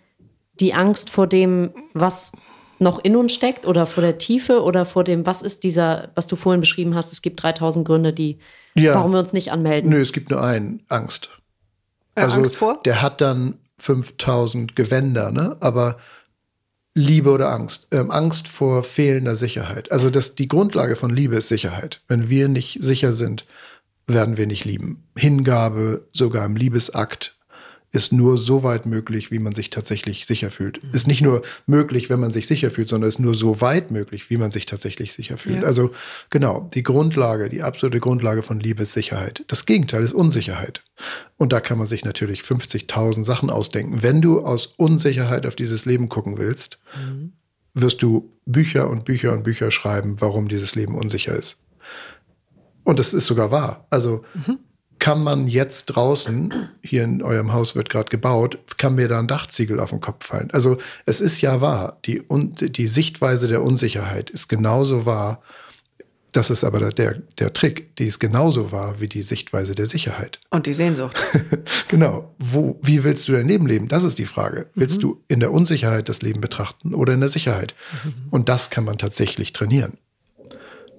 [0.59, 2.31] die Angst vor dem, was
[2.79, 6.27] noch in uns steckt oder vor der Tiefe oder vor dem, was ist dieser, was
[6.27, 8.39] du vorhin beschrieben hast, es gibt 3000 Gründe, die,
[8.75, 8.95] Ja.
[8.95, 9.89] warum wir uns nicht anmelden.
[9.89, 11.29] Nö, es gibt nur einen, Angst.
[12.15, 12.79] Äh, Also Angst vor?
[12.85, 15.57] der hat dann 5000 Gewänder, ne?
[15.59, 15.97] aber
[16.95, 17.87] Liebe oder Angst?
[17.91, 19.91] Ähm, Angst vor fehlender Sicherheit.
[19.91, 22.01] Also das, die Grundlage von Liebe ist Sicherheit.
[22.07, 23.45] Wenn wir nicht sicher sind,
[24.07, 25.03] werden wir nicht lieben.
[25.15, 27.37] Hingabe, sogar im Liebesakt,
[27.91, 30.79] ist nur so weit möglich, wie man sich tatsächlich sicher fühlt.
[30.93, 34.29] Ist nicht nur möglich, wenn man sich sicher fühlt, sondern ist nur so weit möglich,
[34.29, 35.61] wie man sich tatsächlich sicher fühlt.
[35.61, 35.63] Ja.
[35.63, 35.91] Also
[36.29, 39.43] genau, die Grundlage, die absolute Grundlage von Liebe ist Sicherheit.
[39.47, 40.83] Das Gegenteil ist Unsicherheit.
[41.37, 44.03] Und da kann man sich natürlich 50.000 Sachen ausdenken.
[44.03, 46.79] Wenn du aus Unsicherheit auf dieses Leben gucken willst,
[47.73, 51.57] wirst du Bücher und Bücher und Bücher schreiben, warum dieses Leben unsicher ist.
[52.83, 53.87] Und das ist sogar wahr.
[53.89, 54.23] Also
[54.99, 59.27] kann man jetzt draußen, hier in eurem Haus wird gerade gebaut, kann mir da ein
[59.27, 60.49] Dachziegel auf den Kopf fallen.
[60.51, 65.41] Also es ist ja wahr, die, die Sichtweise der Unsicherheit ist genauso wahr.
[66.31, 70.39] Das ist aber der, der Trick, die ist genauso wahr wie die Sichtweise der Sicherheit.
[70.51, 71.17] Und die Sehnsucht.
[71.87, 72.35] Genau.
[72.37, 73.87] Wo, wie willst du dein Leben leben?
[73.87, 74.67] Das ist die Frage.
[74.75, 77.73] Willst du in der Unsicherheit das Leben betrachten oder in der Sicherheit?
[78.29, 79.97] Und das kann man tatsächlich trainieren.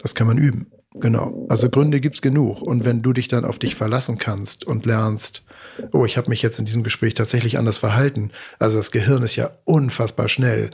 [0.02, 0.66] Das kann man üben.
[0.94, 1.46] Genau.
[1.48, 2.62] Also Gründe gibt's genug.
[2.62, 5.44] Und wenn du dich dann auf dich verlassen kannst und lernst,
[5.92, 8.32] oh, ich habe mich jetzt in diesem Gespräch tatsächlich anders verhalten.
[8.58, 10.70] Also das Gehirn ist ja unfassbar schnell.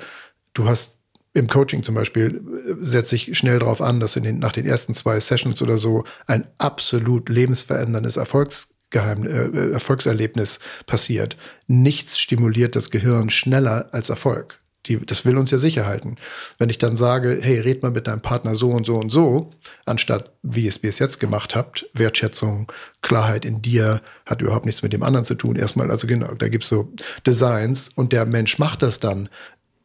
[0.55, 0.99] Du hast
[1.35, 4.65] im Coaching zum Beispiel äh, setze ich schnell darauf an, dass in den, nach den
[4.65, 11.37] ersten zwei Sessions oder so ein absolut lebensveränderndes Erfolgsgeheim, äh, Erfolgserlebnis passiert.
[11.67, 14.61] Nichts stimuliert das Gehirn schneller als Erfolg.
[14.87, 16.17] Die, das will uns ja sicher halten.
[16.59, 19.51] Wenn ich dann sage, hey, red mal mit deinem Partner so und so und so,
[19.85, 22.71] anstatt wie es, wie es jetzt gemacht habt, Wertschätzung,
[23.03, 25.57] Klarheit in dir, hat überhaupt nichts mit dem anderen zu tun.
[25.57, 26.93] Erstmal, also genau, da gibt's so
[27.27, 29.29] Designs und der Mensch macht das dann.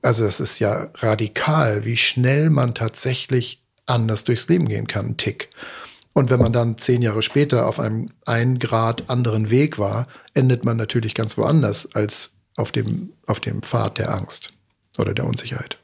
[0.02, 5.18] Also es ist ja radikal, wie schnell man tatsächlich anders durchs Leben gehen kann, ein
[5.18, 5.50] Tick.
[6.14, 10.66] Und wenn man dann zehn Jahre später auf einem ein Grad anderen Weg war, endet
[10.66, 14.54] man natürlich ganz woanders als auf dem, auf dem Pfad der Angst
[14.98, 15.78] oder der Unsicherheit.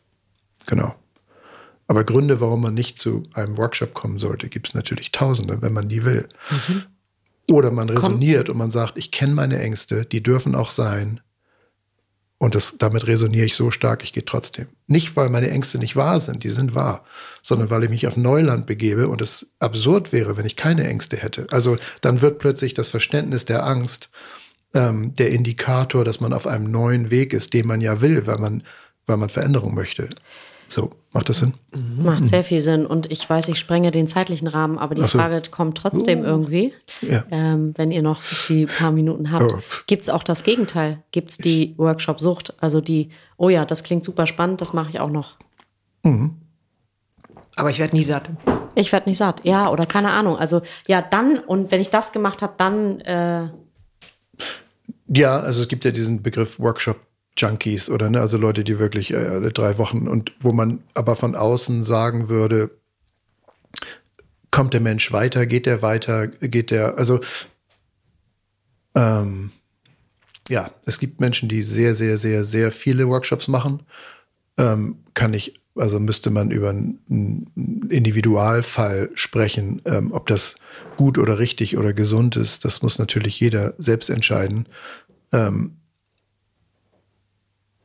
[0.65, 0.95] Genau.
[1.87, 5.73] Aber Gründe, warum man nicht zu einem Workshop kommen sollte, gibt es natürlich tausende, wenn
[5.73, 6.27] man die will.
[7.49, 11.21] Oder man resoniert und man sagt, ich kenne meine Ängste, die dürfen auch sein.
[12.39, 14.67] Und das, damit resoniere ich so stark, ich gehe trotzdem.
[14.85, 17.03] Nicht, weil meine Ängste nicht wahr sind, die sind wahr,
[17.41, 21.17] sondern weil ich mich auf Neuland begebe und es absurd wäre, wenn ich keine Ängste
[21.17, 21.47] hätte.
[21.49, 24.09] Also dann wird plötzlich das Verständnis der Angst
[24.73, 28.37] ähm, der Indikator, dass man auf einem neuen Weg ist, den man ja will, weil
[28.37, 28.63] man,
[29.07, 30.09] weil man Veränderung möchte.
[30.69, 31.53] So, macht das Sinn?
[32.03, 32.85] Macht sehr viel Sinn.
[32.85, 35.17] Und ich weiß, ich sprenge den zeitlichen Rahmen, aber die so.
[35.17, 37.23] Frage kommt trotzdem irgendwie, Ja.
[37.31, 39.49] ähm, wenn ihr noch die paar Minuten habt.
[39.53, 39.59] Oh.
[39.87, 41.01] Gibt es auch das Gegenteil?
[41.11, 42.55] Gibt es die Workshop-Sucht?
[42.61, 45.37] Also die, oh ja, das klingt super spannend, das mache ich auch noch.
[47.55, 48.29] Aber ich werde nie satt.
[48.75, 49.41] Ich werde nicht satt.
[49.45, 50.37] Ja, oder keine Ahnung.
[50.37, 53.47] Also ja, dann, und wenn ich das gemacht habe, dann, äh,
[55.07, 56.97] Ja, also es gibt ja diesen Begriff Workshop
[57.37, 61.35] Junkies oder ne, also Leute, die wirklich äh, drei Wochen und wo man aber von
[61.35, 62.71] außen sagen würde,
[64.51, 67.19] kommt der Mensch weiter, geht der weiter, geht der, also
[68.95, 69.51] ähm,
[70.49, 73.83] ja, es gibt Menschen, die sehr, sehr, sehr, sehr viele Workshops machen.
[74.57, 80.55] Ähm, kann ich, also müsste man über einen einen Individualfall sprechen, ähm, ob das
[80.95, 82.65] gut oder richtig oder gesund ist.
[82.65, 84.67] Das muss natürlich jeder selbst entscheiden.
[85.31, 85.77] Ähm,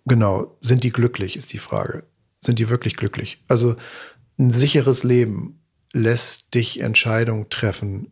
[0.07, 2.05] genau, sind die glücklich, ist die Frage.
[2.41, 3.43] Sind die wirklich glücklich?
[3.49, 3.77] Also
[4.39, 5.61] ein sicheres Leben
[5.93, 8.11] lässt dich Entscheidungen treffen,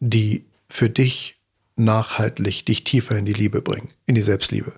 [0.00, 1.36] die für dich
[1.76, 4.72] nachhaltig dich tiefer in die Liebe bringen, in die Selbstliebe.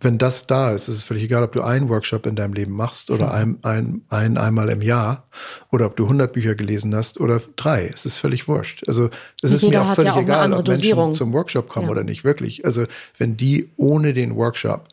[0.00, 2.72] Wenn das da ist, ist es völlig egal, ob du einen Workshop in deinem Leben
[2.72, 5.26] machst oder ein, ein, ein einmal im Jahr
[5.72, 7.86] oder ob du 100 Bücher gelesen hast oder drei.
[7.86, 8.86] Es ist völlig wurscht.
[8.86, 9.08] Also
[9.40, 11.12] es ist mir auch völlig ja auch egal, ob Menschen Dosierung.
[11.14, 11.92] zum Workshop kommen Ja.
[11.92, 12.66] oder nicht, wirklich.
[12.66, 12.84] Also
[13.16, 14.88] wenn die ohne den Workshop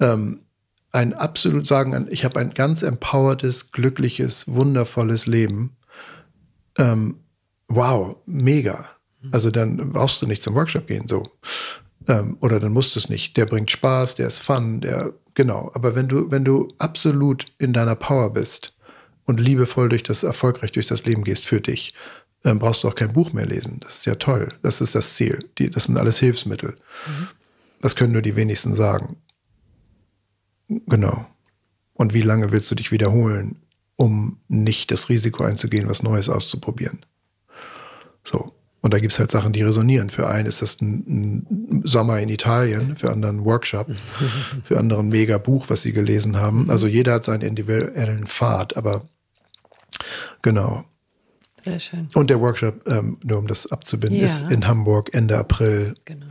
[0.00, 0.40] ähm,
[0.92, 5.76] ein absolut sagen, ich habe ein ganz empowertes, glückliches, wundervolles Leben.
[6.78, 7.20] Ähm,
[7.68, 8.88] wow, mega.
[9.32, 11.28] Also dann brauchst du nicht zum Workshop gehen, so.
[12.08, 13.36] Ähm, oder dann musst du es nicht.
[13.36, 15.70] Der bringt Spaß, der ist fun, der, genau.
[15.74, 18.74] Aber wenn du, wenn du absolut in deiner Power bist
[19.26, 21.94] und liebevoll durch das, erfolgreich durch das Leben gehst für dich,
[22.44, 23.78] ähm, brauchst du auch kein Buch mehr lesen.
[23.80, 24.48] Das ist ja toll.
[24.62, 25.50] Das ist das Ziel.
[25.58, 26.70] Die, das sind alles Hilfsmittel.
[26.70, 27.28] Mhm.
[27.82, 29.16] Das können nur die wenigsten sagen.
[30.86, 31.26] Genau.
[31.94, 33.56] Und wie lange willst du dich wiederholen,
[33.96, 37.00] um nicht das Risiko einzugehen, was Neues auszuprobieren?
[38.24, 38.52] So.
[38.82, 40.08] Und da gibt es halt Sachen, die resonieren.
[40.08, 43.88] Für einen ist das ein, ein Sommer in Italien, für anderen ein Workshop,
[44.64, 46.70] für andere ein mega Buch, was sie gelesen haben.
[46.70, 49.06] Also jeder hat seinen individuellen Pfad, aber
[50.40, 50.84] genau.
[51.62, 52.08] Sehr schön.
[52.14, 54.24] Und der Workshop, ähm, nur um das abzubinden, ja.
[54.24, 55.94] ist in Hamburg Ende April.
[56.06, 56.26] Genau.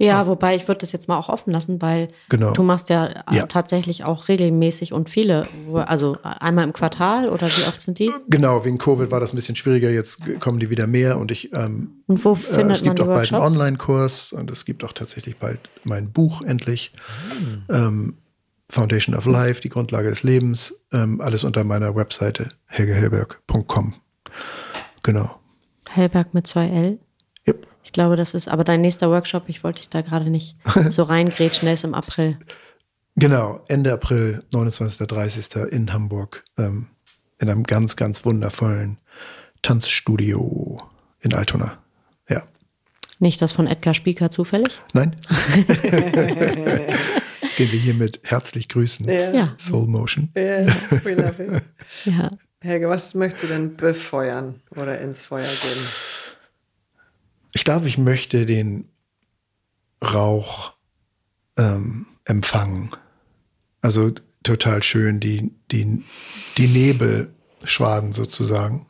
[0.00, 2.52] Ja, wobei ich würde das jetzt mal auch offen lassen, weil genau.
[2.52, 5.44] du machst ja, äh, ja, tatsächlich auch regelmäßig und viele,
[5.74, 8.10] also einmal im Quartal oder wie oft sind die?
[8.28, 11.52] Genau, wegen Covid war das ein bisschen schwieriger, jetzt kommen die wieder mehr und ich
[11.52, 14.84] ähm, Und wo findet äh, es gibt man auch bald einen Online-Kurs und es gibt
[14.84, 16.92] auch tatsächlich bald mein Buch endlich.
[17.30, 17.64] Hm.
[17.68, 18.14] Ähm,
[18.70, 23.94] Foundation of Life, die Grundlage des Lebens, ähm, alles unter meiner Webseite helgehelberg.com.
[25.02, 25.40] Genau.
[25.88, 26.98] Hellberg mit zwei L?
[27.88, 29.44] Ich glaube, das ist aber dein nächster Workshop.
[29.46, 30.56] Ich wollte dich da gerade nicht
[30.90, 31.64] so reingrätschen.
[31.64, 32.36] Der ist im April.
[33.16, 35.06] Genau, Ende April, 29.
[35.06, 35.72] 30.
[35.72, 36.44] in Hamburg.
[36.58, 36.88] Ähm,
[37.40, 38.98] in einem ganz, ganz wundervollen
[39.62, 40.82] Tanzstudio
[41.20, 41.78] in Altona.
[42.28, 42.42] Ja.
[43.20, 44.82] Nicht das von Edgar Spieker zufällig?
[44.92, 45.16] Nein.
[47.58, 49.08] Den wir hiermit herzlich grüßen.
[49.08, 49.54] Ja.
[49.56, 50.28] Soul Motion.
[50.36, 50.66] Ja,
[51.04, 51.62] we love it.
[52.04, 52.32] ja.
[52.60, 55.86] Helge, was möchtest du denn befeuern oder ins Feuer geben?
[57.54, 58.88] Ich glaube, ich möchte den
[60.02, 60.72] Rauch
[61.56, 62.90] ähm, empfangen.
[63.80, 64.12] Also
[64.42, 66.04] total schön, die, die,
[66.56, 68.86] die Nebelschwaden sozusagen,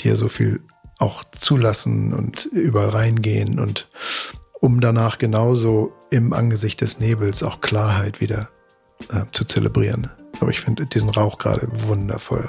[0.00, 0.60] die ja so viel
[0.98, 3.88] auch zulassen und überall reingehen und
[4.60, 8.48] um danach genauso im Angesicht des Nebels auch Klarheit wieder
[9.10, 10.10] äh, zu zelebrieren.
[10.40, 12.48] Aber ich finde diesen Rauch gerade wundervoll.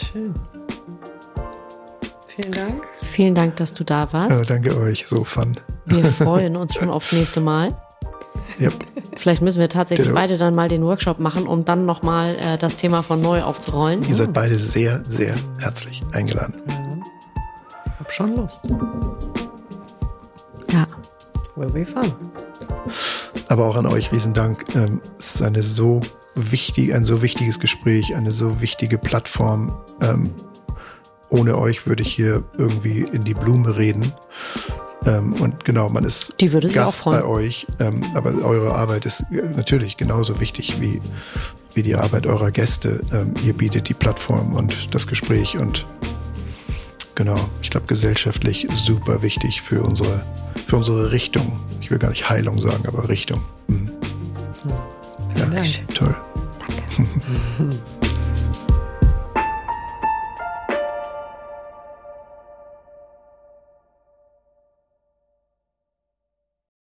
[0.00, 0.34] Schön.
[2.36, 2.86] Vielen Dank.
[3.02, 4.30] Vielen Dank, dass du da warst.
[4.30, 5.52] Ja, danke euch, so fun.
[5.86, 7.74] Wir freuen uns schon aufs nächste Mal.
[8.60, 8.74] Yep.
[9.16, 10.18] Vielleicht müssen wir tatsächlich Ditto.
[10.18, 14.02] beide dann mal den Workshop machen, um dann nochmal äh, das Thema von neu aufzurollen.
[14.06, 16.54] Ihr seid beide sehr, sehr herzlich eingeladen.
[17.86, 18.60] Ich hab schon Lust.
[20.72, 20.86] Ja.
[21.56, 22.12] Will be fun.
[23.48, 24.64] Aber auch an euch riesen Dank.
[24.74, 26.02] Ähm, es ist eine so
[26.34, 29.74] wichtig, ein so wichtiges Gespräch, eine so wichtige Plattform.
[30.02, 30.30] Ähm,
[31.28, 34.12] ohne euch würde ich hier irgendwie in die Blume reden.
[35.04, 36.34] Ähm, und genau, man ist
[36.72, 37.66] Gast bei euch.
[38.14, 41.00] aber eure Arbeit ist natürlich genauso wichtig wie,
[41.74, 43.00] wie die Arbeit eurer Gäste.
[43.44, 45.86] ihr bietet die Plattform und das Gespräch und
[47.14, 50.20] genau, ich glaube, gesellschaftlich super wichtig für unsere,
[50.66, 51.52] für unsere Richtung
[51.86, 53.40] ich will gar nicht Heilung sagen, aber Richtung.
[53.68, 53.92] Mhm.
[55.38, 55.68] Ja, Danke.
[55.94, 56.16] toll.
[56.96, 57.76] Danke.